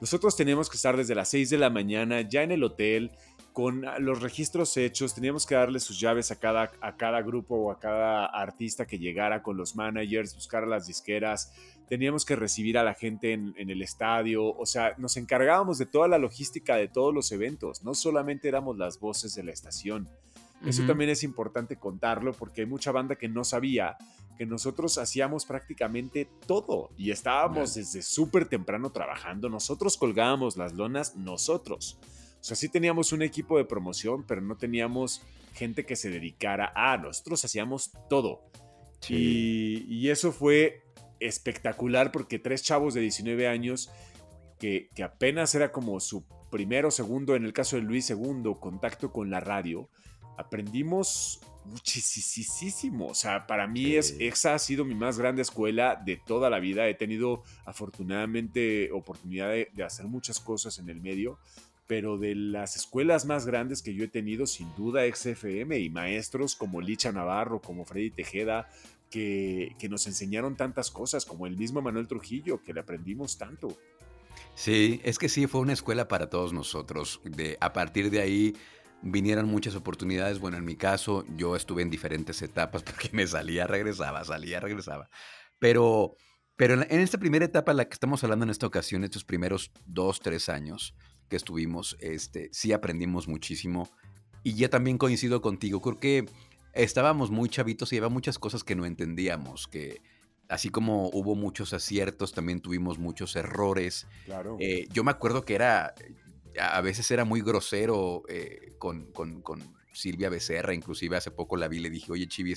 Nosotros 0.00 0.36
teníamos 0.36 0.68
que 0.68 0.76
estar 0.76 0.96
desde 0.96 1.14
las 1.14 1.28
6 1.30 1.50
de 1.50 1.58
la 1.58 1.70
mañana 1.70 2.20
ya 2.20 2.42
en 2.42 2.52
el 2.52 2.62
hotel, 2.64 3.12
con 3.58 3.84
los 3.98 4.22
registros 4.22 4.76
hechos, 4.76 5.16
teníamos 5.16 5.44
que 5.44 5.56
darle 5.56 5.80
sus 5.80 5.98
llaves 5.98 6.30
a 6.30 6.38
cada, 6.38 6.70
a 6.80 6.96
cada 6.96 7.22
grupo 7.22 7.56
o 7.56 7.72
a 7.72 7.80
cada 7.80 8.26
artista 8.26 8.86
que 8.86 9.00
llegara 9.00 9.42
con 9.42 9.56
los 9.56 9.74
managers, 9.74 10.36
buscar 10.36 10.62
a 10.62 10.66
las 10.68 10.86
disqueras, 10.86 11.52
teníamos 11.88 12.24
que 12.24 12.36
recibir 12.36 12.78
a 12.78 12.84
la 12.84 12.94
gente 12.94 13.32
en, 13.32 13.52
el 13.56 13.82
estadio, 13.82 14.46
o 14.46 14.64
sea, 14.64 14.94
nos 14.96 15.16
encargábamos 15.16 15.76
de 15.76 15.86
toda 15.86 16.06
la 16.06 16.18
logística 16.18 16.76
de 16.76 16.86
todos 16.86 17.12
los 17.12 17.32
eventos, 17.32 17.82
no 17.82 17.94
solamente 17.94 18.46
éramos 18.46 18.78
las 18.78 19.00
voces 19.00 19.34
de 19.34 19.42
la 19.42 19.50
estación. 19.50 20.08
Eso 20.64 20.84
también 20.86 21.10
es 21.10 21.24
importante 21.24 21.80
contarlo 21.80 22.34
porque 22.34 22.60
hay 22.60 22.68
mucha 22.68 22.92
banda 22.92 23.16
que 23.16 23.28
no 23.28 23.42
sabía 23.42 23.96
que 24.36 24.46
nosotros 24.46 24.98
hacíamos 24.98 25.46
prácticamente 25.46 26.28
todo 26.46 26.90
y 26.96 27.10
estábamos 27.10 27.74
desde 27.74 28.02
súper 28.02 28.48
temprano 28.48 28.90
trabajando, 28.90 29.48
nosotros 29.48 29.96
colgábamos 29.96 30.56
las 30.56 30.74
lonas, 30.74 31.16
nosotros. 31.16 31.98
O 32.40 32.44
sea, 32.44 32.56
sí 32.56 32.68
teníamos 32.68 33.12
un 33.12 33.22
equipo 33.22 33.58
de 33.58 33.64
promoción, 33.64 34.24
pero 34.26 34.40
no 34.40 34.56
teníamos 34.56 35.22
gente 35.54 35.84
que 35.84 35.96
se 35.96 36.10
dedicara 36.10 36.72
a, 36.74 36.96
nosotros 36.96 37.44
hacíamos 37.44 37.92
todo. 38.08 38.42
Y, 39.08 39.84
y, 39.88 40.10
eso 40.10 40.32
fue 40.32 40.82
espectacular 41.20 42.10
porque 42.10 42.38
tres 42.38 42.62
chavos 42.62 42.94
de 42.94 43.00
19 43.00 43.46
años 43.46 43.90
que, 44.58 44.90
apenas 45.02 45.54
era 45.54 45.72
como 45.72 46.00
su 46.00 46.24
primero, 46.50 46.90
segundo, 46.90 47.36
en 47.36 47.44
el 47.44 47.52
caso 47.52 47.76
de 47.76 47.82
Luis 47.82 48.04
segundo, 48.04 48.58
contacto 48.58 49.12
con 49.12 49.30
la 49.30 49.40
radio, 49.40 49.88
aprendimos 50.36 51.40
muchísimo. 51.64 53.06
O 53.06 53.14
sea, 53.14 53.46
para 53.46 53.66
mí 53.66 53.94
es, 53.94 54.16
esa 54.18 54.54
ha 54.54 54.58
sido 54.58 54.84
mi 54.84 54.94
más 54.94 55.18
grande 55.18 55.42
escuela 55.42 56.00
de 56.04 56.16
toda 56.16 56.50
la 56.50 56.58
vida. 56.58 56.88
He 56.88 56.94
tenido 56.94 57.42
afortunadamente 57.64 58.90
oportunidad 58.92 59.50
de, 59.50 59.68
de, 59.72 59.84
hacer 59.84 60.06
muchas 60.06 60.40
cosas 60.40 60.78
en 60.78 60.88
el 60.88 61.00
medio, 61.00 61.38
pero 61.88 62.18
de 62.18 62.34
las 62.34 62.76
escuelas 62.76 63.24
más 63.24 63.46
grandes 63.46 63.82
que 63.82 63.94
yo 63.94 64.04
he 64.04 64.08
tenido, 64.08 64.46
sin 64.46 64.72
duda, 64.76 65.02
XFM 65.10 65.78
y 65.78 65.88
maestros 65.88 66.54
como 66.54 66.82
Licha 66.82 67.10
Navarro, 67.10 67.60
como 67.60 67.86
Freddy 67.86 68.10
Tejeda, 68.10 68.68
que, 69.10 69.74
nos 69.88 70.06
enseñaron 70.06 70.54
tantas 70.54 70.90
cosas, 70.90 71.24
como 71.24 71.46
el 71.46 71.56
mismo 71.56 71.80
Manuel 71.80 72.06
Trujillo, 72.06 72.62
que 72.62 72.74
le 72.74 72.80
aprendimos 72.80 73.38
tanto. 73.38 73.74
Sí, 74.54 75.00
es 75.02 75.18
que 75.18 75.30
sí, 75.30 75.46
fue 75.46 75.62
una 75.62 75.72
escuela 75.72 76.08
para 76.08 76.28
todos 76.28 76.52
nosotros. 76.52 77.22
De, 77.24 77.56
a 77.58 77.72
partir 77.72 78.10
de 78.10 78.20
ahí 78.20 78.54
vinieron 79.00 79.46
muchas 79.46 79.74
oportunidades. 79.74 80.40
Bueno, 80.40 80.58
en 80.58 80.66
mi 80.66 80.76
caso, 80.76 81.24
yo 81.36 81.56
estuve 81.56 81.80
en 81.80 81.88
diferentes 81.88 82.42
etapas 82.42 82.82
porque 82.84 83.08
me 83.12 83.26
salía, 83.26 83.66
regresaba, 83.66 84.22
salía, 84.24 84.60
regresaba. 84.60 85.08
Pero, 85.58 86.16
pero 86.54 86.74
en, 86.74 87.00
esta 87.00 87.16
primera 87.16 87.46
etapa, 87.46 87.72
la 87.72 87.88
que 87.88 87.94
estamos 87.94 88.22
hablando 88.24 88.44
en 88.44 88.50
esta 88.50 88.66
ocasión, 88.66 89.04
estos 89.04 89.24
primeros 89.24 89.72
dos, 89.86 90.20
tres 90.20 90.50
años 90.50 90.94
que 91.28 91.36
estuvimos, 91.36 91.96
este, 92.00 92.48
sí 92.52 92.72
aprendimos 92.72 93.28
muchísimo 93.28 93.88
y 94.42 94.54
ya 94.54 94.68
también 94.68 94.98
coincido 94.98 95.40
contigo, 95.42 95.80
creo 95.80 95.98
que 95.98 96.26
estábamos 96.72 97.30
muy 97.30 97.48
chavitos 97.48 97.92
y 97.92 97.96
había 97.98 98.08
muchas 98.08 98.38
cosas 98.38 98.64
que 98.64 98.74
no 98.74 98.86
entendíamos, 98.86 99.66
que 99.68 100.00
así 100.48 100.70
como 100.70 101.10
hubo 101.10 101.34
muchos 101.34 101.72
aciertos, 101.72 102.32
también 102.32 102.60
tuvimos 102.60 102.98
muchos 102.98 103.36
errores. 103.36 104.06
Claro. 104.24 104.56
Eh, 104.60 104.86
yo 104.92 105.04
me 105.04 105.10
acuerdo 105.10 105.44
que 105.44 105.54
era, 105.54 105.94
a 106.60 106.80
veces 106.80 107.10
era 107.10 107.24
muy 107.24 107.42
grosero 107.42 108.22
eh, 108.28 108.74
con, 108.78 109.12
con, 109.12 109.78
Silvia 109.90 110.30
Becerra, 110.30 110.74
inclusive 110.74 111.16
hace 111.16 111.32
poco 111.32 111.56
la 111.56 111.66
vi 111.66 111.78
y 111.78 111.80
le 111.80 111.90
dije, 111.90 112.12
oye 112.12 112.28
Chivi, 112.28 112.54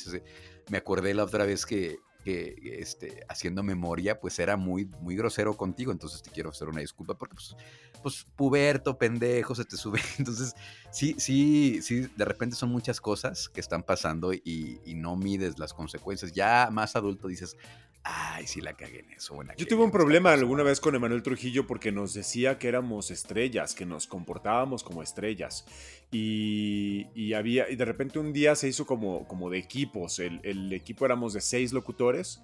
me 0.70 0.78
acordé 0.78 1.16
la 1.16 1.24
otra 1.24 1.44
vez 1.44 1.66
que, 1.66 1.98
que 2.24 2.78
este, 2.80 3.26
haciendo 3.28 3.64
memoria, 3.64 4.20
pues 4.20 4.40
era 4.40 4.58
muy, 4.58 4.86
muy 5.02 5.16
grosero 5.16 5.56
contigo, 5.58 5.92
entonces 5.92 6.22
te 6.22 6.30
quiero 6.30 6.50
hacer 6.50 6.70
una 6.70 6.82
disculpa 6.82 7.16
porque 7.16 7.36
pues, 7.36 7.56
pues 8.02 8.28
puberto, 8.36 8.98
pendejo, 8.98 9.56
se 9.56 9.66
te 9.66 9.78
sube. 9.78 10.00
Entonces, 10.18 10.56
sí, 10.92 11.16
sí, 11.18 11.82
sí, 11.82 12.08
de 12.16 12.26
repente 12.26 12.56
son 12.56 12.70
muchas 12.70 13.00
cosas 13.02 13.50
que 13.50 13.62
están 13.62 13.84
pasando 13.84 14.34
y, 14.34 14.82
y 14.86 14.96
no 14.96 15.16
mides 15.16 15.60
las 15.60 15.74
consecuencias. 15.74 16.32
Ya 16.32 16.70
más 16.72 16.96
adulto 16.96 17.28
dices, 17.28 17.58
Ay, 18.04 18.48
sí 18.48 18.62
la 18.62 18.74
cagué 18.74 19.02
en 19.02 19.12
eso. 19.12 19.38
Yo 19.58 19.68
tuve 19.68 19.84
un 19.84 19.92
problema 19.92 20.34
alguna 20.34 20.64
vez 20.64 20.80
con 20.80 20.96
Emanuel 20.96 21.22
Trujillo 21.22 21.68
porque 21.68 21.92
nos 21.92 22.16
decía 22.16 22.58
que 22.58 22.68
éramos 22.68 23.12
estrellas, 23.12 23.76
que 23.76 23.86
nos 23.86 24.08
comportábamos 24.08 24.84
como 24.84 25.04
estrellas. 25.04 25.66
Y, 26.12 27.34
había, 27.34 27.70
y 27.70 27.76
de 27.76 27.86
repente 27.86 28.18
un 28.18 28.34
día 28.34 28.56
se 28.56 28.68
hizo 28.68 28.88
como, 28.88 29.28
como 29.28 29.52
de 29.52 29.60
equipos. 29.60 30.18
El, 30.20 30.74
equipo 30.74 31.06
éramos 31.06 31.34
de 31.34 31.42
seis 31.42 31.74
locutores. 31.74 32.42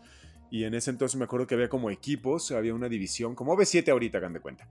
Y 0.51 0.63
en 0.63 0.75
ese 0.75 0.91
entonces 0.91 1.17
me 1.17 1.25
acuerdo 1.25 1.47
que 1.47 1.55
había 1.55 1.69
como 1.69 1.89
equipos, 1.89 2.51
había 2.51 2.73
una 2.73 2.87
división, 2.87 3.35
como 3.35 3.57
B7 3.57 3.89
ahorita, 3.89 4.19
hagan 4.19 4.33
de 4.33 4.39
cuenta. 4.39 4.69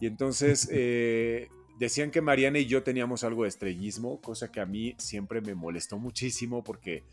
Y 0.00 0.06
entonces 0.06 0.68
eh, 0.72 1.48
decían 1.78 2.10
que 2.10 2.20
Mariana 2.20 2.58
y 2.58 2.66
yo 2.66 2.82
teníamos 2.82 3.24
algo 3.24 3.44
de 3.44 3.48
estrellismo, 3.48 4.20
cosa 4.20 4.52
que 4.52 4.60
a 4.60 4.66
mí 4.66 4.94
siempre 4.98 5.40
me 5.40 5.54
molestó 5.54 5.98
muchísimo 5.98 6.62
porque 6.62 7.04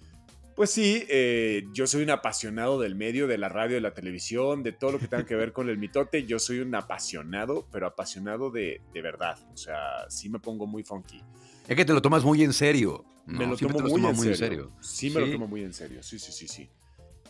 pues 0.55 0.69
sí, 0.69 1.03
eh, 1.09 1.63
yo 1.73 1.87
soy 1.87 2.03
un 2.03 2.11
apasionado 2.11 2.79
del 2.79 2.95
medio, 2.95 3.27
de 3.27 3.37
la 3.37 3.49
radio, 3.49 3.75
de 3.75 3.81
la 3.81 3.93
televisión, 3.93 4.61
de 4.61 4.71
todo 4.71 4.93
lo 4.93 4.99
que 4.99 5.07
tenga 5.07 5.25
que 5.25 5.35
ver 5.35 5.51
con 5.51 5.69
el 5.69 5.77
mitote. 5.77 6.25
Yo 6.25 6.37
soy 6.37 6.59
un 6.59 6.73
apasionado, 6.75 7.67
pero 7.71 7.87
apasionado 7.87 8.51
de, 8.51 8.81
verdad. 8.93 9.37
O 9.53 9.57
sea, 9.57 10.09
sí 10.09 10.29
me 10.29 10.39
pongo 10.39 10.67
muy 10.67 10.83
funky. 10.83 11.23
Es 11.67 11.75
que 11.75 11.85
te 11.85 11.93
lo 11.93 12.01
tomas 12.01 12.23
muy 12.23 12.43
en 12.43 12.53
serio. 12.53 13.03
me 13.25 13.47
lo 13.47 13.57
tomo 13.57 13.79
muy, 13.79 14.05
en, 14.05 14.35
serio. 14.35 14.71
Sí, 14.79 15.09
me 15.09 15.21
lo 15.21 15.31
tomo 15.31 15.47
muy 15.47 15.63
en 15.63 15.73
serio. 15.73 16.03
Sí, 16.03 16.19
sí, 16.19 16.31
sí, 16.31 16.47
sí. 16.47 16.69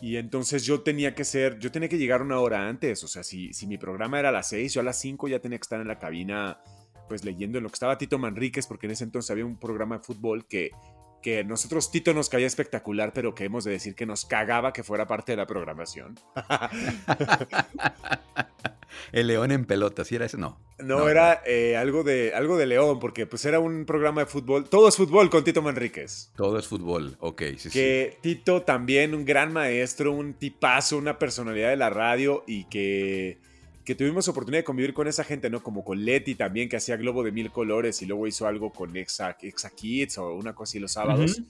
Y 0.01 0.17
entonces 0.17 0.65
yo 0.65 0.81
tenía 0.81 1.15
que 1.15 1.23
ser, 1.23 1.59
yo 1.59 1.71
tenía 1.71 1.87
que 1.87 1.97
llegar 1.97 2.21
una 2.21 2.39
hora 2.39 2.67
antes. 2.67 3.03
O 3.05 3.07
sea, 3.07 3.23
si, 3.23 3.53
si 3.53 3.67
mi 3.67 3.77
programa 3.77 4.19
era 4.19 4.29
a 4.29 4.33
las 4.33 4.49
6, 4.49 4.73
yo 4.73 4.81
a 4.81 4.83
las 4.83 4.99
5 4.99 5.29
ya 5.29 5.39
tenía 5.39 5.57
que 5.57 5.63
estar 5.63 5.79
en 5.79 5.87
la 5.87 5.97
cabina, 5.97 6.59
pues 7.07 7.23
leyendo 7.23 7.57
en 7.57 7.63
lo 7.63 7.69
que 7.69 7.75
estaba 7.75 7.97
Tito 7.97 8.19
Manríquez, 8.19 8.67
porque 8.67 8.87
en 8.87 8.91
ese 8.91 9.05
entonces 9.05 9.31
había 9.31 9.45
un 9.45 9.57
programa 9.57 9.99
de 9.99 10.03
fútbol 10.03 10.45
que 10.45 10.71
que 11.23 11.43
nosotros 11.43 11.89
Tito 11.89 12.13
nos 12.13 12.29
caía 12.29 12.45
espectacular, 12.45 13.13
pero 13.13 13.33
que 13.33 13.45
hemos 13.45 13.63
de 13.63 13.71
decir 13.71 13.95
que 13.95 14.05
nos 14.05 14.25
cagaba 14.25 14.73
que 14.73 14.83
fuera 14.83 15.07
parte 15.07 15.31
de 15.31 15.37
la 15.37 15.47
programación. 15.47 16.19
El 19.11 19.27
león 19.27 19.51
en 19.51 19.65
pelota, 19.65 20.05
¿sí 20.05 20.15
era 20.15 20.25
ese? 20.25 20.37
No. 20.37 20.59
No, 20.79 21.07
era 21.09 21.41
eh, 21.45 21.77
algo, 21.77 22.03
de, 22.03 22.33
algo 22.33 22.57
de 22.57 22.65
león, 22.65 22.99
porque 22.99 23.25
pues 23.25 23.45
era 23.45 23.59
un 23.59 23.85
programa 23.85 24.21
de 24.21 24.27
fútbol. 24.27 24.69
Todo 24.69 24.87
es 24.87 24.95
fútbol 24.95 25.29
con 25.29 25.43
Tito 25.43 25.61
Manríquez. 25.61 26.31
Todo 26.35 26.59
es 26.59 26.67
fútbol, 26.67 27.15
ok, 27.19 27.41
sí, 27.57 27.69
que 27.69 28.17
Tito 28.21 28.63
también, 28.63 29.15
un 29.15 29.25
gran 29.25 29.53
maestro, 29.53 30.11
un 30.11 30.33
tipazo, 30.33 30.97
una 30.97 31.17
personalidad 31.17 31.69
de 31.69 31.77
la 31.77 31.89
radio 31.89 32.43
y 32.47 32.65
que 32.65 33.39
que 33.83 33.95
tuvimos 33.95 34.27
oportunidad 34.27 34.59
de 34.59 34.65
convivir 34.65 34.93
con 34.93 35.07
esa 35.07 35.23
gente, 35.23 35.49
¿no? 35.49 35.61
Como 35.61 35.83
con 35.83 36.03
Leti 36.03 36.35
también, 36.35 36.69
que 36.69 36.77
hacía 36.77 36.95
Globo 36.95 37.23
de 37.23 37.31
Mil 37.31 37.51
Colores 37.51 38.01
y 38.01 38.05
luego 38.05 38.27
hizo 38.27 38.47
algo 38.47 38.71
con 38.71 38.95
Exa, 38.95 39.35
Kids 39.35 40.17
o 40.17 40.33
una 40.35 40.53
cosa 40.53 40.71
así 40.71 40.79
los 40.79 40.93
sábados. 40.93 41.41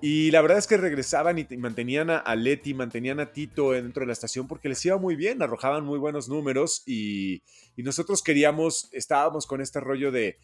Y 0.00 0.30
la 0.30 0.42
verdad 0.42 0.58
es 0.58 0.68
que 0.68 0.76
regresaban 0.76 1.38
y 1.38 1.56
mantenían 1.56 2.10
a, 2.10 2.36
Leti, 2.36 2.72
mantenían 2.72 3.18
a 3.18 3.32
Tito 3.32 3.72
dentro 3.72 4.02
de 4.02 4.06
la 4.06 4.12
estación 4.12 4.46
porque 4.46 4.68
les 4.68 4.84
iba 4.84 4.96
muy 4.96 5.16
bien, 5.16 5.42
arrojaban 5.42 5.84
muy 5.84 5.98
buenos 5.98 6.28
números 6.28 6.84
y, 6.86 7.42
y 7.76 7.82
nosotros 7.82 8.22
queríamos, 8.22 8.88
estábamos 8.92 9.46
con 9.46 9.60
este 9.60 9.80
rollo 9.80 10.12
de 10.12 10.38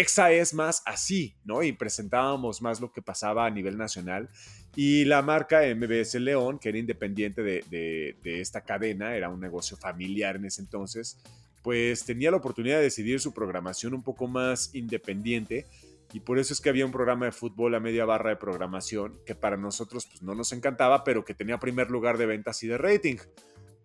Exa 0.00 0.30
es 0.30 0.54
más 0.54 0.82
así, 0.84 1.36
¿no? 1.44 1.62
Y 1.62 1.72
presentábamos 1.72 2.60
más 2.62 2.80
lo 2.80 2.92
que 2.92 3.02
pasaba 3.02 3.46
a 3.46 3.50
nivel 3.50 3.76
nacional. 3.76 4.28
Y 4.74 5.06
la 5.06 5.22
marca 5.22 5.62
MBS 5.74 6.16
León, 6.16 6.58
que 6.58 6.68
era 6.68 6.78
independiente 6.78 7.42
de, 7.42 8.16
esta 8.24 8.60
cadena, 8.60 9.16
era 9.16 9.30
un 9.30 9.40
negocio 9.40 9.76
familiar 9.76 10.36
en 10.36 10.44
ese 10.44 10.60
entonces, 10.60 11.18
pues 11.62 12.04
tenía 12.04 12.30
la 12.30 12.36
oportunidad 12.36 12.76
de 12.76 12.82
decidir 12.82 13.20
su 13.20 13.32
programación 13.32 13.94
un 13.94 14.02
poco 14.02 14.28
más 14.28 14.74
independiente. 14.74 15.66
Y 16.12 16.20
por 16.20 16.38
eso 16.38 16.52
es 16.52 16.60
que 16.60 16.68
había 16.68 16.86
un 16.86 16.92
programa 16.92 17.26
de 17.26 17.32
fútbol 17.32 17.74
a 17.74 17.80
media 17.80 18.04
barra 18.04 18.30
de 18.30 18.36
programación 18.36 19.18
que 19.24 19.34
para 19.34 19.56
nosotros 19.56 20.06
pues, 20.06 20.22
no 20.22 20.34
nos 20.34 20.52
encantaba, 20.52 21.04
pero 21.04 21.24
que 21.24 21.34
tenía 21.34 21.58
primer 21.58 21.90
lugar 21.90 22.18
de 22.18 22.26
ventas 22.26 22.62
y 22.62 22.68
de 22.68 22.78
rating. 22.78 23.16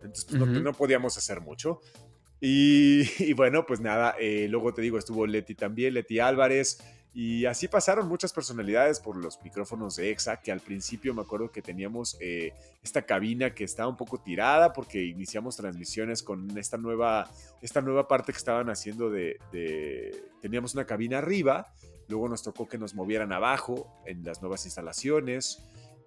Entonces 0.01 0.26
pues, 0.26 0.39
no, 0.39 0.74
podíamos 0.74 1.18
hacer 1.18 1.41
mucho. 1.41 1.80
Y, 2.44 3.34
bueno, 3.34 3.66
pues 3.68 3.80
nada, 3.80 4.16
eh, 4.20 4.48
luego 4.50 4.74
te 4.74 4.82
digo, 4.82 4.98
estuvo 4.98 5.28
Leti 5.28 5.54
también, 5.54 5.94
Leti 5.94 6.20
Álvarez. 6.20 6.80
Y 7.14 7.46
así 7.46 7.68
pasaron 7.68 8.08
muchas 8.08 8.32
personalidades 8.32 9.02
por 9.02 9.18
los 9.18 9.38
micrófonos 9.44 9.98
de 9.98 10.12
EXA, 10.12 10.42
que 10.42 10.52
al 10.52 10.62
principio 10.62 11.14
me 11.14 11.22
acuerdo 11.22 11.52
que 11.52 11.62
teníamos 11.62 12.18
eh, 12.22 12.54
esta 12.82 13.02
cabina 13.02 13.54
que 13.54 13.66
estaba 13.66 13.89
un 13.89 13.98
poco 13.98 14.22
tirada 14.22 14.72
porque 14.72 15.04
iniciamos 15.04 15.58
transmisiones 15.58 16.24
con 16.24 16.58
esta 16.58 16.78
nueva, 16.78 17.30
esta 17.62 17.82
nueva 17.82 18.08
parte 18.08 18.32
que 18.32 18.38
estaban 18.38 18.70
haciendo 18.70 19.10
de, 19.10 19.38
de... 19.52 20.24
Teníamos 20.42 20.74
una 20.74 20.86
cabina 20.86 21.18
arriba, 21.18 21.74
luego 22.08 22.30
nos 22.30 22.44
tocó 22.44 22.68
que 22.68 22.78
nos 22.78 22.96
movieran 22.96 23.34
abajo 23.34 24.02
en 24.06 24.24
las 24.24 24.42
nuevas 24.42 24.66
instalaciones. 24.66 25.62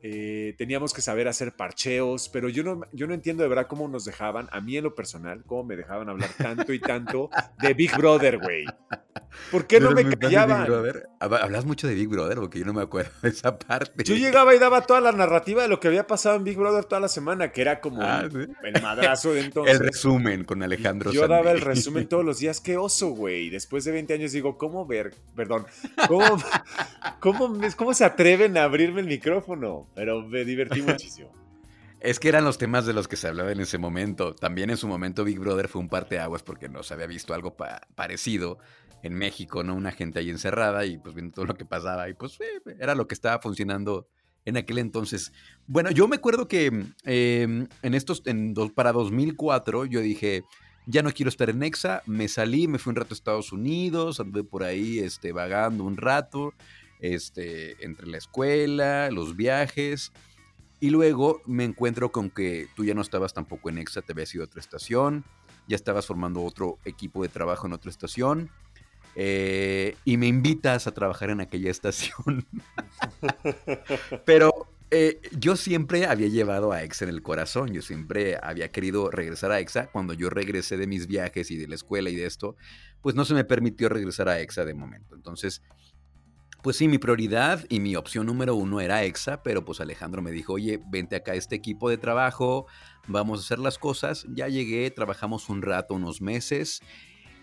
Eh, 0.07 0.55
teníamos 0.59 0.93
que 0.93 1.01
saber 1.01 1.29
hacer 1.29 1.57
parcheos, 1.57 2.29
pero 2.29 2.51
yo 2.51 2.63
no, 2.63 2.83
yo 2.93 3.07
no 3.07 3.15
entiendo 3.15 3.43
de 3.43 3.49
verdad 3.49 3.67
cómo 3.67 3.89
nos 3.89 4.05
dejaban, 4.05 4.51
a 4.53 4.61
mí 4.61 4.77
en 4.77 4.85
lo 4.85 4.95
personal, 4.95 5.43
cómo 5.47 5.65
me 5.65 5.77
dejaban 5.77 6.11
hablar 6.11 6.29
tanto 6.37 6.75
y 6.75 6.79
tanto 6.79 7.31
de 7.59 7.73
Big 7.73 7.97
Brother, 7.97 8.37
güey. 8.37 8.67
¿Por 9.51 9.67
qué 9.67 9.81
no 9.81 9.93
me 9.93 10.05
callaban? 10.17 10.67
Hablas 11.21 11.65
mucho 11.65 11.89
de 11.89 11.95
Big 11.95 12.09
Brother 12.09 12.37
porque 12.37 12.59
yo 12.59 12.67
no 12.67 12.75
me 12.75 12.83
acuerdo 12.83 13.13
de 13.23 13.31
esa 13.31 13.59
parte. 13.59 14.05
Yo 14.05 14.15
llegaba 14.15 14.55
y 14.55 14.59
daba 14.59 14.83
toda 14.83 15.01
la 15.01 15.13
narrativa 15.13 15.63
de 15.63 15.69
lo 15.69 15.81
que 15.81 15.89
había 15.89 16.07
pasado 16.07 16.37
en 16.37 16.45
Big 16.45 16.59
Brother 16.59 16.85
toda 16.85 17.01
la 17.01 17.09
semana, 17.09 17.51
que 17.51 17.63
era 17.63 17.81
como 17.81 18.03
ah, 18.03 18.29
el 18.31 18.83
madrazo 18.83 19.33
de 19.33 19.41
entonces. 19.45 19.75
El 19.75 19.87
resumen 19.87 20.45
con 20.45 20.63
Alejandro 20.63 21.13
Yo 21.13 21.27
daba 21.27 21.51
el 21.51 21.63
resumen 21.63 22.07
todos 22.09 22.27
los 22.27 22.39
días. 22.41 22.61
Qué 22.61 22.77
oso, 22.77 23.09
güey. 23.09 23.49
Después 23.49 23.85
de 23.85 23.93
20 23.93 24.13
años 24.13 24.33
digo, 24.33 24.59
¿cómo 24.59 24.87
ver? 24.87 25.15
Perdón. 25.35 25.65
¿Cómo, 26.09 26.25
cómo, 27.21 27.59
cómo 27.77 27.95
se 27.95 28.05
atreven 28.05 28.59
a 28.59 28.65
abrirme 28.65 29.01
el 29.01 29.07
micrófono? 29.07 29.89
Pero 29.95 30.23
me 30.27 30.45
divertí 30.45 30.83
muchísimo. 30.83 31.33
Es 32.01 32.21
que 32.21 32.29
eran 32.29 32.45
los 32.45 32.59
temas 32.59 32.85
de 32.85 32.93
los 32.93 33.09
que 33.09 33.17
se 33.17 33.29
hablaba 33.29 33.51
en 33.53 33.61
ese 33.61 33.79
momento. 33.79 34.35
También 34.35 34.69
en 34.69 34.77
su 34.77 34.87
momento 34.87 35.25
Big 35.25 35.39
Brother 35.39 35.69
fue 35.69 35.81
un 35.81 35.89
parteaguas 35.89 36.43
porque 36.43 36.69
no 36.69 36.83
se 36.83 36.93
había 36.93 37.07
visto 37.07 37.33
algo 37.33 37.57
parecido 37.95 38.59
en 39.03 39.15
México, 39.15 39.63
¿no? 39.63 39.75
Una 39.75 39.91
gente 39.91 40.19
ahí 40.19 40.29
encerrada 40.29 40.85
y 40.85 40.99
pues 40.99 41.15
viendo 41.15 41.33
todo 41.35 41.47
lo 41.47 41.55
que 41.55 41.65
pasaba 41.65 42.09
y 42.09 42.15
pues 42.15 42.39
eh, 42.41 42.77
era 42.79 42.95
lo 42.95 43.07
que 43.07 43.15
estaba 43.15 43.41
funcionando 43.41 44.07
en 44.45 44.57
aquel 44.57 44.79
entonces. 44.79 45.33
Bueno, 45.67 45.91
yo 45.91 46.07
me 46.09 46.17
acuerdo 46.17 46.49
que 46.49 46.67
em, 47.05 47.69
en 47.83 47.95
estos, 47.95 48.23
en 48.27 48.55
para 48.75 48.93
2004 48.93 49.87
yo 49.87 50.01
dije, 50.01 50.43
ya 50.87 51.03
no 51.03 51.11
quiero 51.11 51.31
estar 51.31 51.49
en 51.49 51.61
Nexa, 51.61 52.03
me 52.07 52.29
salí, 52.29 52.69
me 52.69 52.79
fui 52.79 52.91
un 52.91 52.97
rato 52.97 53.15
a 53.15 53.17
Estados 53.17 53.53
Unidos, 53.53 54.21
anduve 54.21 54.45
por 54.45 54.63
ahí 54.63 54.99
este, 54.99 55.33
vagando 55.33 55.85
un 55.85 55.97
rato 55.97 56.53
este, 57.05 57.85
entre 57.85 58.07
la 58.07 58.17
escuela, 58.17 59.11
los 59.11 59.37
viajes. 59.37 60.13
Y 60.81 60.89
luego 60.89 61.43
me 61.45 61.65
encuentro 61.65 62.11
con 62.11 62.31
que 62.31 62.67
tú 62.75 62.85
ya 62.85 62.95
no 62.95 63.03
estabas 63.03 63.35
tampoco 63.35 63.69
en 63.69 63.79
EXA, 63.79 64.03
te 64.03 64.13
habías 64.13 64.35
ido 64.35 64.43
a 64.45 64.47
otra 64.47 64.61
estación, 64.61 65.25
ya 65.69 65.77
estabas 65.77 66.07
formando 66.07 66.43
otro 66.43 66.79
equipo 66.85 67.23
de 67.23 67.29
trabajo 67.29 67.67
en 67.67 67.75
otra 67.75 67.91
estación. 67.91 68.51
Eh, 69.17 69.97
y 70.05 70.17
me 70.17 70.27
invitas 70.27 70.87
a 70.87 70.93
trabajar 70.93 71.31
en 71.31 71.41
aquella 71.41 71.71
estación. 71.71 72.47
Pero 74.25 74.67
eh, 74.91 75.21
yo 75.39 75.57
siempre 75.57 76.07
había 76.07 76.29
llevado 76.29 76.73
a 76.73 76.83
EXA 76.83 77.05
en 77.05 77.11
el 77.11 77.23
corazón, 77.23 77.73
yo 77.73 77.83
siempre 77.83 78.39
había 78.43 78.73
querido 78.73 79.11
regresar 79.11 79.53
a 79.53 79.61
EXA. 79.61 79.89
Cuando 79.89 80.15
yo 80.15 80.31
regresé 80.31 80.79
de 80.79 80.87
mis 80.87 81.07
viajes 81.07 81.51
y 81.51 81.57
de 81.59 81.69
la 81.69 81.75
escuela 81.75 82.09
y 82.09 82.17
de 82.17 82.27
esto, 82.27 82.57
pues 83.03 83.15
no 83.15 83.27
se 83.27 83.35
me 83.35 83.45
permitió 83.45 83.91
regresar 83.91 84.29
a 84.29 84.41
EXA 84.41 84.65
de 84.65 84.75
momento. 84.75 85.15
Entonces 85.15 85.63
pues 86.65 86.79
sí, 86.79 86.89
mi 86.89 86.97
prioridad 86.97 87.63
y 87.69 87.79
mi 87.79 87.95
opción 87.95 88.25
número 88.25 88.55
uno 88.55 88.81
era 88.81 89.05
EXA, 89.05 89.43
pero 89.43 89.67
pues 89.67 89.83
Alejandro 89.83 90.23
me 90.23 90.33
dijo, 90.33 90.55
oye, 90.55 90.81
vente 90.87 91.15
acá 91.15 91.33
a 91.33 91.35
este 91.35 91.55
equipo 91.55 91.91
de 91.91 91.99
trabajo, 91.99 92.67
vamos 93.07 93.39
a 93.39 93.43
hacer 93.43 93.59
las 93.59 93.77
cosas. 93.77 94.25
Ya 94.31 94.49
llegué, 94.49 94.91
trabajamos 94.91 95.51
un 95.51 95.61
rato, 95.61 95.93
unos 95.93 96.23
meses. 96.23 96.81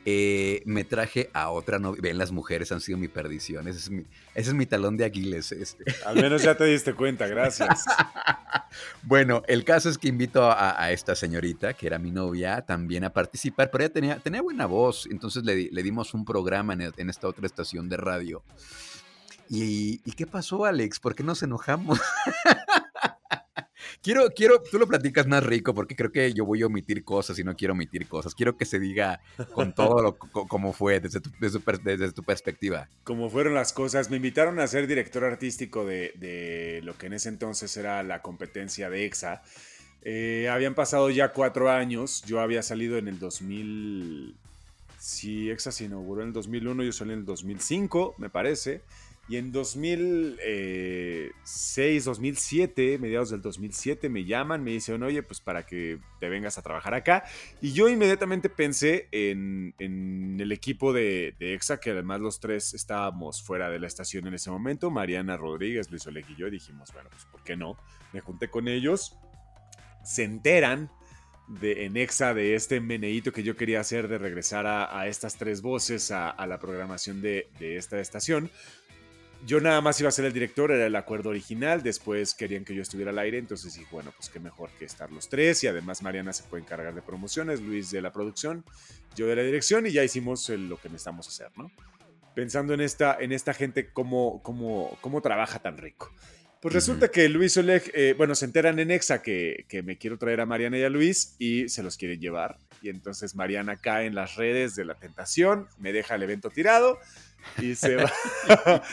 Eh, 0.05 0.63
me 0.65 0.83
traje 0.83 1.29
a 1.33 1.51
otra 1.51 1.77
novia. 1.77 2.01
Ven, 2.01 2.17
las 2.17 2.31
mujeres 2.31 2.71
han 2.71 2.81
sido 2.81 2.97
mi 2.97 3.07
perdición. 3.09 3.67
Ese 3.67 3.77
es 3.77 3.89
mi, 3.91 4.01
ese 4.33 4.49
es 4.49 4.53
mi 4.55 4.65
talón 4.65 4.97
de 4.97 5.05
Aquiles. 5.05 5.51
Este. 5.51 5.83
Al 6.03 6.15
menos 6.15 6.41
ya 6.41 6.57
te 6.57 6.63
diste 6.63 6.95
cuenta, 6.95 7.27
gracias. 7.27 7.85
bueno, 9.03 9.43
el 9.47 9.63
caso 9.63 9.87
es 9.87 9.99
que 9.99 10.07
invito 10.07 10.51
a, 10.51 10.91
esta 10.91 11.15
señorita, 11.15 11.75
que 11.75 11.85
era 11.85 11.99
mi 11.99 12.09
novia, 12.09 12.63
también 12.63 13.03
a 13.03 13.13
participar, 13.13 13.69
pero 13.69 13.83
ella 13.83 13.93
tenía, 13.93 14.17
tenía 14.17 14.41
buena 14.41 14.65
voz. 14.65 15.07
Entonces 15.11 15.43
le, 15.43 15.83
dimos 15.83 16.15
un 16.15 16.25
programa 16.25 16.73
en, 16.73 16.91
en 16.97 17.09
esta 17.11 17.27
otra 17.27 17.45
estación 17.45 17.87
de 17.87 17.97
radio. 17.97 18.43
¿Y, 19.53 19.99
qué 20.13 20.25
pasó, 20.25 20.63
Alex? 20.63 21.01
¿Por 21.01 21.13
qué 21.13 21.23
nos 21.23 21.43
enojamos? 21.43 21.99
quiero, 24.01 24.29
quiero, 24.29 24.63
tú 24.63 24.79
lo 24.79 24.87
platicas 24.87 25.27
más 25.27 25.43
rico 25.43 25.73
porque 25.73 25.97
creo 25.97 26.09
que 26.09 26.33
yo 26.33 26.45
voy 26.45 26.61
a 26.61 26.67
omitir 26.67 27.03
cosas 27.03 27.37
y 27.37 27.43
no 27.43 27.53
quiero 27.57 27.73
omitir 27.73 28.07
cosas. 28.07 28.33
Quiero 28.33 28.55
que 28.55 28.63
se 28.63 28.79
diga 28.79 29.19
con 29.53 29.75
todo 29.75 30.01
lo 30.01 30.17
como 30.17 30.71
fue 30.71 31.01
desde 31.01 31.19
tu, 31.19 32.23
perspectiva. 32.23 32.87
Como 33.03 33.29
fueron 33.29 33.53
las 33.53 33.73
cosas. 33.73 34.09
Me 34.09 34.15
invitaron 34.15 34.57
a 34.61 34.67
ser 34.67 34.87
director 34.87 35.25
artístico 35.25 35.85
de, 35.85 36.13
de 36.15 36.79
lo 36.83 36.97
que 36.97 37.07
en 37.07 37.13
ese 37.13 37.27
entonces 37.27 37.75
era 37.75 38.03
la 38.03 38.21
competencia 38.21 38.89
de 38.89 39.03
EXA. 39.03 39.41
Eh, 40.03 40.47
habían 40.49 40.75
pasado 40.75 41.09
ya 41.09 41.33
cuatro 41.33 41.69
años. 41.69 42.23
Yo 42.25 42.39
había 42.39 42.63
salido 42.63 42.97
en 42.97 43.09
el 43.09 43.19
2000. 43.19 44.33
Sí, 44.97 45.49
EXA 45.49 45.73
se 45.73 45.85
inauguró 45.85 46.21
en 46.21 46.27
el 46.27 46.33
2001, 46.33 46.83
yo 46.83 46.93
salí 46.93 47.13
en 47.13 47.19
el 47.19 47.25
2005, 47.25 48.15
me 48.17 48.29
parece. 48.29 48.81
Y 49.31 49.37
en 49.37 49.51
2006, 49.53 52.03
2007, 52.03 52.97
mediados 52.97 53.29
del 53.29 53.41
2007, 53.41 54.09
me 54.09 54.25
llaman, 54.25 54.61
me 54.61 54.71
dicen, 54.71 55.01
oye, 55.03 55.23
pues 55.23 55.39
para 55.39 55.65
que 55.65 55.99
te 56.19 56.27
vengas 56.27 56.57
a 56.57 56.61
trabajar 56.61 56.93
acá. 56.93 57.23
Y 57.61 57.71
yo 57.71 57.87
inmediatamente 57.87 58.49
pensé 58.49 59.07
en, 59.13 59.73
el 59.79 60.51
equipo 60.51 60.91
de, 60.91 61.33
EXA, 61.39 61.79
que 61.79 61.91
además 61.91 62.19
los 62.19 62.41
tres 62.41 62.73
estábamos 62.73 63.41
fuera 63.41 63.69
de 63.69 63.79
la 63.79 63.87
estación 63.87 64.27
en 64.27 64.33
ese 64.33 64.51
momento. 64.51 64.91
Mariana 64.91 65.37
Rodríguez, 65.37 65.89
Luis 65.89 66.05
Oleg 66.07 66.25
y 66.27 66.35
yo 66.35 66.49
dijimos, 66.49 66.91
bueno, 66.91 67.09
pues 67.09 67.23
¿por 67.23 67.41
qué 67.41 67.55
no? 67.55 67.77
Me 68.11 68.19
junté 68.19 68.49
con 68.49 68.67
ellos, 68.67 69.17
se 70.03 70.25
enteran 70.25 70.91
de, 71.47 71.85
en 71.85 71.95
EXA 71.95 72.33
de 72.33 72.55
este 72.55 72.81
meneíto 72.81 73.31
que 73.31 73.43
yo 73.43 73.55
quería 73.55 73.79
hacer 73.79 74.09
de 74.09 74.17
regresar 74.17 74.67
a, 74.67 75.07
estas 75.07 75.37
tres 75.37 75.61
voces 75.61 76.11
a, 76.11 76.35
la 76.45 76.59
programación 76.59 77.21
de, 77.21 77.49
de 77.59 77.77
esta 77.77 77.97
estación 78.01 78.51
yo 79.45 79.59
nada 79.59 79.81
más 79.81 79.99
iba 79.99 80.09
a 80.09 80.11
ser 80.11 80.25
el 80.25 80.33
director, 80.33 80.71
era 80.71 80.85
el 80.85 80.95
acuerdo 80.95 81.29
original, 81.29 81.81
después 81.81 82.33
querían 82.33 82.63
que 82.63 82.75
yo 82.75 82.81
estuviera 82.81 83.11
al 83.11 83.19
aire, 83.19 83.37
entonces 83.37 83.73
dije, 83.73 83.87
bueno, 83.91 84.11
pues 84.15 84.29
qué 84.29 84.39
mejor 84.39 84.69
que 84.77 84.85
estar 84.85 85.11
los 85.11 85.29
tres 85.29 85.63
y 85.63 85.67
además 85.67 86.01
Mariana 86.01 86.33
se 86.33 86.43
puede 86.43 86.63
encargar 86.63 86.93
de 86.93 87.01
promociones, 87.01 87.61
Luis 87.61 87.91
de 87.91 88.01
la 88.01 88.11
producción, 88.11 88.63
yo 89.15 89.27
de 89.27 89.35
la 89.35 89.41
dirección 89.41 89.87
y 89.87 89.91
ya 89.91 90.03
hicimos 90.03 90.47
lo 90.49 90.77
que 90.77 90.89
necesitamos 90.89 91.27
hacer, 91.27 91.49
¿no? 91.57 91.71
Pensando 92.35 92.73
en 92.73 92.81
esta, 92.81 93.17
en 93.19 93.31
esta 93.31 93.53
gente, 93.53 93.89
cómo, 93.91 94.41
cómo, 94.43 94.97
cómo 95.01 95.21
trabaja 95.21 95.59
tan 95.59 95.77
rico. 95.77 96.11
Pues 96.61 96.75
resulta 96.75 97.07
que 97.07 97.27
Luis 97.27 97.57
Oleg, 97.57 97.91
eh, 97.95 98.13
bueno, 98.15 98.35
se 98.35 98.45
enteran 98.45 98.77
en 98.77 98.91
Exa 98.91 99.23
que, 99.23 99.65
que, 99.67 99.81
me 99.81 99.97
quiero 99.97 100.19
traer 100.19 100.41
a 100.41 100.45
Mariana 100.45 100.77
y 100.77 100.83
a 100.83 100.89
Luis 100.89 101.35
y 101.39 101.67
se 101.69 101.81
los 101.81 101.97
quieren 101.97 102.21
llevar. 102.21 102.59
Y 102.83 102.89
entonces 102.89 103.33
Mariana 103.33 103.77
cae 103.77 104.05
en 104.05 104.13
las 104.13 104.35
redes 104.35 104.75
de 104.75 104.85
la 104.85 104.93
tentación, 104.93 105.67
me 105.79 105.91
deja 105.91 106.13
el 106.13 106.21
evento 106.21 106.51
tirado 106.51 106.99
y 107.57 107.75
se 107.75 107.95
va, 107.95 108.11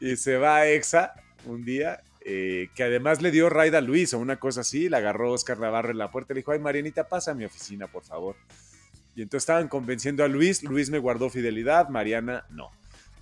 y 0.00 0.16
se 0.16 0.36
va 0.36 0.56
a 0.56 0.68
EXA 0.68 1.14
un 1.44 1.64
día, 1.64 2.02
eh, 2.20 2.68
que 2.74 2.84
además 2.84 3.22
le 3.22 3.30
dio 3.30 3.48
raid 3.48 3.74
a 3.74 3.80
Luis 3.80 4.12
o 4.14 4.18
una 4.18 4.36
cosa 4.36 4.60
así, 4.60 4.88
la 4.88 4.98
agarró 4.98 5.32
Oscar 5.32 5.58
Navarro 5.58 5.90
en 5.90 5.98
la 5.98 6.10
puerta 6.10 6.32
y 6.32 6.34
le 6.34 6.40
dijo, 6.40 6.52
ay 6.52 6.58
Marianita, 6.58 7.08
pasa 7.08 7.30
a 7.30 7.34
mi 7.34 7.44
oficina, 7.44 7.86
por 7.86 8.04
favor. 8.04 8.36
Y 9.14 9.22
entonces 9.22 9.42
estaban 9.42 9.68
convenciendo 9.68 10.24
a 10.24 10.28
Luis, 10.28 10.62
Luis 10.62 10.90
me 10.90 10.98
guardó 10.98 11.30
fidelidad, 11.30 11.88
Mariana 11.88 12.44
no. 12.50 12.70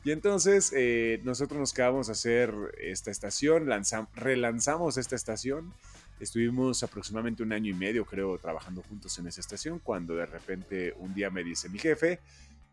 Y 0.07 0.13
entonces 0.13 0.73
eh, 0.77 1.21
nosotros 1.25 1.59
nos 1.59 1.73
quedamos 1.73 2.09
a 2.09 2.13
hacer 2.13 2.55
esta 2.79 3.11
estación, 3.11 3.69
relanzamos 4.15 4.99
esta 4.99 5.17
estación. 5.17 5.73
Estuvimos 6.21 6.83
aproximadamente 6.85 7.43
un 7.43 7.53
año 7.53 7.73
y 7.73 7.75
medio, 7.75 8.05
creo, 8.05 8.39
trabajando 8.39 8.83
juntos 8.83 9.19
en 9.19 9.27
esa 9.27 9.41
estación, 9.41 9.81
cuando 9.81 10.15
de 10.15 10.27
repente 10.27 10.95
un 10.99 11.13
día 11.13 11.29
me 11.29 11.43
dice 11.43 11.69
mi 11.69 11.79
jefe, 11.79 12.21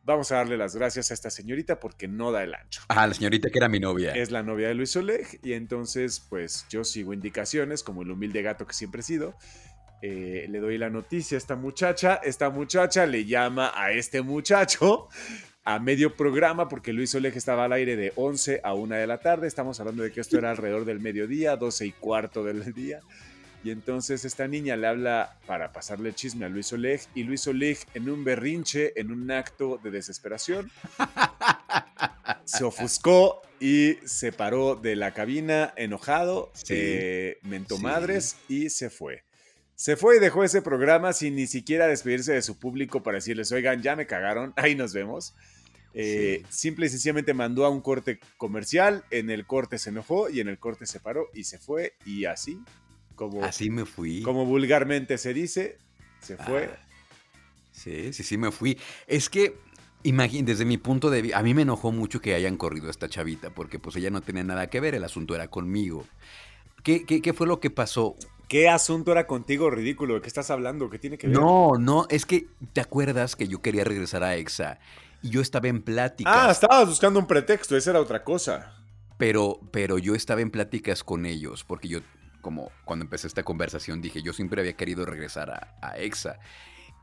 vamos 0.03 0.31
a 0.31 0.35
darle 0.35 0.57
las 0.57 0.75
gracias 0.75 1.11
a 1.11 1.13
esta 1.13 1.29
señorita 1.29 1.79
porque 1.79 2.07
no 2.07 2.31
da 2.31 2.43
el 2.43 2.53
ancho. 2.53 2.81
Ah, 2.89 3.07
la 3.07 3.13
señorita 3.13 3.49
que 3.49 3.57
era 3.57 3.69
mi 3.69 3.79
novia. 3.79 4.11
Es 4.11 4.31
la 4.31 4.43
novia 4.43 4.67
de 4.67 4.75
Luis 4.75 4.95
Oleg 4.95 5.39
y 5.43 5.53
entonces 5.53 6.19
pues 6.29 6.65
yo 6.69 6.83
sigo 6.83 7.13
indicaciones 7.13 7.83
como 7.83 8.03
el 8.03 8.11
humilde 8.11 8.41
gato 8.41 8.67
que 8.67 8.73
siempre 8.73 9.01
he 9.01 9.03
sido. 9.03 9.35
Eh, 10.01 10.47
le 10.49 10.59
doy 10.59 10.77
la 10.77 10.89
noticia 10.89 11.37
a 11.37 11.39
esta 11.39 11.55
muchacha, 11.55 12.15
esta 12.15 12.49
muchacha 12.49 13.05
le 13.05 13.25
llama 13.25 13.71
a 13.73 13.93
este 13.93 14.21
muchacho 14.21 15.07
a 15.63 15.79
medio 15.79 16.17
programa 16.17 16.67
porque 16.67 16.91
Luis 16.91 17.15
Oleg 17.15 17.37
estaba 17.37 17.65
al 17.65 17.71
aire 17.71 17.95
de 17.95 18.11
11 18.15 18.59
a 18.65 18.73
1 18.73 18.95
de 18.95 19.07
la 19.07 19.19
tarde, 19.19 19.47
estamos 19.47 19.79
hablando 19.79 20.03
de 20.03 20.11
que 20.11 20.19
esto 20.19 20.37
era 20.37 20.51
alrededor 20.51 20.83
del 20.83 20.99
mediodía, 20.99 21.55
12 21.55 21.85
y 21.85 21.91
cuarto 21.93 22.43
del 22.43 22.73
día. 22.73 22.99
Y 23.63 23.71
entonces 23.71 24.25
esta 24.25 24.47
niña 24.47 24.75
le 24.75 24.87
habla 24.87 25.37
para 25.47 25.71
pasarle 25.71 26.09
el 26.09 26.15
chisme 26.15 26.45
a 26.45 26.49
Luis 26.49 26.73
Oleg 26.73 27.01
y 27.15 27.23
Luis 27.23 27.47
Oleg 27.47 27.77
en 27.93 28.09
un 28.09 28.25
berrinche, 28.25 28.99
en 28.99 29.11
un 29.11 29.31
acto 29.31 29.79
de 29.81 29.89
desesperación, 29.89 30.69
se 32.43 32.65
ofuscó 32.65 33.41
y 33.61 33.93
se 34.05 34.33
paró 34.33 34.75
de 34.75 34.97
la 34.97 35.13
cabina 35.13 35.73
enojado, 35.77 36.51
se 36.53 37.37
mentó 37.43 37.77
madres 37.77 38.35
y 38.49 38.69
se 38.69 38.89
fue. 38.89 39.23
Se 39.75 39.95
fue 39.95 40.17
y 40.17 40.19
dejó 40.19 40.43
ese 40.43 40.61
programa 40.61 41.13
sin 41.13 41.35
ni 41.35 41.47
siquiera 41.47 41.87
despedirse 41.87 42.33
de 42.33 42.41
su 42.41 42.59
público 42.59 43.01
para 43.01 43.15
decirles, 43.15 43.51
oigan, 43.53 43.81
ya 43.81 43.95
me 43.95 44.07
cagaron, 44.07 44.53
ahí 44.57 44.75
nos 44.75 44.93
vemos. 44.93 45.35
Eh, 45.95 46.43
simple 46.49 46.87
y 46.87 46.89
sencillamente 46.89 47.33
mandó 47.33 47.65
a 47.65 47.69
un 47.69 47.79
corte 47.79 48.19
comercial, 48.35 49.05
en 49.11 49.29
el 49.29 49.45
corte 49.45 49.77
se 49.77 49.91
enojó 49.91 50.29
y 50.29 50.41
en 50.41 50.49
el 50.49 50.57
corte 50.57 50.85
se 50.85 50.99
paró 50.99 51.29
y 51.33 51.43
se 51.43 51.59
fue 51.59 51.93
y 52.03 52.25
así 52.25 52.59
como, 53.29 53.43
Así 53.43 53.69
me 53.69 53.85
fui. 53.85 54.21
Como 54.21 54.45
vulgarmente 54.45 55.17
se 55.17 55.33
dice, 55.33 55.77
se 56.19 56.37
fue. 56.37 56.65
Ah, 56.65 56.79
sí, 57.71 58.13
sí, 58.13 58.23
sí 58.23 58.37
me 58.37 58.51
fui. 58.51 58.77
Es 59.07 59.29
que, 59.29 59.57
imagínate, 60.03 60.51
desde 60.51 60.65
mi 60.65 60.77
punto 60.77 61.09
de 61.09 61.21
vista, 61.21 61.39
a 61.39 61.43
mí 61.43 61.53
me 61.53 61.63
enojó 61.63 61.91
mucho 61.91 62.21
que 62.21 62.35
hayan 62.35 62.57
corrido 62.57 62.87
a 62.87 62.91
esta 62.91 63.09
chavita, 63.09 63.49
porque 63.49 63.79
pues 63.79 63.95
ella 63.95 64.09
no 64.09 64.21
tenía 64.21 64.43
nada 64.43 64.69
que 64.69 64.79
ver, 64.79 64.95
el 64.95 65.03
asunto 65.03 65.35
era 65.35 65.47
conmigo. 65.47 66.05
¿Qué, 66.83 67.05
qué, 67.05 67.33
fue 67.33 67.47
lo 67.47 67.59
que 67.59 67.69
pasó? 67.69 68.15
¿Qué 68.49 68.67
asunto 68.67 69.13
era 69.13 69.25
contigo, 69.25 69.69
ridículo? 69.69 70.15
¿De 70.15 70.21
qué 70.21 70.27
estás 70.27 70.51
hablando? 70.51 70.89
¿Qué 70.89 70.99
tiene 70.99 71.17
que 71.17 71.27
ver? 71.27 71.37
No, 71.37 71.71
no, 71.79 72.05
es 72.09 72.25
que, 72.25 72.47
¿te 72.73 72.81
acuerdas 72.81 73.37
que 73.37 73.47
yo 73.47 73.61
quería 73.61 73.85
regresar 73.85 74.23
a 74.23 74.35
EXA? 74.35 74.79
Y 75.21 75.29
yo 75.29 75.41
estaba 75.41 75.69
en 75.69 75.81
pláticas. 75.81 76.33
Ah, 76.35 76.51
estabas 76.51 76.89
buscando 76.89 77.19
un 77.19 77.25
pretexto, 77.25 77.77
esa 77.77 77.91
era 77.91 78.01
otra 78.01 78.25
cosa. 78.25 78.75
Pero, 79.17 79.61
pero 79.71 79.97
yo 79.97 80.15
estaba 80.15 80.41
en 80.41 80.51
pláticas 80.51 81.05
con 81.05 81.25
ellos, 81.25 81.63
porque 81.63 81.87
yo 81.87 81.99
como 82.43 82.71
cuando 82.85 83.05
empecé 83.05 83.25
esta 83.25 83.41
conversación 83.41 84.01
dije, 84.01 84.21
yo 84.21 84.33
siempre 84.33 84.61
había 84.61 84.73
querido 84.73 85.07
regresar 85.07 85.49
a, 85.49 85.97
EXA. 85.97 86.37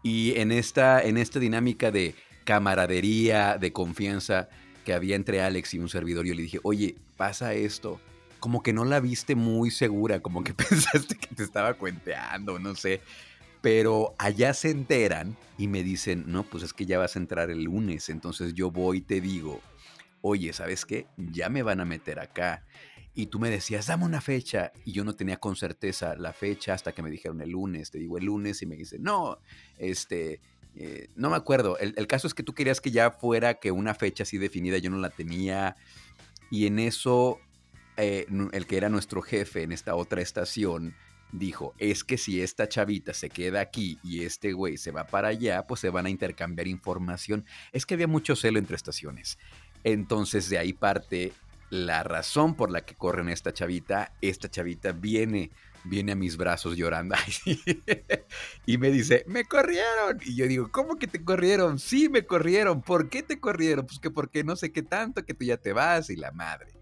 Y 0.04 0.38
en 0.38 0.52
esta, 0.52 1.02
en 1.02 1.16
esta 1.16 1.40
dinámica 1.40 1.90
de 1.90 2.14
camaradería, 2.44 3.58
de 3.58 3.72
confianza 3.72 4.48
que 4.84 4.94
había 4.94 5.16
entre 5.16 5.42
Alex 5.42 5.74
y 5.74 5.78
un 5.78 5.88
servidor, 5.88 6.26
yo 6.26 6.34
le 6.34 6.42
dije, 6.42 6.60
oye, 6.62 6.94
pasa 7.16 7.54
esto. 7.54 8.00
Como 8.38 8.62
que 8.62 8.72
no 8.72 8.84
la 8.84 9.00
viste 9.00 9.34
muy 9.34 9.70
segura, 9.70 10.20
como 10.20 10.44
que 10.44 10.54
pensaste 10.68 11.16
que 11.16 11.34
te 11.34 11.42
estaba 11.42 11.74
cuenteando, 11.74 12.58
no 12.58 12.76
sé. 12.76 13.00
Pero 13.60 14.14
allá 14.18 14.54
se 14.54 14.70
enteran 14.70 15.36
y 15.58 15.68
me 15.68 15.82
dicen, 15.82 16.24
no, 16.26 16.44
pues 16.44 16.62
es 16.62 16.72
que 16.72 16.86
ya 16.86 16.98
vas 16.98 17.16
a 17.16 17.18
entrar 17.18 17.50
el 17.50 17.64
lunes, 17.64 18.08
entonces 18.08 18.54
yo 18.54 18.70
voy 18.70 18.98
y 18.98 19.02
te 19.02 19.20
digo, 19.20 19.60
oye, 20.22 20.52
¿sabes 20.52 20.86
qué? 20.86 21.06
Ya 21.16 21.48
me 21.48 21.62
van 21.62 21.80
a 21.80 21.84
meter 21.84 22.20
acá 22.20 22.62
y 23.14 23.26
tú 23.26 23.38
me 23.38 23.50
decías, 23.50 23.86
dame 23.86 24.04
una 24.04 24.20
fecha, 24.20 24.72
y 24.84 24.92
yo 24.92 25.04
no 25.04 25.14
tenía 25.14 25.38
con 25.38 25.56
certeza 25.56 26.14
la 26.16 26.32
fecha 26.32 26.74
hasta 26.74 26.92
que 26.92 27.02
me 27.02 27.10
dijeron 27.10 27.40
el 27.40 27.50
lunes, 27.50 27.90
te 27.90 27.98
digo 27.98 28.18
el 28.18 28.24
lunes, 28.24 28.62
y 28.62 28.66
me 28.66 28.76
dice, 28.76 28.98
no, 28.98 29.38
este, 29.78 30.40
eh, 30.76 31.08
no 31.16 31.30
me 31.30 31.36
acuerdo, 31.36 31.76
el, 31.78 32.06
caso 32.06 32.26
es 32.26 32.34
que 32.34 32.42
tú 32.42 32.54
querías 32.54 32.80
que 32.80 32.90
ya 32.90 33.10
fuera 33.10 33.54
que 33.54 33.72
una 33.72 33.94
fecha 33.94 34.22
así 34.22 34.38
definida, 34.38 34.78
yo 34.78 34.90
no 34.90 34.98
la 34.98 35.10
tenía, 35.10 35.76
y 36.50 36.66
en 36.66 36.78
eso 36.78 37.40
eh, 37.96 38.26
el 38.52 38.66
que 38.66 38.76
era 38.76 38.88
nuestro 38.88 39.22
jefe 39.22 39.62
en 39.62 39.72
esta 39.72 39.94
otra 39.94 40.22
estación 40.22 40.94
dijo, 41.32 41.74
es 41.78 42.04
que 42.04 42.18
si 42.18 42.40
esta 42.40 42.68
chavita 42.68 43.14
se 43.14 43.30
queda 43.30 43.60
aquí 43.60 43.98
y 44.02 44.24
este 44.24 44.52
güey 44.52 44.76
se 44.76 44.90
va 44.90 45.06
para 45.06 45.28
allá, 45.28 45.66
pues 45.66 45.80
se 45.80 45.90
van 45.90 46.06
a 46.06 46.10
intercambiar 46.10 46.66
información. 46.66 47.44
Es 47.72 47.86
que 47.86 47.94
había 47.94 48.08
mucho 48.08 48.36
celo 48.36 48.58
entre 48.58 48.76
estaciones. 48.76 49.38
Entonces 49.84 50.48
de 50.48 50.58
ahí 50.58 50.72
parte 50.72 51.32
la 51.70 52.02
razón 52.02 52.54
por 52.54 52.70
la 52.70 52.84
que 52.84 52.96
corren 52.96 53.28
esta 53.28 53.52
chavita, 53.52 54.12
esta 54.20 54.50
chavita 54.50 54.92
viene, 54.92 55.50
viene 55.84 56.12
a 56.12 56.16
mis 56.16 56.36
brazos 56.36 56.76
llorando 56.76 57.14
y 58.66 58.76
me 58.78 58.90
dice, 58.90 59.24
me 59.28 59.44
corrieron. 59.44 60.18
Y 60.24 60.36
yo 60.36 60.46
digo, 60.46 60.70
¿cómo 60.70 60.96
que 60.96 61.06
te 61.06 61.24
corrieron? 61.24 61.78
Sí, 61.78 62.08
me 62.08 62.26
corrieron. 62.26 62.82
¿Por 62.82 63.08
qué 63.08 63.22
te 63.22 63.40
corrieron? 63.40 63.86
Pues 63.86 64.00
que 64.00 64.10
porque 64.10 64.42
no 64.44 64.56
sé 64.56 64.72
qué 64.72 64.82
tanto, 64.82 65.24
que 65.24 65.32
tú 65.32 65.44
ya 65.44 65.56
te 65.56 65.72
vas 65.72 66.10
y 66.10 66.16
la 66.16 66.32
madre. 66.32 66.79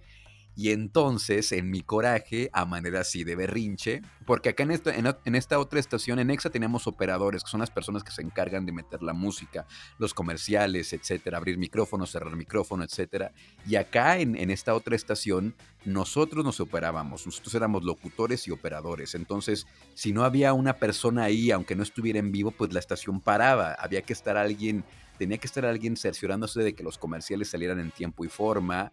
Y 0.59 0.73
entonces, 0.73 1.53
en 1.53 1.71
mi 1.71 1.83
coraje, 1.83 2.51
a 2.53 2.65
manera 2.65 3.03
así 3.03 3.23
de 3.23 3.37
berrinche, 3.37 4.03
porque 4.27 4.49
acá 4.49 4.65
en 4.65 4.73
esta, 4.73 4.93
en, 4.93 5.35
esta 5.37 5.61
otra 5.61 5.79
estación, 5.79 6.19
en 6.19 6.31
EXA, 6.31 6.51
tenemos 6.51 6.89
operadores, 6.89 7.45
que 7.45 7.51
son 7.51 7.61
las 7.61 7.71
personas 7.71 8.03
que 8.03 8.11
se 8.11 8.23
encargan 8.23 8.67
de 8.67 8.73
meter 8.73 9.01
la 9.05 9.13
música, 9.13 9.69
los 9.99 10.15
comerciales, 10.15 10.93
etcétera, 10.93 11.37
abrir 11.37 11.59
micrófonos, 11.59 12.11
cerrar 12.11 12.35
micrófono, 12.35 12.83
etcétera. 12.83 13.31
Y 13.69 13.77
acá, 13.77 14.19
en, 14.19 14.35
en 14.35 14.51
esta 14.51 14.75
otra 14.75 14.97
estación, 14.97 15.55
nosotros 15.85 16.45
nos 16.45 16.59
operábamos, 16.59 17.25
nosotros 17.25 17.55
éramos 17.55 17.85
locutores 17.85 18.49
y 18.49 18.51
operadores. 18.51 19.15
Entonces, 19.15 19.65
si 19.95 20.13
no 20.13 20.25
había 20.25 20.55
una 20.55 20.73
persona 20.73 21.23
ahí, 21.23 21.53
aunque 21.53 21.77
no 21.77 21.85
estuviera 21.85 22.19
en 22.19 22.33
vivo, 22.33 22.51
pues 22.51 22.73
la 22.73 22.81
estación 22.81 23.21
paraba. 23.21 23.75
Había 23.75 24.03
que 24.03 24.13
estar 24.13 24.37
alguien, 24.37 24.85
tenía 25.19 25.39
que 25.39 25.47
estar 25.47 25.65
alguien 25.65 25.97
cerciorándose 25.97 26.65
de 26.65 26.75
que 26.75 26.83
los 26.83 26.99
comerciales 26.99 27.49
salieran 27.49 27.79
en 27.79 27.93
tiempo 27.93 28.25
y 28.25 28.29
forma 28.29 28.91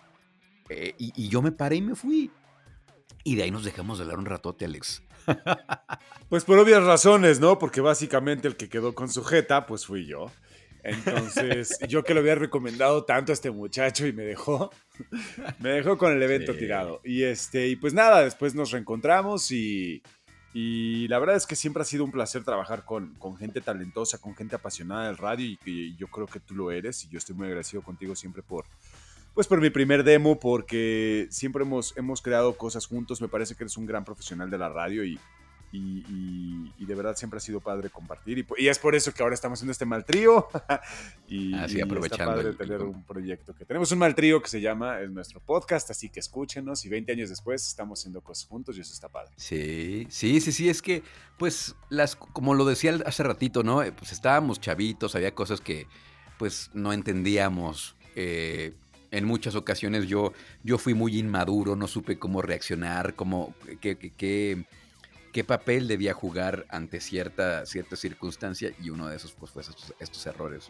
Eh, 0.70 0.94
y, 0.98 1.30
yo 1.30 1.42
me 1.42 1.52
paré 1.52 1.78
y 1.78 1.82
me 1.82 1.96
fui. 1.96 2.32
Y 3.24 3.36
de 3.36 3.44
ahí 3.44 3.52
nos 3.52 3.64
dejamos 3.64 3.98
de 3.98 4.04
hablar 4.04 4.20
un 4.20 4.26
ratote, 4.26 4.66
Alex. 4.66 5.04
Pues 6.28 6.44
por 6.44 6.58
obvias 6.58 6.84
razones, 6.84 7.40
¿no? 7.40 7.60
Porque 7.60 7.82
básicamente 7.82 8.48
el 8.48 8.58
que 8.58 8.68
quedó 8.68 8.96
con 8.96 9.10
sujeta, 9.10 9.68
pues 9.68 9.86
fui 9.86 10.08
yo. 10.08 10.32
Entonces, 10.84 11.78
yo 11.88 12.04
que 12.04 12.16
lo 12.16 12.20
había 12.20 12.34
recomendado 12.34 13.06
tanto 13.06 13.32
a 13.32 13.34
este 13.34 13.52
muchacho 13.52 14.08
y 14.08 14.14
me 14.14 14.24
dejó, 14.24 14.72
me 15.60 15.70
dejó 15.70 16.00
con 16.00 16.12
el 16.12 16.22
evento 16.22 16.56
tirado. 16.56 17.02
Y 17.04 17.24
este, 17.24 17.68
y 17.68 17.76
pues 17.76 17.94
nada, 17.94 18.24
después 18.24 18.56
nos 18.56 18.72
reencontramos 18.72 19.52
y, 19.52 20.02
y 20.52 21.08
la 21.08 21.20
verdad 21.20 21.36
es 21.36 21.46
que 21.46 21.56
siempre 21.56 21.84
ha 21.84 21.86
sido 21.86 22.04
un 22.04 22.12
placer 22.12 22.44
trabajar 22.44 22.86
con, 22.86 23.14
con 23.16 23.38
gente 23.38 23.62
talentosa, 23.62 24.18
con 24.18 24.36
gente 24.36 24.56
apasionada 24.56 25.06
del 25.06 25.18
radio 25.18 25.58
y 25.64 25.96
yo 25.96 26.08
creo 26.08 26.26
que 26.26 26.40
tú 26.40 26.56
lo 26.56 26.72
eres 26.72 27.04
y 27.04 27.10
yo 27.10 27.20
estoy 27.20 27.36
muy 27.36 27.46
agradecido 27.48 27.84
contigo 27.84 28.16
siempre 28.16 28.42
por, 28.42 28.66
pues 29.36 29.48
por 29.48 29.62
mi 29.62 29.70
primer 29.70 30.04
demo, 30.04 30.40
porque 30.40 31.28
siempre 31.30 31.64
hemos, 31.64 31.96
hemos 31.98 32.22
creado 32.22 32.58
cosas 32.58 32.88
juntos. 32.88 33.22
Me 33.22 33.28
parece 33.28 33.54
que 33.54 33.66
eres 33.66 33.78
un 33.78 33.86
gran 33.86 34.06
profesional 34.06 34.50
de 34.50 34.58
la 34.58 34.70
radio 34.70 35.04
y, 35.04 35.20
y, 35.74 36.86
de 36.86 36.96
verdad 36.96 37.18
siempre 37.18 37.38
ha 37.38 37.42
sido 37.42 37.60
padre 37.60 37.90
compartir. 37.90 38.46
Y, 38.58 38.68
es 38.68 38.80
por 38.80 38.96
eso 38.96 39.14
que 39.14 39.22
ahora 39.24 39.36
estamos 39.36 39.60
haciendo 39.60 39.74
este 39.74 39.86
mal 39.86 40.06
trío. 40.06 40.48
y, 41.28 41.54
así 41.56 41.82
aprovechando. 41.82 42.34
padre 42.34 42.54
tener 42.54 42.82
un 42.82 43.04
proyecto 43.04 43.54
que 43.54 43.66
tenemos 43.66 43.92
un 43.92 44.00
mal 44.00 44.16
trío 44.16 44.42
que 44.42 44.48
se 44.48 44.62
llama 44.62 45.02
es 45.02 45.12
nuestro 45.12 45.42
podcast, 45.42 45.90
así 45.92 46.10
que 46.10 46.22
escúchenos. 46.22 46.86
Y 46.86 46.90
20 46.90 47.12
años 47.12 47.30
después 47.30 47.68
estamos 47.68 48.00
haciendo 48.00 48.22
cosas 48.22 48.48
juntos 48.48 48.78
y 48.78 48.82
eso 48.82 48.94
está 48.94 49.10
padre. 49.10 49.34
Sí, 49.36 50.08
sí, 50.10 50.40
sí, 50.40 50.52
sí. 50.54 50.70
Es 50.70 50.82
que, 50.82 51.04
pues, 51.38 51.76
las, 51.90 52.16
como 52.16 52.54
lo 52.54 52.64
decía 52.66 52.98
hace 53.06 53.24
ratito, 53.24 53.64
¿no? 53.64 53.84
Eh, 53.84 53.92
pues 53.92 54.12
estábamos 54.12 54.62
chavitos, 54.62 55.16
había 55.16 55.34
cosas 55.34 55.60
que, 55.60 55.88
pues, 56.38 56.70
no 56.74 56.94
entendíamos. 56.94 57.96
Eh, 58.16 58.74
en 59.16 59.26
muchas 59.26 59.56
ocasiones 59.56 60.08
yo, 60.08 60.34
yo 60.64 60.78
fui 60.78 60.94
muy 60.94 61.18
inmaduro, 61.18 61.78
no 61.78 61.88
supe 61.88 62.20
cómo 62.20 62.42
reaccionar, 62.42 63.16
cómo, 63.16 63.56
qué, 63.80 63.98
qué, 63.98 65.44
papel 65.46 65.88
debía 65.88 66.14
jugar 66.14 66.66
ante 66.70 67.00
cierta, 67.00 67.66
circunstancia 67.66 68.74
y 68.82 68.90
uno 68.90 69.08
de 69.08 69.16
esos 69.16 69.32
pues 69.34 69.52
fue 69.52 69.62
estos, 70.00 70.26
errores. 70.26 70.68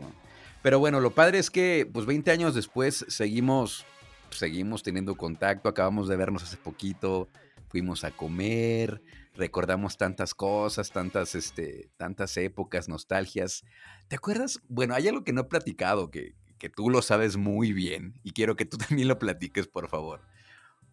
Pero 0.62 0.78
bueno, 0.78 1.00
lo 1.00 1.12
padre 1.12 1.39
es 1.39 1.50
que 1.50 1.89
pues 1.91 2.06
20 2.06 2.30
años 2.30 2.54
después 2.54 3.06
seguimos, 3.08 3.86
seguimos 4.30 4.84
teniendo 4.84 5.16
contacto, 5.16 5.68
acabamos 5.68 6.08
de 6.08 6.16
vernos 6.16 6.43
hace 6.43 6.58
poquito, 6.58 7.30
fuimos 7.68 8.04
a 8.04 8.12
comer, 8.12 9.02
recordamos 9.34 9.98
tantas 9.98 10.36
cosas, 10.36 10.91
tantas, 10.91 11.34
este, 11.34 11.89
tantas 11.98 12.38
épocas, 12.38 12.89
nostalgias. 12.89 13.64
¿Te 14.08 14.16
acuerdas? 14.16 14.62
Bueno, 14.68 14.93
hay 14.93 15.08
algo 15.08 15.24
que 15.24 15.34
no 15.34 15.41
he 15.41 15.46
platicado, 15.46 16.12
que, 16.12 16.36
que 16.58 16.70
tú 16.70 16.89
lo 16.89 17.01
sabes 17.01 17.38
muy 17.38 17.74
bien 17.74 18.20
y 18.24 18.32
quiero 18.32 18.56
que 18.56 18.66
tú 18.66 18.78
también 18.89 19.08
lo 19.08 19.20
platiques, 19.20 19.68
por 19.68 19.89
favor. 19.89 20.22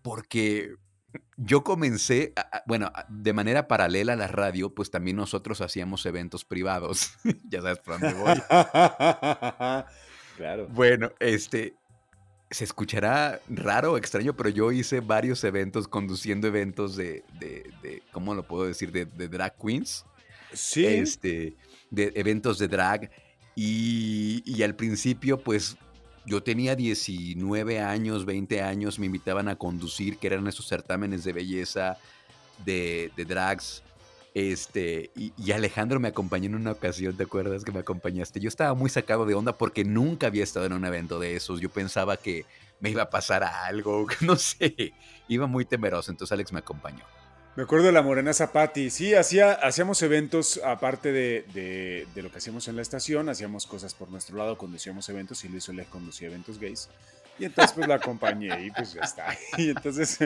Porque 0.03 0.75
yo 1.37 1.63
comencé, 1.63 2.33
bueno, 2.67 2.91
de 3.09 3.33
manera 3.33 3.69
paralela 3.69 4.15
a 4.15 4.17
la 4.17 4.29
radio, 4.29 4.75
pues 4.75 4.91
también 4.91 5.17
nosotros 5.17 5.61
hacíamos 5.61 6.07
eventos 6.07 6.45
privados. 6.45 7.15
ya 7.49 7.63
sabes 7.63 7.79
por 7.79 8.01
dónde 8.01 8.15
voy. 8.19 8.35
claro. 10.37 10.69
Bueno, 10.71 11.13
este, 11.21 11.75
se 12.51 12.65
escuchará 12.65 13.41
raro 13.49 13.93
o 13.93 13.97
extraño, 13.97 14.35
pero 14.37 14.49
yo 14.49 14.73
hice 14.73 15.01
varios 15.01 15.43
eventos 15.45 15.89
conduciendo 15.89 16.47
eventos 16.47 16.97
de, 16.97 17.25
de, 17.39 17.71
de 17.83 18.03
¿cómo 18.13 18.35
lo 18.35 18.43
puedo 18.43 18.67
decir? 18.67 18.93
De, 18.93 19.07
de, 19.07 19.29
drag 19.29 19.57
queens. 19.57 20.05
Sí. 20.53 20.85
Este, 20.87 21.57
de 21.91 22.13
eventos 22.15 22.59
de 22.59 22.69
drag. 22.69 23.11
Y, 23.55 24.63
al 24.63 24.75
principio, 24.75 25.39
pues 25.41 25.77
yo 26.25 26.43
tenía 26.43 26.75
19 26.75 27.81
años, 27.81 28.25
20 28.25 28.63
años, 28.63 28.99
me 28.99 29.07
invitaban 29.07 29.49
a 29.49 29.57
conducir, 29.57 30.19
que 30.19 30.29
eran 30.29 30.47
esos 30.47 30.67
certámenes 30.67 31.25
de 31.25 31.33
belleza, 31.33 31.99
de, 32.65 33.11
drags. 33.17 33.83
Este, 34.35 35.11
y, 35.15 35.53
Alejandro 35.53 36.01
me 36.01 36.09
acompañó 36.09 36.47
en 36.47 36.55
una 36.55 36.73
ocasión, 36.73 37.17
¿te 37.17 37.25
acuerdas 37.25 37.65
que 37.65 37.73
me 37.73 37.81
acompañaste? 37.81 38.41
Yo 38.41 38.49
estaba 38.49 38.75
muy 38.75 38.89
sacado 38.89 39.27
de 39.27 39.35
onda 39.35 39.53
porque 39.53 39.85
nunca 39.85 40.29
había 40.29 40.45
estado 40.45 40.67
en 40.67 40.73
un 40.73 40.85
evento 40.85 41.19
de 41.19 41.37
esos. 41.37 41.61
Yo 41.61 41.69
pensaba 41.69 42.17
que 42.17 42.47
me 42.81 42.91
iba 42.91 43.03
a 43.03 43.11
pasar 43.11 43.45
algo, 43.45 44.07
no 44.21 44.37
sé. 44.37 44.95
Iba 45.29 45.47
muy 45.47 45.65
temeroso, 45.65 46.11
entonces 46.11 46.33
Alex 46.33 46.53
me 46.53 46.61
acompañó. 46.61 47.05
Me 47.55 47.65
acuerdo 47.65 47.85
de 47.85 47.93
la 47.93 48.01
Morena 48.01 48.33
Zapati. 48.33 48.89
Sí, 48.89 49.15
hacía, 49.15 49.53
hacíamos 49.53 50.01
eventos, 50.01 50.59
aparte 50.65 51.13
de, 51.13 52.07
lo 52.15 52.31
que 52.31 52.39
hacíamos 52.39 52.67
en 52.69 52.77
la 52.77 52.83
estación, 52.83 53.29
hacíamos 53.29 53.67
cosas 53.67 53.93
por 53.93 54.11
nuestro 54.11 54.39
lado, 54.39 54.57
conducíamos 54.57 55.07
eventos 55.11 55.45
y 55.45 55.49
Luis 55.49 55.69
Oleg 55.69 55.87
conducía 55.89 56.29
eventos 56.29 56.59
gays. 56.59 56.89
Y 57.39 57.45
entonces 57.45 57.75
pues 57.75 57.87
la 57.89 57.97
acompañé 57.97 58.67
y 58.67 58.71
pues 58.71 58.95
ya 58.95 59.03
está. 59.03 59.37
Y 59.59 59.69
entonces 59.69 60.19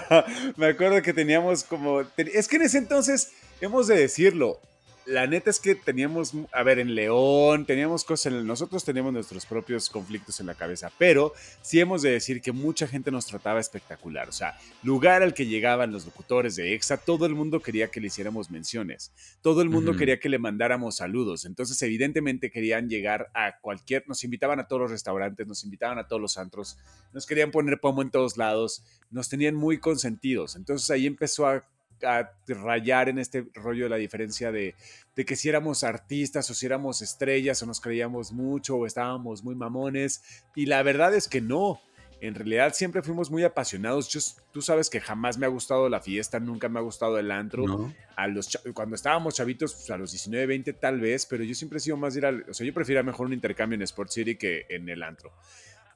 me 0.56 0.66
acuerdo 0.66 1.00
que 1.00 1.12
teníamos 1.12 1.62
como... 1.62 2.00
Es 2.16 2.48
que 2.48 2.56
en 2.56 2.62
ese 2.62 2.78
entonces, 2.78 3.30
hemos 3.60 3.86
de 3.86 3.94
decirlo, 3.94 4.60
la 5.06 5.26
neta 5.26 5.50
es 5.50 5.60
que 5.60 5.74
teníamos, 5.74 6.32
a 6.52 6.62
ver, 6.62 6.78
en 6.78 6.94
León, 6.94 7.66
teníamos 7.66 8.04
cosas, 8.04 8.32
en, 8.32 8.46
nosotros 8.46 8.84
teníamos 8.84 9.12
nuestros 9.12 9.44
propios 9.46 9.90
conflictos 9.90 10.40
en 10.40 10.46
la 10.46 10.54
cabeza, 10.54 10.90
pero 10.98 11.32
sí 11.62 11.80
hemos 11.80 12.02
de 12.02 12.12
decir 12.12 12.40
que 12.40 12.52
mucha 12.52 12.86
gente 12.86 13.10
nos 13.10 13.26
trataba 13.26 13.60
espectacular. 13.60 14.28
O 14.28 14.32
sea, 14.32 14.58
lugar 14.82 15.22
al 15.22 15.34
que 15.34 15.46
llegaban 15.46 15.92
los 15.92 16.06
locutores 16.06 16.56
de 16.56 16.74
EXA, 16.74 16.96
todo 16.98 17.26
el 17.26 17.34
mundo 17.34 17.60
quería 17.60 17.90
que 17.90 18.00
le 18.00 18.06
hiciéramos 18.06 18.50
menciones, 18.50 19.12
todo 19.42 19.62
el 19.62 19.68
mundo 19.68 19.96
quería 19.96 20.18
que 20.18 20.28
le 20.28 20.38
mandáramos 20.38 20.96
saludos. 20.96 21.44
Entonces, 21.44 21.80
evidentemente 21.82 22.50
querían 22.50 22.88
llegar 22.88 23.30
a 23.34 23.58
cualquier, 23.60 24.04
nos 24.08 24.24
invitaban 24.24 24.60
a 24.60 24.66
todos 24.66 24.82
los 24.82 24.90
restaurantes, 24.90 25.46
nos 25.46 25.64
invitaban 25.64 25.98
a 25.98 26.06
todos 26.06 26.22
los 26.22 26.38
antros, 26.38 26.78
nos 27.12 27.26
querían 27.26 27.50
poner 27.50 27.80
pomo 27.80 28.02
en 28.02 28.10
todos 28.10 28.36
lados, 28.36 28.84
nos 29.10 29.28
tenían 29.28 29.54
muy 29.54 29.78
consentidos. 29.78 30.56
Entonces 30.56 30.90
ahí 30.90 31.06
empezó 31.06 31.46
a 31.46 31.64
a 32.02 32.30
rayar 32.46 33.08
en 33.08 33.18
este 33.18 33.46
rollo 33.54 33.84
de 33.84 33.90
la 33.90 33.96
diferencia 33.96 34.50
de, 34.52 34.74
que 35.14 35.36
si 35.36 35.48
éramos 35.48 35.84
artistas 35.84 36.48
o 36.50 36.54
si 36.54 36.66
éramos 36.66 37.02
estrellas 37.02 37.62
o 37.62 37.66
nos 37.66 37.80
creíamos 37.80 38.32
mucho 38.32 38.76
o 38.76 38.86
estábamos 38.86 39.44
muy 39.44 39.54
mamones. 39.54 40.22
Y 40.54 40.66
la 40.66 40.82
verdad 40.82 41.14
es 41.14 41.28
que 41.28 41.40
no. 41.40 41.80
En 42.20 42.34
realidad 42.34 42.72
siempre 42.72 43.02
fuimos 43.02 43.30
muy 43.30 43.44
apasionados. 43.44 44.08
tú 44.50 44.62
sabes 44.62 44.88
que 44.88 45.00
jamás 45.00 45.36
me 45.36 45.44
ha 45.44 45.48
gustado 45.48 45.88
la 45.90 46.00
fiesta, 46.00 46.40
nunca 46.40 46.68
me 46.70 46.78
ha 46.78 46.82
gustado 46.82 47.18
el 47.18 47.30
antro. 47.30 47.92
A 48.16 48.26
los 48.28 48.58
cuando 48.72 48.96
estábamos 48.96 49.34
chavitos, 49.34 49.74
pues, 49.74 49.90
a 49.90 49.98
los 49.98 50.10
19, 50.12 50.46
20 50.46 50.72
tal 50.74 51.00
vez, 51.00 51.26
pero 51.26 51.44
yo 51.44 51.54
siempre 51.54 51.78
he 51.78 51.80
sido 51.80 51.96
más 51.96 52.16
ir 52.16 52.24
al... 52.24 52.46
O 52.48 52.54
sea, 52.54 52.66
yo 52.66 52.72
prefiero 52.72 53.04
mejor 53.04 53.26
un 53.26 53.34
intercambio 53.34 53.76
en 53.76 53.82
Sport 53.82 54.10
City 54.10 54.36
que 54.36 54.64
en 54.70 54.88
el 54.88 55.02
antro. 55.02 55.32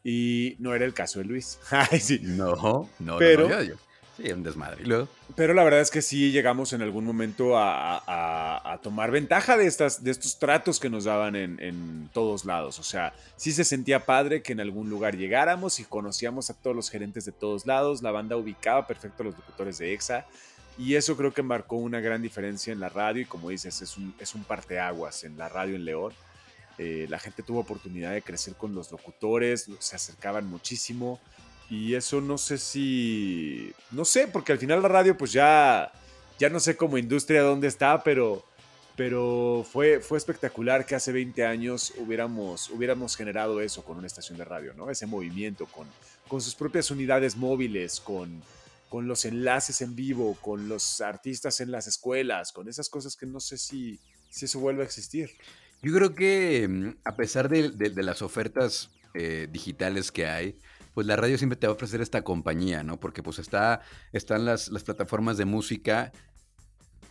Y 0.04 0.56
no 0.58 0.74
era 0.74 0.84
el 0.84 0.94
caso 0.94 1.18
de 1.18 1.24
Luis. 1.24 1.58
Ay, 1.70 2.00
sí. 2.00 2.20
No, 2.22 2.90
no, 2.98 3.18
pero, 3.18 3.48
no, 3.48 3.56
Sí, 4.18 4.32
un 4.32 4.42
desmadre. 4.42 4.84
Pero 5.36 5.54
la 5.54 5.62
verdad 5.62 5.80
es 5.80 5.92
que 5.92 6.02
sí 6.02 6.32
llegamos 6.32 6.72
en 6.72 6.82
algún 6.82 7.04
momento 7.04 7.56
a, 7.56 8.80
tomar 8.82 9.12
ventaja 9.12 9.56
de, 9.56 9.66
estas, 9.66 10.02
de 10.02 10.10
estos 10.10 10.38
tratos 10.38 10.80
que 10.80 10.90
nos 10.90 11.04
daban 11.04 11.36
en, 11.36 12.10
todos 12.12 12.44
lados. 12.44 12.80
O 12.80 12.82
sea, 12.82 13.12
sí 13.36 13.52
se 13.52 13.64
sentía 13.64 14.04
padre 14.04 14.42
que 14.42 14.52
en 14.52 14.60
algún 14.60 14.90
lugar 14.90 15.16
llegáramos 15.16 15.78
y 15.78 15.84
conocíamos 15.84 16.50
a 16.50 16.54
todos 16.54 16.74
los 16.74 16.90
gerentes 16.90 17.24
de 17.26 17.32
todos 17.32 17.64
lados. 17.64 18.02
La 18.02 18.10
banda 18.10 18.36
ubicaba 18.36 18.86
perfecto 18.88 19.22
a 19.22 19.26
los 19.26 19.36
locutores 19.36 19.78
de 19.78 19.92
EXA. 19.92 20.26
Y 20.76 20.96
eso 20.96 21.16
creo 21.16 21.32
que 21.32 21.42
marcó 21.42 21.76
una 21.76 22.00
gran 22.00 22.20
diferencia 22.20 22.72
en 22.72 22.80
la 22.80 22.88
radio. 22.88 23.22
Y 23.22 23.26
como 23.26 23.50
dices, 23.50 23.80
es 23.82 23.96
un, 23.96 24.14
es 24.18 24.34
un 24.34 24.42
parteaguas 24.42 25.22
en 25.22 25.38
la 25.38 25.48
radio 25.48 25.76
en 25.76 25.84
León. 25.84 26.12
Eh, 26.78 27.06
la 27.08 27.18
gente 27.18 27.42
tuvo 27.42 27.60
oportunidad 27.60 28.12
de 28.12 28.22
crecer 28.22 28.54
con 28.54 28.74
los 28.74 28.90
locutores, 28.90 29.68
se 29.78 29.96
acercaban 29.96 30.46
muchísimo. 30.46 31.20
Y 31.70 31.94
eso 31.94 32.20
no 32.20 32.38
sé 32.38 32.58
si. 32.58 33.72
No 33.90 34.04
sé, 34.04 34.28
porque 34.28 34.52
al 34.52 34.58
final 34.58 34.82
la 34.82 34.88
radio, 34.88 35.16
pues 35.16 35.32
ya. 35.32 35.92
Ya 36.38 36.48
no 36.48 36.60
sé 36.60 36.76
como 36.76 36.98
industria 36.98 37.42
dónde 37.42 37.68
está, 37.68 38.02
pero. 38.02 38.44
Pero 38.96 39.64
fue, 39.70 40.00
fue 40.00 40.18
espectacular 40.18 40.84
que 40.84 40.96
hace 40.96 41.12
20 41.12 41.46
años 41.46 41.92
hubiéramos, 41.98 42.68
hubiéramos 42.70 43.14
generado 43.14 43.60
eso 43.60 43.84
con 43.84 43.96
una 43.96 44.08
estación 44.08 44.36
de 44.36 44.44
radio, 44.44 44.74
¿no? 44.74 44.90
Ese 44.90 45.06
movimiento, 45.06 45.66
con, 45.66 45.86
con 46.26 46.40
sus 46.40 46.56
propias 46.56 46.90
unidades 46.90 47.36
móviles, 47.36 48.00
con, 48.00 48.42
con 48.88 49.06
los 49.06 49.24
enlaces 49.24 49.82
en 49.82 49.94
vivo, 49.94 50.36
con 50.40 50.68
los 50.68 51.00
artistas 51.00 51.60
en 51.60 51.70
las 51.70 51.86
escuelas, 51.86 52.52
con 52.52 52.68
esas 52.68 52.88
cosas 52.88 53.16
que 53.16 53.26
no 53.26 53.38
sé 53.38 53.58
si, 53.58 54.00
si 54.30 54.46
eso 54.46 54.58
vuelve 54.58 54.82
a 54.82 54.86
existir. 54.86 55.30
Yo 55.82 55.92
creo 55.94 56.14
que 56.14 56.66
mm, 56.68 56.96
a 57.04 57.16
pesar 57.16 57.48
de, 57.48 58.02
las 58.02 58.22
ofertas 58.22 58.90
eh, 59.14 59.48
digitales 59.50 60.10
que 60.10 60.26
hay, 60.26 60.58
pues 60.98 61.06
la 61.06 61.14
radio 61.14 61.38
siempre 61.38 61.56
te 61.56 61.68
va 61.68 61.74
a 61.74 61.76
ofrecer 61.76 62.00
esta 62.00 62.22
compañía, 62.22 62.82
¿no? 62.82 62.98
Porque 62.98 63.22
pues 63.22 63.38
está, 63.38 63.82
están 64.12 64.44
las, 64.44 64.68
plataformas 64.68 65.36
de 65.36 65.44
música 65.44 66.10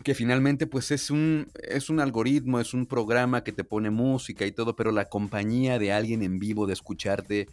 que 0.03 0.13
finalmente 0.13 0.67
pues 0.67 0.91
es 0.91 1.09
un, 1.09 1.49
es 1.63 1.89
un 1.89 2.01
algoritmo, 2.01 2.59
es 2.59 2.73
un 2.73 2.85
programa 2.85 3.45
que 3.45 3.53
te 3.53 3.63
pone 3.63 3.89
música 3.89 4.45
y 4.45 4.51
todo, 4.51 4.75
pero 4.75 4.91
la 4.91 5.05
compañía 5.05 5.79
de 5.79 5.93
alguien 5.93 6.21
en 6.21 6.37
vivo, 6.37 6.67
de 6.67 6.73
escucharte, 6.73 7.47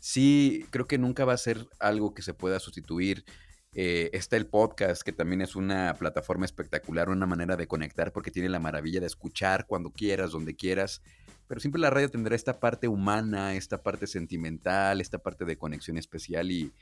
sí, 0.00 0.64
creo 0.70 0.86
que 0.86 0.96
nunca 0.96 1.26
va 1.26 1.34
a 1.34 1.36
ser 1.36 1.68
algo 1.80 2.14
que 2.14 2.22
se 2.22 2.32
pueda 2.32 2.60
sustituir. 2.60 3.26
Eh, 3.74 4.10
está 4.14 4.36
el 4.36 4.46
podcast, 4.46 5.02
que 5.02 5.12
también 5.12 5.42
es 5.42 5.54
una 5.54 5.94
plataforma 5.94 6.46
espectacular, 6.46 7.10
una 7.10 7.26
manera 7.26 7.56
de 7.56 7.66
conectar 7.66 8.12
porque 8.12 8.30
tiene 8.30 8.48
la 8.48 8.58
maravilla 8.58 9.00
de 9.00 9.06
escuchar 9.06 9.66
cuando 9.66 9.90
quieras, 9.90 10.32
donde 10.32 10.56
quieras. 10.56 11.02
pero 11.46 11.60
siempre 11.60 11.80
la 11.80 11.90
radio 11.90 12.10
tendrá 12.10 12.34
esta 12.34 12.60
parte 12.60 12.88
humana, 12.88 13.54
esta 13.54 13.82
parte 13.82 14.06
sentimental, 14.06 15.00
esta 15.00 15.18
parte 15.18 15.44
de 15.44 15.56
conexión 15.56 15.98
especial 15.98 16.50
y, 16.50 16.72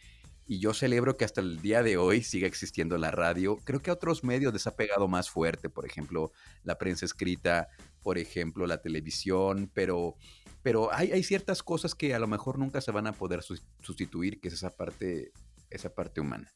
yo 0.49 0.75
celebro 0.75 1.17
que 1.17 1.25
hasta 1.25 1.41
el 1.41 1.61
día 1.61 1.83
de 1.83 1.97
hoy 1.97 2.23
siga 2.23 2.47
existiendo 2.47 2.97
la 2.99 3.11
radio. 3.11 3.57
Creo 3.65 3.83
que 3.83 3.91
a 3.91 3.95
otros 3.95 4.23
medios 4.23 4.53
les 4.53 4.69
ha 4.69 4.77
pegado 4.77 5.09
más 5.09 5.29
fuerte, 5.29 5.69
por 5.69 5.85
ejemplo, 5.85 6.31
la 6.63 6.79
prensa 6.79 7.05
escrita, 7.05 7.69
por 8.01 8.17
ejemplo, 8.17 8.65
la 8.69 8.81
televisión, 8.81 9.69
pero, 9.75 10.15
pero 10.63 10.93
hay, 10.95 11.11
hay 11.11 11.25
ciertas 11.25 11.65
cosas 11.65 11.97
que 11.97 12.15
a 12.15 12.21
lo 12.21 12.29
mejor 12.29 12.61
nunca 12.61 12.81
se 12.81 12.93
van 12.93 13.09
a 13.09 13.13
poder 13.13 13.43
sustituir, 13.43 14.41
que 14.41 14.47
es 14.47 14.55
esa 14.55 14.71
parte, 14.71 15.33
esa 15.71 15.95
parte 15.95 16.21
humana. 16.21 16.53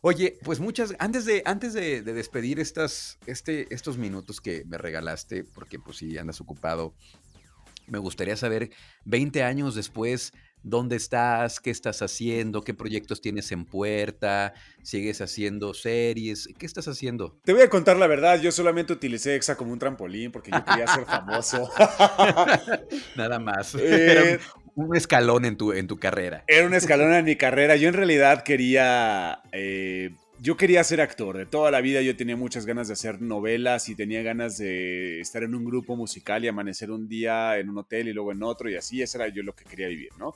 Oye, 0.00 0.38
pues 0.42 0.60
muchas, 0.60 0.94
antes 0.98 1.24
de, 1.24 1.42
antes 1.46 1.72
de, 1.72 2.02
despedir 2.02 2.60
estas, 2.60 3.18
este, 3.26 3.72
estos 3.74 3.96
minutos 3.96 4.40
que 4.40 4.64
me 4.66 4.76
regalaste, 4.76 5.44
porque 5.44 5.78
pues 5.78 5.96
sí, 5.96 6.18
andas 6.18 6.40
ocupado, 6.40 6.94
me 7.86 7.98
gustaría 7.98 8.36
saber, 8.36 8.70
20 9.04 9.42
años 9.42 9.74
después, 9.74 10.32
dónde 10.62 10.96
estás, 10.96 11.60
qué 11.60 11.70
estás 11.70 12.02
haciendo, 12.02 12.62
qué 12.62 12.74
proyectos 12.74 13.20
tienes 13.20 13.52
en 13.52 13.64
puerta, 13.66 14.54
sigues 14.82 15.20
haciendo 15.20 15.74
series, 15.74 16.48
¿qué 16.58 16.66
estás 16.66 16.88
haciendo? 16.88 17.38
Te 17.44 17.52
voy 17.52 17.62
a 17.62 17.70
contar 17.70 17.96
la 17.96 18.06
verdad, 18.06 18.40
yo 18.40 18.50
solamente 18.50 18.92
utilicé 18.92 19.36
EXA 19.36 19.56
como 19.56 19.72
un 19.72 19.78
trampolín 19.78 20.32
porque 20.32 20.50
yo 20.50 20.64
quería 20.64 20.86
ser 20.86 21.04
famoso. 21.04 21.70
Nada 23.16 23.38
más. 23.38 23.74
era 23.74 24.22
eh, 24.32 24.40
un, 24.74 24.96
escalón 24.96 25.44
en 25.44 25.56
tu, 25.56 25.72
en 25.72 25.86
tu 25.86 25.98
carrera. 25.98 26.44
Era 26.46 26.66
un 26.66 26.74
escalón 26.74 27.12
en 27.12 27.24
mi 27.24 27.36
carrera. 27.36 27.76
Yo 27.76 27.88
en 27.88 27.94
realidad 27.94 28.42
quería... 28.42 29.40
Eh, 29.52 30.10
yo 30.40 30.56
quería 30.56 30.84
ser 30.84 31.00
actor, 31.00 31.38
de 31.38 31.46
toda 31.46 31.70
la 31.70 31.80
vida 31.80 32.02
yo 32.02 32.16
tenía 32.16 32.36
muchas 32.36 32.66
ganas 32.66 32.88
de 32.88 32.92
hacer 32.92 33.22
novelas 33.22 33.88
y 33.88 33.94
tenía 33.94 34.22
ganas 34.22 34.58
de 34.58 35.20
estar 35.20 35.42
en 35.42 35.54
un 35.54 35.64
grupo 35.64 35.96
musical 35.96 36.44
y 36.44 36.48
amanecer 36.48 36.90
un 36.90 37.08
día 37.08 37.56
en 37.58 37.70
un 37.70 37.78
hotel 37.78 38.08
y 38.08 38.12
luego 38.12 38.32
en 38.32 38.42
otro 38.42 38.68
y 38.68 38.74
así, 38.74 39.00
eso 39.00 39.16
era 39.16 39.28
yo 39.28 39.42
lo 39.42 39.54
que 39.54 39.64
quería 39.64 39.88
vivir, 39.88 40.10
¿no? 40.18 40.34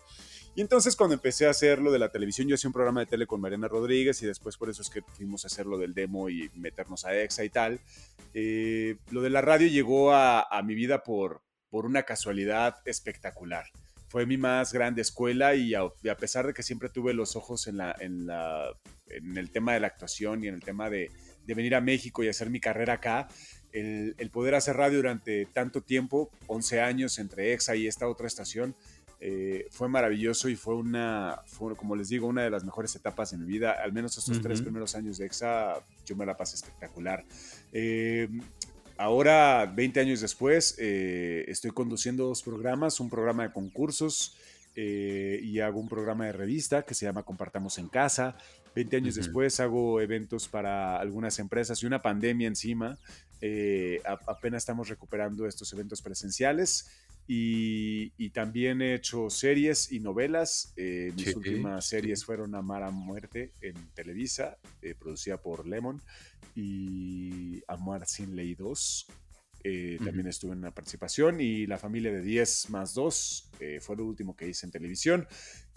Y 0.55 0.61
entonces 0.61 0.97
cuando 0.97 1.15
empecé 1.15 1.47
a 1.47 1.51
hacer 1.51 1.81
lo 1.81 1.93
de 1.93 1.99
la 1.99 2.11
televisión, 2.11 2.49
yo 2.49 2.55
hacía 2.55 2.69
un 2.69 2.73
programa 2.73 3.01
de 3.01 3.07
tele 3.07 3.27
con 3.27 3.41
Mariana 3.41 3.69
Rodríguez 3.69 4.23
y 4.23 4.27
después 4.27 4.57
por 4.57 4.71
eso 4.71 4.83
es 4.83 4.89
que 4.89 5.03
fuimos 5.03 5.45
a 5.45 5.49
hacer 5.49 5.67
lo 5.67 5.79
del 5.79 5.95
demo 5.95 6.31
y 6.31 6.51
meternos 6.55 7.05
a 7.05 7.15
EXA 7.15 7.45
y 7.45 7.51
tal. 7.51 7.81
Eh, 8.35 8.97
lo 9.11 9.21
de 9.21 9.31
la 9.31 9.41
radio 9.41 9.69
llegó 9.69 10.13
a, 10.13 10.41
a 10.41 10.63
mi 10.63 10.75
vida 10.75 11.03
por, 11.03 11.43
por 11.71 11.87
una 11.87 12.05
casualidad 12.05 12.77
espectacular 12.87 13.67
fue 14.09 14.27
mi 14.27 14.37
más 14.37 14.73
grande 14.73 15.03
escuela 15.03 15.55
y 15.55 15.75
a, 15.75 15.89
pesar 16.19 16.47
de 16.47 16.55
que 16.55 16.63
siempre 16.63 16.89
tuve 16.89 17.15
los 17.15 17.37
ojos 17.37 17.67
en, 17.67 17.77
la, 17.77 17.95
en, 18.01 18.27
la, 18.27 18.75
en 19.07 19.37
el 19.37 19.51
tema 19.51 19.75
de 19.75 19.81
la 19.81 19.87
actuación 19.87 20.43
y 20.43 20.49
en 20.49 20.55
el 20.55 20.63
tema 20.63 20.91
de, 20.91 21.11
de 21.47 21.55
venir 21.55 21.75
a 21.75 21.81
México 21.81 22.25
y 22.25 22.29
hacer 22.29 22.51
mi 22.51 22.61
carrera 22.61 22.95
acá, 22.95 23.29
el, 23.73 24.15
el, 24.19 24.31
poder 24.31 24.55
hacer 24.55 24.77
radio 24.77 24.97
durante 24.97 25.47
tanto 25.47 25.83
tiempo, 25.83 26.31
11 26.47 26.81
años 26.81 27.19
entre 27.19 27.53
EXA 27.53 27.77
y 27.77 27.87
esta 27.87 28.09
otra 28.09 28.27
estación, 28.27 28.75
eh, 29.21 29.67
fue 29.71 29.89
maravilloso 29.89 30.49
y 30.49 30.55
fue 30.55 30.77
una, 30.77 31.41
fue, 31.47 31.75
como 31.75 31.97
les 31.97 32.09
digo, 32.09 32.29
una 32.29 32.45
de 32.45 32.51
las 32.51 32.65
mejores 32.65 32.95
etapas 32.95 33.33
de 33.33 33.39
mi 33.39 33.47
vida. 33.47 33.73
Al 33.73 33.93
menos 33.93 34.17
estos 34.17 34.41
tres 34.41 34.63
primeros 34.63 34.95
años 34.95 35.19
de 35.19 35.27
EXA, 35.27 35.83
yo 36.07 36.15
me 36.15 36.25
la 36.25 36.37
pasé 36.37 36.55
espectacular. 36.55 37.25
Eh, 37.73 38.29
Ahora, 38.99 39.65
20 39.65 40.01
años 40.01 40.21
después, 40.21 40.75
eh, 40.77 41.45
estoy 41.47 41.71
conduciendo 41.71 42.27
dos 42.27 42.43
programas, 42.43 42.99
un 42.99 43.09
programa 43.09 43.45
de 43.45 43.53
concursos 43.53 44.37
eh, 44.75 45.39
y 45.41 45.61
hago 45.61 45.79
un 45.79 45.89
programa 45.89 46.27
de 46.27 46.33
revista 46.33 46.83
que 46.83 46.95
se 46.95 47.07
llama 47.07 47.23
Compartamos 47.23 47.79
en 47.79 47.89
Casa. 47.89 48.37
20 48.75 48.97
años 48.97 49.15
después 49.15 49.61
hago 49.61 50.01
eventos 50.01 50.49
para 50.49 50.99
algunas 50.99 51.39
empresas 51.39 51.81
y 51.81 51.87
una 51.87 52.03
pandemia 52.03 52.49
encima. 52.49 52.99
Eh, 53.41 54.03
apenas 54.27 54.63
estamos 54.63 54.89
recuperando 54.89 55.47
estos 55.47 55.73
eventos 55.73 56.03
presenciales. 56.03 56.91
Y, 57.31 58.31
también 58.31 58.81
he 58.81 58.95
hecho 58.95 59.29
series 59.29 59.93
y 59.93 60.01
novelas. 60.01 60.73
mis 60.77 61.37
últimas 61.37 61.85
series 61.85 62.25
fueron 62.25 62.55
Amar 62.55 62.83
a 62.83 62.91
Muerte 62.91 63.53
en 63.61 63.75
Televisa, 63.95 64.59
producida 64.99 65.37
por 65.37 65.67
Lemon 65.67 66.01
y 66.55 67.63
Amar 67.69 68.07
sin 68.07 68.35
Ley 68.35 68.55
2. 68.55 69.07
Eh, 69.65 69.99
también 70.05 70.29
estuve 70.29 70.53
en 70.53 70.59
una 70.59 70.71
participación 70.71 71.41
y 71.41 71.67
La 71.67 71.79
familia 71.79 72.13
de 72.13 72.23
10 72.23 72.71
más 72.71 72.95
2 72.95 73.51
eh, 73.61 73.81
fue 73.81 73.97
lo 73.97 74.05
último 74.05 74.37
que 74.37 74.49
hice 74.49 74.67
en 74.67 74.73
televisión. 74.73 75.27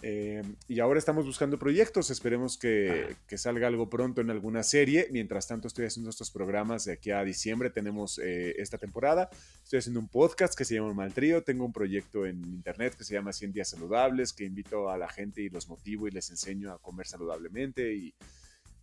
Eh, 0.04 0.42
y 0.68 0.80
ahora 0.80 0.98
estamos 0.98 1.26
buscando 1.26 1.60
proyectos, 1.60 2.10
esperemos 2.10 2.58
que, 2.58 3.16
que, 3.28 3.38
salga 3.38 3.68
algo 3.68 3.88
pronto 3.90 4.22
en 4.22 4.32
alguna 4.32 4.64
serie. 4.64 5.08
Mientras 5.12 5.48
tanto 5.48 5.68
estoy 5.68 5.86
haciendo 5.86 6.10
estos 6.10 6.32
programas 6.32 6.86
de 6.86 6.94
aquí 6.94 7.12
a 7.12 7.24
diciembre, 7.24 7.70
tenemos 7.70 8.18
esta 8.20 8.80
temporada. 8.80 9.30
Estoy 9.64 9.80
haciendo 9.80 10.00
un 10.00 10.08
podcast 10.08 10.56
que 10.56 10.66
se 10.66 10.76
llama 10.76 10.94
Mal 10.94 11.14
Trío, 11.14 11.44
tengo 11.44 11.66
un 11.66 11.74
proyecto 11.74 12.26
en 12.26 12.44
internet 12.46 12.96
que 12.96 13.04
se 13.04 13.14
llama 13.14 13.32
100 13.32 13.54
días 13.54 13.70
saludables, 13.70 14.34
que 14.34 14.44
invito 14.44 14.90
a 14.90 14.98
la 14.98 15.08
gente 15.08 15.42
y 15.42 15.50
los 15.50 15.68
motivo 15.68 16.08
y 16.08 16.12
les 16.12 16.32
enseño 16.32 16.72
a 16.72 16.80
comer 16.80 17.06
saludablemente 17.06 17.94
y 17.94 18.16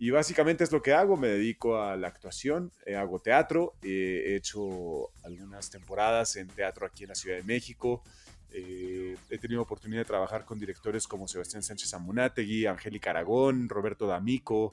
y 0.01 0.11
básicamente 0.11 0.63
es 0.63 0.71
lo 0.71 0.81
que 0.81 0.93
hago, 0.93 1.17
me 1.17 1.29
dedico 1.29 1.81
a 1.83 1.97
la 1.97 2.07
actuación, 2.07 2.71
eh, 2.87 2.95
hago 2.95 3.19
teatro, 3.19 3.75
eh, 3.83 4.25
he 4.27 4.37
hecho 4.37 5.11
algunas 5.25 5.71
temporadas 5.71 6.37
en 6.37 6.47
teatro 6.47 6.87
aquí 6.87 7.03
en 7.03 7.09
la 7.09 7.15
Ciudad 7.17 7.37
de 7.37 7.43
México, 7.43 8.05
eh, 8.53 9.17
he 9.29 9.39
tenido 9.39 9.61
oportunidad 9.61 10.03
de 10.03 10.05
trabajar 10.05 10.45
con 10.45 10.59
directores 10.59 11.09
como 11.09 11.27
Sebastián 11.27 11.65
Sánchez 11.65 11.93
Amunátegui, 11.95 12.67
Angélica 12.67 13.11
Aragón, 13.11 13.69
Roberto 13.69 14.07
D'Amico, 14.07 14.73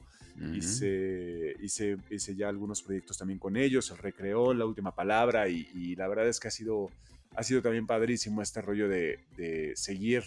hice, 0.53 1.55
hice, 1.61 1.97
hice, 2.09 2.35
ya 2.35 2.49
algunos 2.49 2.83
proyectos 2.83 3.17
también 3.17 3.39
con 3.39 3.57
ellos, 3.57 3.89
el 3.91 3.97
Recreó, 3.97 4.53
La 4.53 4.65
Última 4.65 4.93
Palabra, 4.93 5.47
y, 5.49 5.95
la 5.95 6.07
verdad 6.07 6.27
es 6.27 6.39
que 6.39 6.49
ha 6.49 6.51
sido, 6.51 6.91
ha 7.35 7.41
sido 7.41 7.61
también 7.61 7.87
padrísimo 7.87 8.41
este 8.41 8.61
rollo 8.61 8.87
de, 8.87 9.19
de 9.37 9.73
seguir 9.75 10.23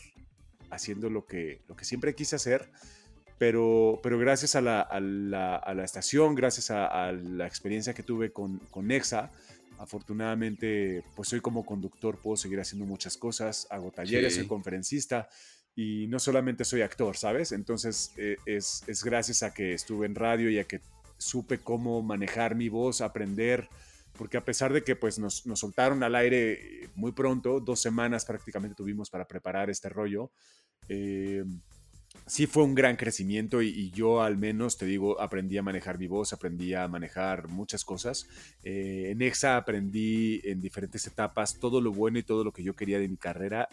haciendo 0.71 1.09
lo 1.09 1.25
que, 1.25 1.61
lo 1.69 1.77
que 1.77 1.85
siempre 1.85 2.15
quise 2.15 2.37
hacer 2.37 2.69
pero, 3.39 4.01
pero 4.03 4.19
gracias 4.19 4.57
a 4.57 4.61
la, 4.61 4.81
a 4.81 5.01
la, 5.01 5.57
a 5.57 5.75
la 5.75 5.85
estación, 5.85 6.35
gracias 6.35 6.71
a, 6.71 7.13
la 7.13 7.47
experiencia 7.47 7.95
que 7.95 8.03
tuve 8.03 8.33
con, 8.33 8.59
con 8.71 8.89
Nexa, 8.89 9.31
afortunadamente, 9.79 11.05
pues 11.15 11.29
soy 11.29 11.41
como 11.41 11.65
conductor, 11.65 12.19
puedo 12.19 12.37
seguir 12.37 12.61
haciendo 12.61 12.85
muchas 12.85 13.17
cosas, 13.17 13.67
hago 13.71 13.93
talleres, 13.93 14.35
soy 14.35 14.47
conferencista 14.47 15.29
y 15.77 16.09
no 16.09 16.19
solamente 16.19 16.65
soy 16.65 16.83
actor, 16.83 17.17
¿sabes? 17.17 17.53
Entonces 17.53 18.13
eh, 18.17 18.37
es, 18.45 18.83
es, 18.89 19.05
gracias 19.05 19.45
a 19.45 19.55
que 19.55 19.73
estuve 19.73 20.07
en 20.07 20.17
radio 20.17 20.51
y 20.51 20.59
a 20.59 20.65
que 20.65 20.81
supe 21.17 21.59
cómo 21.59 22.03
manejar 22.03 22.57
mi 22.57 22.69
voz, 22.69 23.01
aprender, 23.01 23.69
porque 24.17 24.37
a 24.37 24.45
pesar 24.45 24.73
de 24.73 24.83
que 24.83 24.97
pues 24.97 25.21
nos, 25.21 25.47
nos 25.47 25.61
soltaron 25.61 26.03
al 26.03 26.17
aire 26.17 26.91
muy 26.97 27.13
pronto, 27.13 27.61
dos 27.61 27.81
semanas 27.81 28.25
prácticamente 28.25 28.75
tuvimos 28.75 29.11
para 29.11 29.29
preparar 29.29 29.71
este 29.71 29.89
rollo, 29.89 30.33
eh, 30.89 31.45
sí 32.27 32.47
fue 32.47 32.63
un 32.63 32.75
gran 32.75 32.97
crecimiento 32.97 33.63
y, 33.63 33.91
yo 33.91 34.23
al 34.23 34.37
menos, 34.37 34.77
te 34.77 34.87
digo, 34.87 35.21
aprendí 35.21 35.59
a 35.59 35.63
manejar 35.63 35.99
mi 35.99 36.07
voz, 36.07 36.33
aprendí 36.33 36.75
a 36.75 36.89
manejar 36.89 37.49
muchas 37.49 37.85
cosas. 37.85 38.29
Eh, 38.63 39.09
en 39.11 39.23
EXA 39.23 39.57
aprendí 39.57 40.41
en 40.45 40.61
diferentes 40.61 41.07
etapas 41.07 41.59
todo 41.59 41.81
lo 41.81 41.93
bueno 41.93 42.19
y 42.19 42.23
todo 42.23 42.45
lo 42.45 42.53
que 42.53 42.63
yo 42.63 42.75
quería 42.75 42.99
de 42.99 43.09
mi 43.09 43.17
carrera 43.17 43.69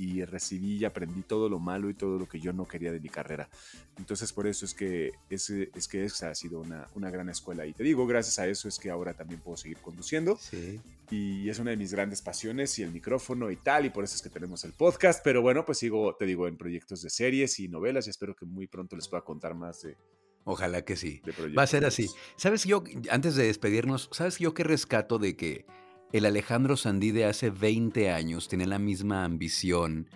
y 0.00 0.24
recibí 0.24 0.78
y 0.78 0.84
aprendí 0.86 1.20
todo 1.20 1.50
lo 1.50 1.58
malo 1.58 1.90
y 1.90 1.94
todo 1.94 2.18
lo 2.18 2.26
que 2.26 2.40
yo 2.40 2.54
no 2.54 2.66
quería 2.66 2.90
de 2.90 3.00
mi 3.00 3.10
carrera. 3.10 3.50
Entonces 3.98 4.32
por 4.32 4.46
eso 4.46 4.64
es 4.64 4.72
que, 4.72 5.12
es, 5.28 5.50
es 5.50 5.88
que 5.88 6.04
esa 6.06 6.30
ha 6.30 6.34
sido 6.34 6.60
una, 6.60 6.88
una, 6.94 7.10
gran 7.10 7.28
escuela. 7.28 7.66
Y 7.66 7.74
te 7.74 7.84
digo, 7.84 8.06
gracias 8.06 8.38
a 8.38 8.48
eso 8.48 8.66
es 8.66 8.78
que 8.78 8.88
ahora 8.88 9.12
también 9.12 9.40
puedo 9.40 9.58
seguir 9.58 9.76
conduciendo. 9.76 10.38
Sí. 10.40 10.80
Y 11.10 11.50
es 11.50 11.58
una 11.58 11.72
de 11.72 11.76
mis 11.76 11.92
grandes 11.92 12.22
pasiones 12.22 12.78
y 12.78 12.82
el 12.82 12.92
micrófono 12.92 13.50
y 13.50 13.56
tal, 13.56 13.84
y 13.84 13.90
por 13.90 14.04
eso 14.04 14.16
es 14.16 14.22
que 14.22 14.30
tenemos 14.30 14.64
el 14.64 14.72
podcast. 14.72 15.22
Pero 15.22 15.42
bueno, 15.42 15.66
pues 15.66 15.76
sigo, 15.76 16.16
te 16.16 16.24
digo, 16.24 16.48
en 16.48 16.56
proyectos 16.56 17.02
de 17.02 17.10
series 17.10 17.60
y 17.60 17.68
novelas 17.68 18.06
y 18.06 18.10
espero 18.10 18.34
que 18.34 18.46
muy 18.46 18.66
pronto 18.66 18.96
les 18.96 19.06
pueda 19.06 19.22
contar 19.22 19.54
más 19.54 19.82
de, 19.82 19.98
Ojalá 20.44 20.82
que 20.82 20.96
sí. 20.96 21.20
Va 21.56 21.64
a 21.64 21.66
ser 21.66 21.84
así. 21.84 22.08
¿Sabes 22.36 22.64
yo, 22.64 22.82
antes 23.10 23.34
de 23.34 23.44
despedirnos, 23.44 24.08
sabes 24.12 24.38
yo 24.38 24.54
qué 24.54 24.64
rescato 24.64 25.18
de 25.18 25.36
que 25.36 25.66
el 26.12 26.26
Alejandro 26.26 26.76
Sandí 26.76 27.12
de 27.12 27.24
hace 27.24 27.50
20 27.50 28.10
años 28.10 28.48
tenía 28.48 28.66
la 28.66 28.78
misma 28.78 29.24
ambición 29.24 30.08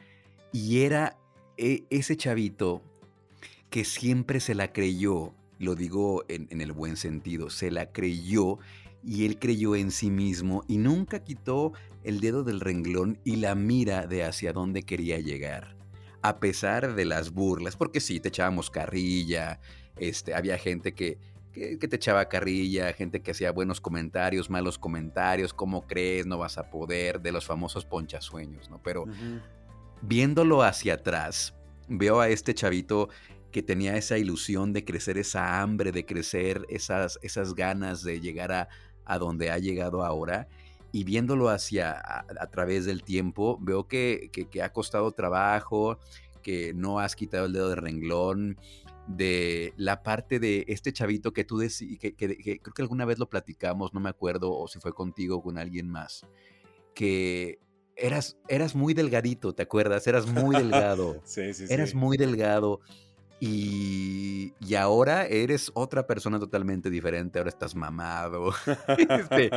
y 0.52 0.80
era 0.80 1.16
e, 1.56 1.84
ese 1.90 2.16
chavito 2.16 2.82
que 3.70 3.84
siempre 3.84 4.40
se 4.40 4.54
la 4.54 4.72
creyó, 4.72 5.34
lo 5.58 5.74
digo 5.74 6.24
en, 6.28 6.60
el 6.60 6.72
buen 6.72 6.96
sentido, 6.96 7.50
se 7.50 7.70
la 7.70 7.92
creyó 7.92 8.58
y 9.04 9.26
él 9.26 9.38
creyó 9.38 9.76
en 9.76 9.90
sí 9.90 10.10
mismo 10.10 10.64
y 10.68 10.78
nunca 10.78 11.22
quitó 11.22 11.72
el 12.02 12.20
dedo 12.20 12.42
del 12.42 12.60
renglón 12.60 13.18
y 13.24 13.36
la 13.36 13.54
mira 13.54 14.06
de 14.06 14.24
hacia 14.24 14.52
dónde 14.52 14.82
quería 14.82 15.18
llegar. 15.18 15.76
A 16.22 16.40
pesar 16.40 16.94
de 16.94 17.04
las 17.04 17.32
burlas, 17.32 17.76
porque 17.76 18.00
sí, 18.00 18.18
te 18.18 18.28
echábamos 18.28 18.70
carrilla, 18.70 19.60
este, 19.96 20.34
había 20.34 20.56
gente 20.58 20.94
que, 20.94 21.18
que, 21.54 21.88
te 21.88 21.96
echaba 21.96 22.28
carrilla, 22.28 22.92
gente 22.92 23.22
que 23.22 23.30
hacía 23.30 23.52
buenos 23.52 23.80
comentarios, 23.80 24.50
malos 24.50 24.78
comentarios, 24.78 25.54
cómo 25.54 25.86
crees, 25.86 26.26
no 26.26 26.36
vas 26.36 26.58
a 26.58 26.68
poder, 26.68 27.20
de 27.20 27.32
los 27.32 27.46
famosos 27.46 27.84
ponchasueños, 27.84 28.68
¿no? 28.68 28.82
Pero 28.82 29.04
viéndolo 30.02 30.62
hacia 30.62 30.94
atrás, 30.94 31.54
veo 31.88 32.20
a 32.20 32.28
este 32.28 32.54
chavito 32.54 33.08
que 33.52 33.62
tenía 33.62 33.96
esa 33.96 34.18
ilusión 34.18 34.72
de 34.72 34.84
crecer, 34.84 35.16
esa 35.16 35.62
hambre 35.62 35.92
de 35.92 36.04
crecer, 36.04 36.66
esas, 36.68 37.20
esas 37.22 37.54
ganas 37.54 38.02
de 38.02 38.20
llegar 38.20 38.50
a, 38.50 38.68
a 39.04 39.18
donde 39.18 39.50
ha 39.50 39.58
llegado 39.58 40.04
ahora. 40.04 40.48
y 40.90 41.02
viéndolo 41.02 41.48
hacia 41.48 42.00
a, 42.00 42.46
través 42.52 42.84
del 42.84 43.02
tiempo, 43.02 43.58
veo 43.60 43.88
que, 43.88 44.30
que, 44.32 44.62
ha 44.62 44.72
costado 44.72 45.10
trabajo, 45.10 45.98
que 46.40 46.72
no 46.72 47.00
has 47.00 47.16
quitado 47.16 47.46
el 47.46 47.52
dedo 47.52 47.70
de 47.70 47.74
renglón, 47.74 48.58
de 49.06 49.74
la 49.76 50.02
parte 50.02 50.38
de 50.38 50.64
este 50.68 50.92
chavito 50.92 51.32
que 51.32 51.44
tú 51.44 51.58
decís, 51.58 51.98
que, 51.98 52.14
creo 52.14 52.74
que 52.74 52.82
alguna 52.82 53.04
vez 53.04 53.18
lo 53.18 53.28
platicamos, 53.28 53.92
no 53.92 54.00
me 54.00 54.08
acuerdo, 54.08 54.52
o 54.56 54.66
si 54.68 54.80
fue 54.80 54.92
contigo 54.92 55.36
o 55.36 55.42
con 55.42 55.58
alguien 55.58 55.88
más, 55.88 56.26
que 56.94 57.58
eras, 57.96 58.38
eras 58.48 58.74
muy 58.74 58.94
delgadito, 58.94 59.54
¿te 59.54 59.62
acuerdas? 59.62 60.06
Eras 60.06 60.26
muy 60.26 60.56
delgado. 60.56 61.20
sí, 61.24 61.52
sí, 61.54 61.66
eras 61.68 61.94
muy 61.94 62.16
delgado. 62.16 62.80
Y, 63.40 64.54
y, 64.60 64.74
ahora 64.76 65.26
eres 65.26 65.70
otra 65.74 66.06
persona 66.06 66.38
totalmente 66.38 66.88
diferente, 66.88 67.38
ahora 67.38 67.50
estás 67.50 67.74
mamado. 67.74 68.52
Este, 68.96 69.50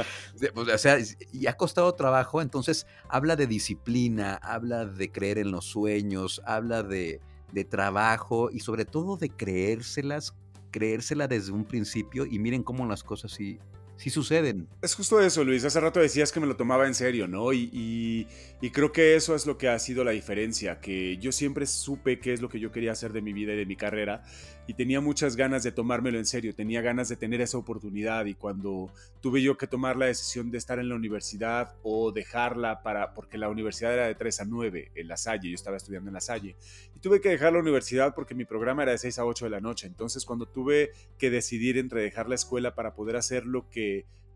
pues, 0.54 0.68
o 0.68 0.78
sea, 0.78 0.98
y 1.32 1.48
ha 1.48 1.54
costado 1.54 1.94
trabajo, 1.94 2.42
entonces 2.42 2.86
habla 3.08 3.38
de 3.38 3.48
disciplina, 3.48 4.36
habla 4.36 4.86
de 4.86 5.12
creer 5.12 5.38
en 5.38 5.52
los 5.52 5.66
sueños, 5.66 6.42
habla 6.44 6.84
de, 6.84 7.22
de 7.52 7.66
trabajo 7.66 8.50
y 8.52 8.60
sobre 8.60 8.86
todo 8.86 9.18
de 9.18 9.30
creérselas, 9.30 10.36
creérsela 10.72 11.28
desde 11.28 11.52
un 11.52 11.66
principio 11.66 12.26
y 12.26 12.40
miren 12.40 12.64
cómo 12.64 12.86
las 12.86 13.04
cosas 13.04 13.32
sí, 13.32 13.60
sí 13.98 14.10
suceden. 14.10 14.68
Es 14.82 14.96
justo 14.96 15.20
eso, 15.20 15.44
Luis. 15.44 15.66
Hace 15.66 15.80
rato 15.80 16.00
decías 16.00 16.32
que 16.32 16.40
me 16.40 16.48
lo 16.48 16.56
tomaba 16.56 16.88
en 16.88 16.94
serio, 16.94 17.28
¿no? 17.28 17.52
Y, 17.54 18.28
creo 18.72 18.92
que 18.92 19.16
eso 19.16 19.36
es 19.36 19.46
lo 19.46 19.58
que 19.58 19.70
ha 19.70 19.80
sido 19.80 20.04
la 20.04 20.12
diferencia, 20.12 20.80
que 20.80 21.18
yo 21.18 21.32
siempre 21.32 21.66
supe 21.66 22.20
qué 22.20 22.34
es 22.34 22.42
lo 22.42 22.50
que 22.50 22.60
yo 22.60 22.72
quería 22.72 22.92
hacer 22.92 23.12
de 23.12 23.22
mi 23.22 23.34
vida 23.34 23.54
y 23.54 23.58
de 23.58 23.66
mi 23.66 23.76
carrera 23.76 24.24
y 24.68 24.74
tenía 24.74 25.00
muchas 25.00 25.38
ganas 25.38 25.64
de 25.64 25.72
tomármelo 25.72 26.18
en 26.20 26.26
serio, 26.26 26.54
tenía 26.54 26.82
ganas 26.82 27.08
de 27.08 27.16
tener 27.16 27.40
esa 27.40 27.58
oportunidad 27.58 28.26
y 28.26 28.34
cuando 28.34 28.92
tuve 29.22 29.42
yo 29.42 29.58
que 29.58 29.66
tomar 29.66 29.96
la 29.96 30.08
decisión 30.08 30.52
de 30.52 30.58
estar 30.58 30.78
en 30.78 30.90
la 30.90 30.96
universidad 30.96 31.76
o 31.84 32.12
dejarla 32.12 32.84
para, 32.84 33.14
porque 33.14 33.38
la 33.38 33.50
universidad 33.50 33.94
era 33.94 34.08
de 34.08 34.16
3 34.16 34.42
a 34.42 34.46
9 34.46 34.92
en 34.94 35.08
La 35.08 35.16
Salle, 35.16 35.50
yo 35.50 35.56
estaba 35.56 35.78
estudiando 35.78 36.10
en 36.10 36.16
La 36.16 36.22
Salle, 36.22 36.58
y 36.94 37.00
tuve 37.00 37.22
que 37.22 37.30
dejar 37.30 37.54
la 37.54 37.60
universidad 37.60 38.14
porque 38.14 38.36
mi 38.36 38.44
programa 38.44 38.84
era 38.84 38.92
de 38.92 38.98
6 38.98 39.20
a 39.20 39.26
8 39.26 39.46
de 39.46 39.52
la 39.52 39.62
noche, 39.62 39.88
entonces 39.88 40.26
cuando 40.26 40.46
tuve 40.48 40.92
que 41.18 41.30
decidir 41.30 41.78
entre 41.78 42.02
dejar 42.02 42.28
la 42.28 42.36
escuela 42.36 42.76
para 42.76 42.94
poder 42.94 43.16
hacer 43.16 43.46
lo 43.46 43.70
que 43.70 43.87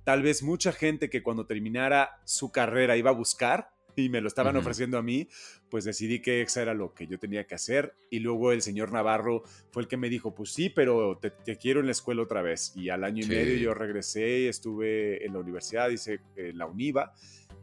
tal 0.04 0.22
vez 0.24 0.43
mucha 0.43 0.72
gente 0.72 1.10
que 1.10 1.24
cuando 1.24 1.45
terminara 1.45 2.20
su 2.26 2.52
carrera 2.52 2.97
iba 2.97 3.10
a 3.10 3.14
buscar, 3.14 3.72
y 3.95 4.10
me 4.10 4.22
lo 4.22 4.28
estaban 4.28 4.56
ofreciendo 4.56 4.97
a 4.97 5.02
mí, 5.02 5.28
pues 5.70 5.86
decidí 5.86 6.22
que 6.22 6.41
EXA 6.41 6.62
era 6.62 6.74
lo 6.74 6.93
que 6.93 7.08
yo 7.08 7.20
tenía 7.20 7.45
que 7.45 7.56
hacer. 7.56 7.95
Y 8.10 8.20
luego 8.20 8.52
el 8.52 8.62
señor 8.62 8.91
Navarro 8.91 9.43
fue 9.72 9.84
el 9.84 9.88
que 9.88 9.97
me 9.97 10.10
dijo, 10.10 10.34
pues 10.34 10.52
sí, 10.52 10.70
pero 10.70 11.18
te, 11.18 11.32
quiero 11.58 11.80
en 11.80 11.88
la 11.88 11.91
escuela 11.91 12.22
otra 12.22 12.41
vez. 12.41 12.74
Y 12.76 12.89
al 12.89 13.04
año 13.04 13.24
y 13.24 13.28
medio 13.28 13.56
yo 13.58 13.74
regresé, 13.74 14.47
estuve 14.47 15.26
en 15.26 15.34
la 15.34 15.39
universidad, 15.39 15.89
hice 15.89 16.20
en 16.36 16.58
la 16.58 16.66
UNIVA. 16.66 17.14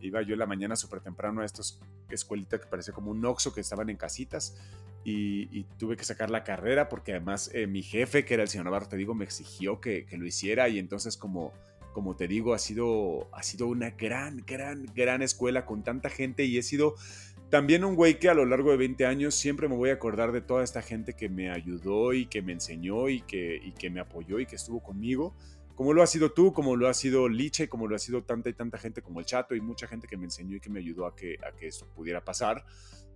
Iba 0.00 0.22
yo 0.22 0.34
en 0.34 0.38
la 0.38 0.46
mañana 0.46 0.76
súper 0.76 1.00
temprano 1.00 1.42
a 1.42 1.44
estos 1.44 1.80
escuelitas 2.10 2.60
que 2.60 2.66
parecía 2.66 2.94
como 2.94 3.10
un 3.10 3.24
oxo 3.24 3.52
que 3.52 3.60
estaban 3.60 3.90
en 3.90 3.96
casitas. 3.96 4.56
Y, 5.04 5.64
tuve 5.78 5.96
que 5.96 6.04
sacar 6.04 6.28
la 6.28 6.44
carrera 6.44 6.90
porque 6.90 7.12
además 7.12 7.50
eh, 7.54 7.66
mi 7.66 7.82
jefe, 7.82 8.26
que 8.26 8.34
era 8.34 8.42
el 8.42 8.50
señor 8.50 8.66
Navarro, 8.66 8.88
te 8.88 8.96
digo, 8.98 9.14
me 9.14 9.24
exigió 9.24 9.80
que, 9.80 10.04
que 10.04 10.18
lo 10.18 10.26
hiciera. 10.26 10.68
Y 10.68 10.78
entonces 10.78 11.16
como 11.16 11.54
como 11.92 12.16
te 12.16 12.28
digo, 12.28 12.54
ha 12.54 12.58
sido, 12.58 13.28
ha 13.32 13.42
sido 13.42 13.66
una 13.66 13.90
gran, 13.90 14.44
gran, 14.46 14.86
gran 14.94 15.22
escuela 15.22 15.66
con 15.66 15.82
tanta 15.82 16.08
gente 16.10 16.44
y 16.44 16.58
he 16.58 16.62
sido 16.62 16.94
también 17.50 17.84
un 17.84 17.94
güey 17.94 18.18
que 18.18 18.28
a 18.28 18.34
lo 18.34 18.44
largo 18.44 18.70
de 18.70 18.76
20 18.76 19.06
años 19.06 19.34
siempre 19.34 19.68
me 19.68 19.76
voy 19.76 19.90
a 19.90 19.94
acordar 19.94 20.32
de 20.32 20.42
toda 20.42 20.62
esta 20.62 20.82
gente 20.82 21.14
que 21.14 21.28
me 21.28 21.50
ayudó 21.50 22.12
y 22.12 22.26
que 22.26 22.42
me 22.42 22.52
enseñó 22.52 23.08
y 23.08 23.22
que, 23.22 23.56
y 23.62 23.72
que 23.72 23.88
me 23.88 24.00
apoyó 24.00 24.38
y 24.38 24.46
que 24.46 24.56
estuvo 24.56 24.82
conmigo. 24.82 25.34
Como 25.74 25.94
lo 25.94 26.02
has 26.02 26.10
sido 26.10 26.32
tú, 26.32 26.52
como 26.52 26.76
lo 26.76 26.88
ha 26.88 26.94
sido 26.94 27.28
Liche, 27.28 27.68
como 27.68 27.86
lo 27.86 27.96
ha 27.96 27.98
sido 28.00 28.22
tanta 28.24 28.50
y 28.50 28.52
tanta 28.52 28.78
gente 28.78 29.00
como 29.00 29.20
el 29.20 29.26
Chato 29.26 29.54
y 29.54 29.60
mucha 29.60 29.86
gente 29.86 30.08
que 30.08 30.16
me 30.16 30.24
enseñó 30.24 30.56
y 30.56 30.60
que 30.60 30.70
me 30.70 30.80
ayudó 30.80 31.06
a 31.06 31.14
que, 31.14 31.38
a 31.46 31.56
que 31.56 31.68
esto 31.68 31.86
pudiera 31.94 32.22
pasar. 32.22 32.64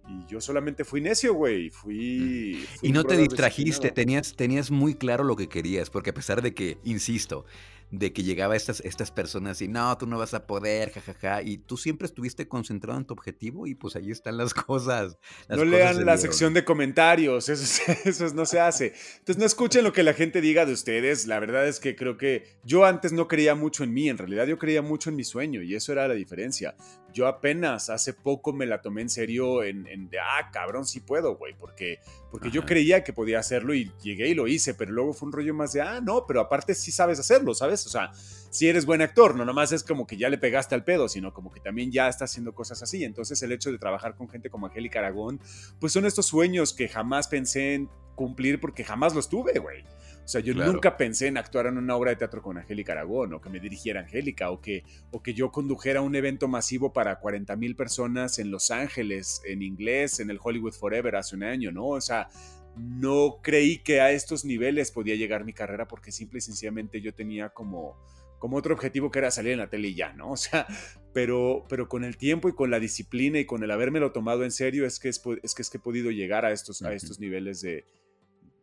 Y 0.08 0.26
yo 0.26 0.40
solamente 0.40 0.84
fui 0.84 1.00
necio, 1.00 1.34
güey. 1.34 1.70
Fui, 1.70 2.64
fui, 2.78 2.88
Y 2.88 2.92
no 2.92 3.04
te 3.04 3.16
distrajiste, 3.16 3.90
tenías, 3.90 4.34
tenías 4.34 4.70
muy 4.70 4.94
claro 4.94 5.24
lo 5.24 5.36
que 5.36 5.48
querías, 5.48 5.90
porque 5.90 6.10
a 6.10 6.14
pesar 6.14 6.40
de 6.40 6.54
que, 6.54 6.78
insisto, 6.84 7.44
de 7.92 8.12
que 8.14 8.22
llegaba 8.22 8.56
estas, 8.56 8.80
estas 8.80 9.10
personas 9.10 9.60
y 9.60 9.68
no, 9.68 9.96
tú 9.98 10.06
no 10.06 10.18
vas 10.18 10.32
a 10.32 10.46
poder, 10.46 10.90
jajaja, 10.92 11.42
y 11.42 11.58
tú 11.58 11.76
siempre 11.76 12.06
estuviste 12.06 12.48
concentrado 12.48 12.98
en 12.98 13.04
tu 13.04 13.12
objetivo 13.12 13.66
y 13.66 13.74
pues 13.74 13.96
ahí 13.96 14.10
están 14.10 14.38
las 14.38 14.54
cosas. 14.54 15.18
no 15.48 15.64
lean 15.64 16.04
la 16.06 16.16
sección 16.16 16.54
de 16.54 16.64
comentarios, 16.64 17.50
eso, 17.50 17.92
eso 18.04 18.34
no 18.34 18.46
se 18.46 18.60
hace. 18.60 18.94
Entonces 19.18 19.38
no 19.38 19.44
escuchen 19.44 19.84
lo 19.84 19.92
que 19.92 20.02
la 20.02 20.14
gente 20.14 20.40
diga 20.40 20.64
de 20.64 20.72
ustedes, 20.72 21.26
la 21.26 21.38
verdad 21.38 21.68
es 21.68 21.80
que 21.80 21.94
creo 21.94 22.16
que 22.16 22.58
yo 22.64 22.86
antes 22.86 23.12
no 23.12 23.28
creía 23.28 23.54
mucho 23.54 23.84
en 23.84 23.92
mí, 23.92 24.08
en 24.08 24.16
realidad 24.16 24.46
yo 24.46 24.58
creía 24.58 24.80
mucho 24.80 25.10
en 25.10 25.16
mi 25.16 25.24
sueño 25.24 25.60
y 25.60 25.74
eso 25.74 25.92
era 25.92 26.08
la 26.08 26.14
diferencia. 26.14 26.74
Yo 27.12 27.26
apenas 27.26 27.90
hace 27.90 28.12
poco 28.12 28.52
me 28.52 28.66
la 28.66 28.80
tomé 28.80 29.02
en 29.02 29.10
serio 29.10 29.62
en, 29.62 29.84
de, 30.08 30.18
ah, 30.18 30.50
cabrón, 30.52 30.86
sí 30.86 31.00
puedo, 31.00 31.36
güey, 31.36 31.54
porque, 31.54 32.00
porque 32.30 32.50
yo 32.50 32.64
creía 32.64 33.04
que 33.04 33.12
podía 33.12 33.38
hacerlo 33.38 33.74
y 33.74 33.90
llegué 34.02 34.28
y 34.28 34.34
lo 34.34 34.48
hice, 34.48 34.74
pero 34.74 34.92
luego 34.92 35.12
fue 35.12 35.26
un 35.26 35.32
rollo 35.32 35.54
más 35.54 35.72
de, 35.72 35.82
ah, 35.82 36.00
no, 36.00 36.26
pero 36.26 36.40
aparte 36.40 36.74
sí 36.74 36.90
sabes 36.90 37.18
hacerlo, 37.18 37.54
¿sabes? 37.54 37.86
O 37.86 37.90
sea, 37.90 38.12
si 38.14 38.68
eres 38.68 38.86
buen 38.86 39.02
actor, 39.02 39.34
no 39.34 39.44
nomás 39.44 39.72
es 39.72 39.82
como 39.82 40.06
que 40.06 40.16
ya 40.16 40.28
le 40.28 40.38
pegaste 40.38 40.74
al 40.74 40.84
pedo, 40.84 41.08
sino 41.08 41.32
como 41.32 41.50
que 41.50 41.60
también 41.60 41.90
ya 41.90 42.08
estás 42.08 42.30
haciendo 42.30 42.54
cosas 42.54 42.82
así. 42.82 43.04
Entonces 43.04 43.42
el 43.42 43.52
hecho 43.52 43.70
de 43.72 43.78
trabajar 43.78 44.14
con 44.14 44.28
gente 44.28 44.50
como 44.50 44.66
Angélica 44.66 44.98
Aragón, 44.98 45.40
pues 45.80 45.92
son 45.92 46.06
estos 46.06 46.26
sueños 46.26 46.72
que 46.72 46.88
jamás 46.88 47.28
pensé 47.28 47.74
en 47.74 47.88
cumplir 48.14 48.60
porque 48.60 48.84
jamás 48.84 49.14
los 49.14 49.28
tuve, 49.28 49.58
güey. 49.58 49.84
O 50.24 50.28
sea, 50.28 50.40
yo 50.40 50.54
nunca 50.54 50.96
pensé 50.96 51.26
en 51.26 51.36
actuar 51.36 51.66
en 51.66 51.78
una 51.78 51.96
obra 51.96 52.10
de 52.10 52.16
teatro 52.16 52.42
con 52.42 52.56
Angélica 52.56 52.92
Aragón, 52.92 53.34
o 53.34 53.40
que 53.40 53.50
me 53.50 53.58
dirigiera 53.58 54.00
Angélica, 54.00 54.50
o 54.50 54.60
que, 54.60 54.84
o 55.10 55.22
que 55.22 55.34
yo 55.34 55.50
condujera 55.50 56.00
un 56.00 56.14
evento 56.14 56.46
masivo 56.46 56.92
para 56.92 57.18
40 57.18 57.56
mil 57.56 57.74
personas 57.74 58.38
en 58.38 58.50
Los 58.50 58.70
Ángeles, 58.70 59.42
en 59.44 59.62
inglés, 59.62 60.20
en 60.20 60.30
el 60.30 60.38
Hollywood 60.42 60.74
Forever 60.74 61.16
hace 61.16 61.34
un 61.34 61.42
año, 61.42 61.72
¿no? 61.72 61.88
O 61.88 62.00
sea, 62.00 62.28
no 62.76 63.40
creí 63.42 63.78
que 63.78 64.00
a 64.00 64.12
estos 64.12 64.44
niveles 64.44 64.90
podía 64.92 65.16
llegar 65.16 65.44
mi 65.44 65.52
carrera 65.52 65.88
porque 65.88 66.12
simple 66.12 66.38
y 66.38 66.42
sencillamente 66.42 67.00
yo 67.00 67.12
tenía 67.12 67.50
como, 67.50 67.96
como 68.38 68.56
otro 68.56 68.74
objetivo 68.74 69.10
que 69.10 69.18
era 69.18 69.30
salir 69.30 69.52
en 69.52 69.58
la 69.58 69.70
tele 69.70 69.88
y 69.88 69.94
ya, 69.94 70.12
¿no? 70.12 70.30
O 70.32 70.36
sea, 70.36 70.66
pero, 71.12 71.64
pero 71.68 71.88
con 71.88 72.04
el 72.04 72.16
tiempo 72.16 72.48
y 72.48 72.54
con 72.54 72.70
la 72.70 72.80
disciplina 72.80 73.38
y 73.38 73.44
con 73.44 73.62
el 73.62 73.70
habérmelo 73.70 74.12
tomado 74.12 74.44
en 74.44 74.50
serio 74.50 74.86
es 74.86 74.98
que, 74.98 75.08
es, 75.08 75.18
que, 75.20 75.40
es 75.42 75.70
que 75.70 75.78
he 75.78 75.80
podido 75.80 76.10
llegar 76.10 76.44
a 76.44 76.52
estos, 76.52 76.82
a 76.82 76.94
estos 76.94 77.20
niveles 77.20 77.60
de, 77.60 77.84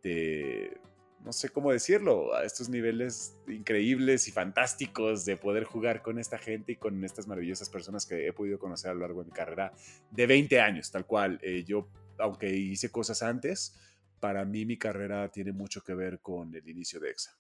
de, 0.01 0.77
no 1.23 1.33
sé 1.33 1.49
cómo 1.49 1.71
decirlo, 1.71 2.33
a 2.33 2.43
estos 2.43 2.69
niveles 2.69 3.35
increíbles 3.47 4.27
y 4.27 4.31
fantásticos 4.31 5.25
de 5.25 5.37
poder 5.37 5.63
jugar 5.63 6.01
con 6.01 6.19
esta 6.19 6.37
gente 6.37 6.73
y 6.73 6.75
con 6.75 7.03
estas 7.03 7.27
maravillosas 7.27 7.69
personas 7.69 8.05
que 8.05 8.27
he 8.27 8.33
podido 8.33 8.57
conocer 8.57 8.91
a 8.91 8.93
lo 8.93 9.01
largo 9.01 9.21
de 9.21 9.29
mi 9.29 9.33
carrera 9.33 9.73
de 10.11 10.27
20 10.27 10.61
años, 10.61 10.91
tal 10.91 11.05
cual. 11.05 11.39
Eh, 11.41 11.63
yo, 11.67 11.87
aunque 12.17 12.49
hice 12.55 12.89
cosas 12.89 13.21
antes, 13.21 13.75
para 14.19 14.45
mí 14.45 14.65
mi 14.65 14.77
carrera 14.77 15.29
tiene 15.29 15.51
mucho 15.51 15.83
que 15.83 15.93
ver 15.93 16.19
con 16.19 16.53
el 16.55 16.67
inicio 16.67 16.99
de 16.99 17.11
EXA. 17.11 17.35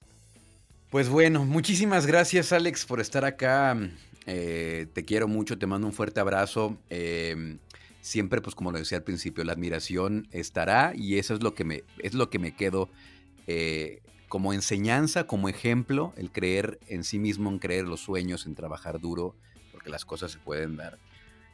Pues 0.89 1.07
bueno, 1.07 1.45
muchísimas 1.45 2.07
gracias 2.07 2.51
Alex 2.51 2.85
por 2.85 2.99
estar 2.99 3.23
acá. 3.23 3.77
Eh, 4.25 4.87
te 4.93 5.05
quiero 5.05 5.27
mucho, 5.27 5.57
te 5.57 5.67
mando 5.67 5.87
un 5.87 5.93
fuerte 5.93 6.19
abrazo. 6.19 6.77
Em, 6.89 7.59
siempre, 8.01 8.41
pues 8.41 8.55
como 8.55 8.71
lo 8.71 8.79
decía 8.79 8.97
al 8.97 9.03
principio, 9.03 9.43
la 9.43 9.53
admiración 9.53 10.27
estará 10.31 10.93
y 10.95 11.17
eso 11.17 11.35
es 11.35 11.43
lo 11.43 11.53
que 11.53 11.63
me, 11.63 11.83
es 11.99 12.13
lo 12.13 12.29
que 12.29 12.39
me 12.39 12.55
quedo 12.55 12.89
eh, 13.51 14.03
como 14.27 14.53
enseñanza, 14.53 15.25
como 15.25 15.49
ejemplo, 15.49 16.13
el 16.17 16.31
creer 16.31 16.79
en 16.87 17.03
sí 17.03 17.17
mismo, 17.17 17.49
en 17.49 17.57
creer 17.57 17.85
los 17.85 17.99
sueños, 17.99 18.45
en 18.45 18.53
trabajar 18.53 18.99
duro, 18.99 19.35
porque 19.71 19.89
las 19.89 20.05
cosas 20.05 20.31
se 20.31 20.37
pueden 20.37 20.77
dar. 20.77 20.99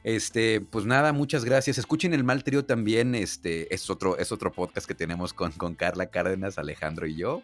Este, 0.03 0.59
pues 0.59 0.85
nada, 0.85 1.13
muchas 1.13 1.45
gracias. 1.45 1.77
Escuchen 1.77 2.13
el 2.13 2.25
Mal 2.25 2.43
Trío 2.43 2.65
también. 2.65 3.15
Este, 3.15 3.73
es 3.73 3.89
otro, 3.89 4.17
es 4.17 4.33
otro 4.33 4.51
podcast 4.51 4.85
que 4.85 4.93
tenemos 4.93 5.33
con, 5.33 5.53
con 5.53 5.73
Carla 5.73 6.07
Cárdenas, 6.07 6.57
Alejandro 6.57 7.07
y 7.07 7.15
yo. 7.15 7.43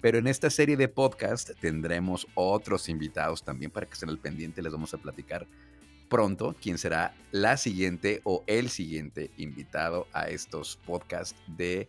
Pero 0.00 0.18
en 0.18 0.28
esta 0.28 0.48
serie 0.48 0.76
de 0.76 0.86
podcast 0.86 1.50
tendremos 1.60 2.28
otros 2.36 2.88
invitados 2.88 3.42
también 3.42 3.72
para 3.72 3.86
que 3.86 3.94
estén 3.94 4.10
al 4.10 4.18
pendiente. 4.18 4.62
Les 4.62 4.72
vamos 4.72 4.94
a 4.94 4.98
platicar 4.98 5.48
pronto 6.08 6.54
quién 6.62 6.78
será 6.78 7.16
la 7.32 7.56
siguiente 7.56 8.20
o 8.22 8.44
el 8.46 8.70
siguiente 8.70 9.32
invitado 9.38 10.06
a 10.12 10.28
estos 10.28 10.78
podcasts 10.86 11.34
de 11.48 11.88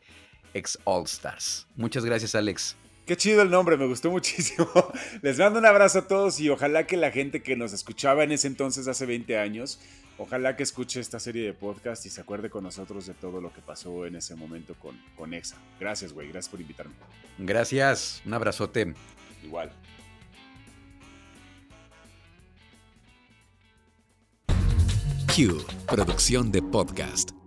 Ex 0.53 0.77
All 0.83 1.05
Stars. 1.05 1.67
Muchas 1.75 2.05
gracias, 2.05 2.35
Alex. 2.35 2.75
Qué 3.05 3.17
chido 3.17 3.41
el 3.41 3.49
nombre, 3.49 3.77
me 3.77 3.87
gustó 3.87 4.11
muchísimo. 4.11 4.69
Les 5.21 5.37
mando 5.39 5.59
un 5.59 5.65
abrazo 5.65 5.99
a 5.99 6.07
todos 6.07 6.39
y 6.39 6.49
ojalá 6.49 6.85
que 6.85 6.97
la 6.97 7.11
gente 7.11 7.41
que 7.41 7.55
nos 7.55 7.73
escuchaba 7.73 8.23
en 8.23 8.31
ese 8.31 8.47
entonces, 8.47 8.87
hace 8.87 9.05
20 9.05 9.37
años, 9.37 9.79
Ojalá 10.19 10.57
que 10.57 10.63
escuche 10.63 10.99
esta 10.99 11.17
serie 11.17 11.45
de 11.45 11.53
podcast 11.53 12.05
y 12.05 12.09
se 12.09 12.19
acuerde 12.19 12.49
con 12.49 12.65
nosotros 12.65 13.05
de 13.05 13.13
todo 13.13 13.39
lo 13.39 13.53
que 13.53 13.61
pasó 13.61 14.05
en 14.05 14.17
ese 14.17 14.35
momento 14.35 14.75
con, 14.75 14.99
con 15.15 15.33
EXA. 15.33 15.55
Gracias, 15.79 16.11
güey. 16.11 16.27
Gracias 16.27 16.51
por 16.51 16.59
invitarme. 16.59 16.93
Gracias. 17.37 18.21
Un 18.25 18.33
abrazote. 18.33 18.93
Igual. 19.41 19.71
Q, 25.33 25.65
producción 25.87 26.51
de 26.51 26.61
podcast. 26.63 27.38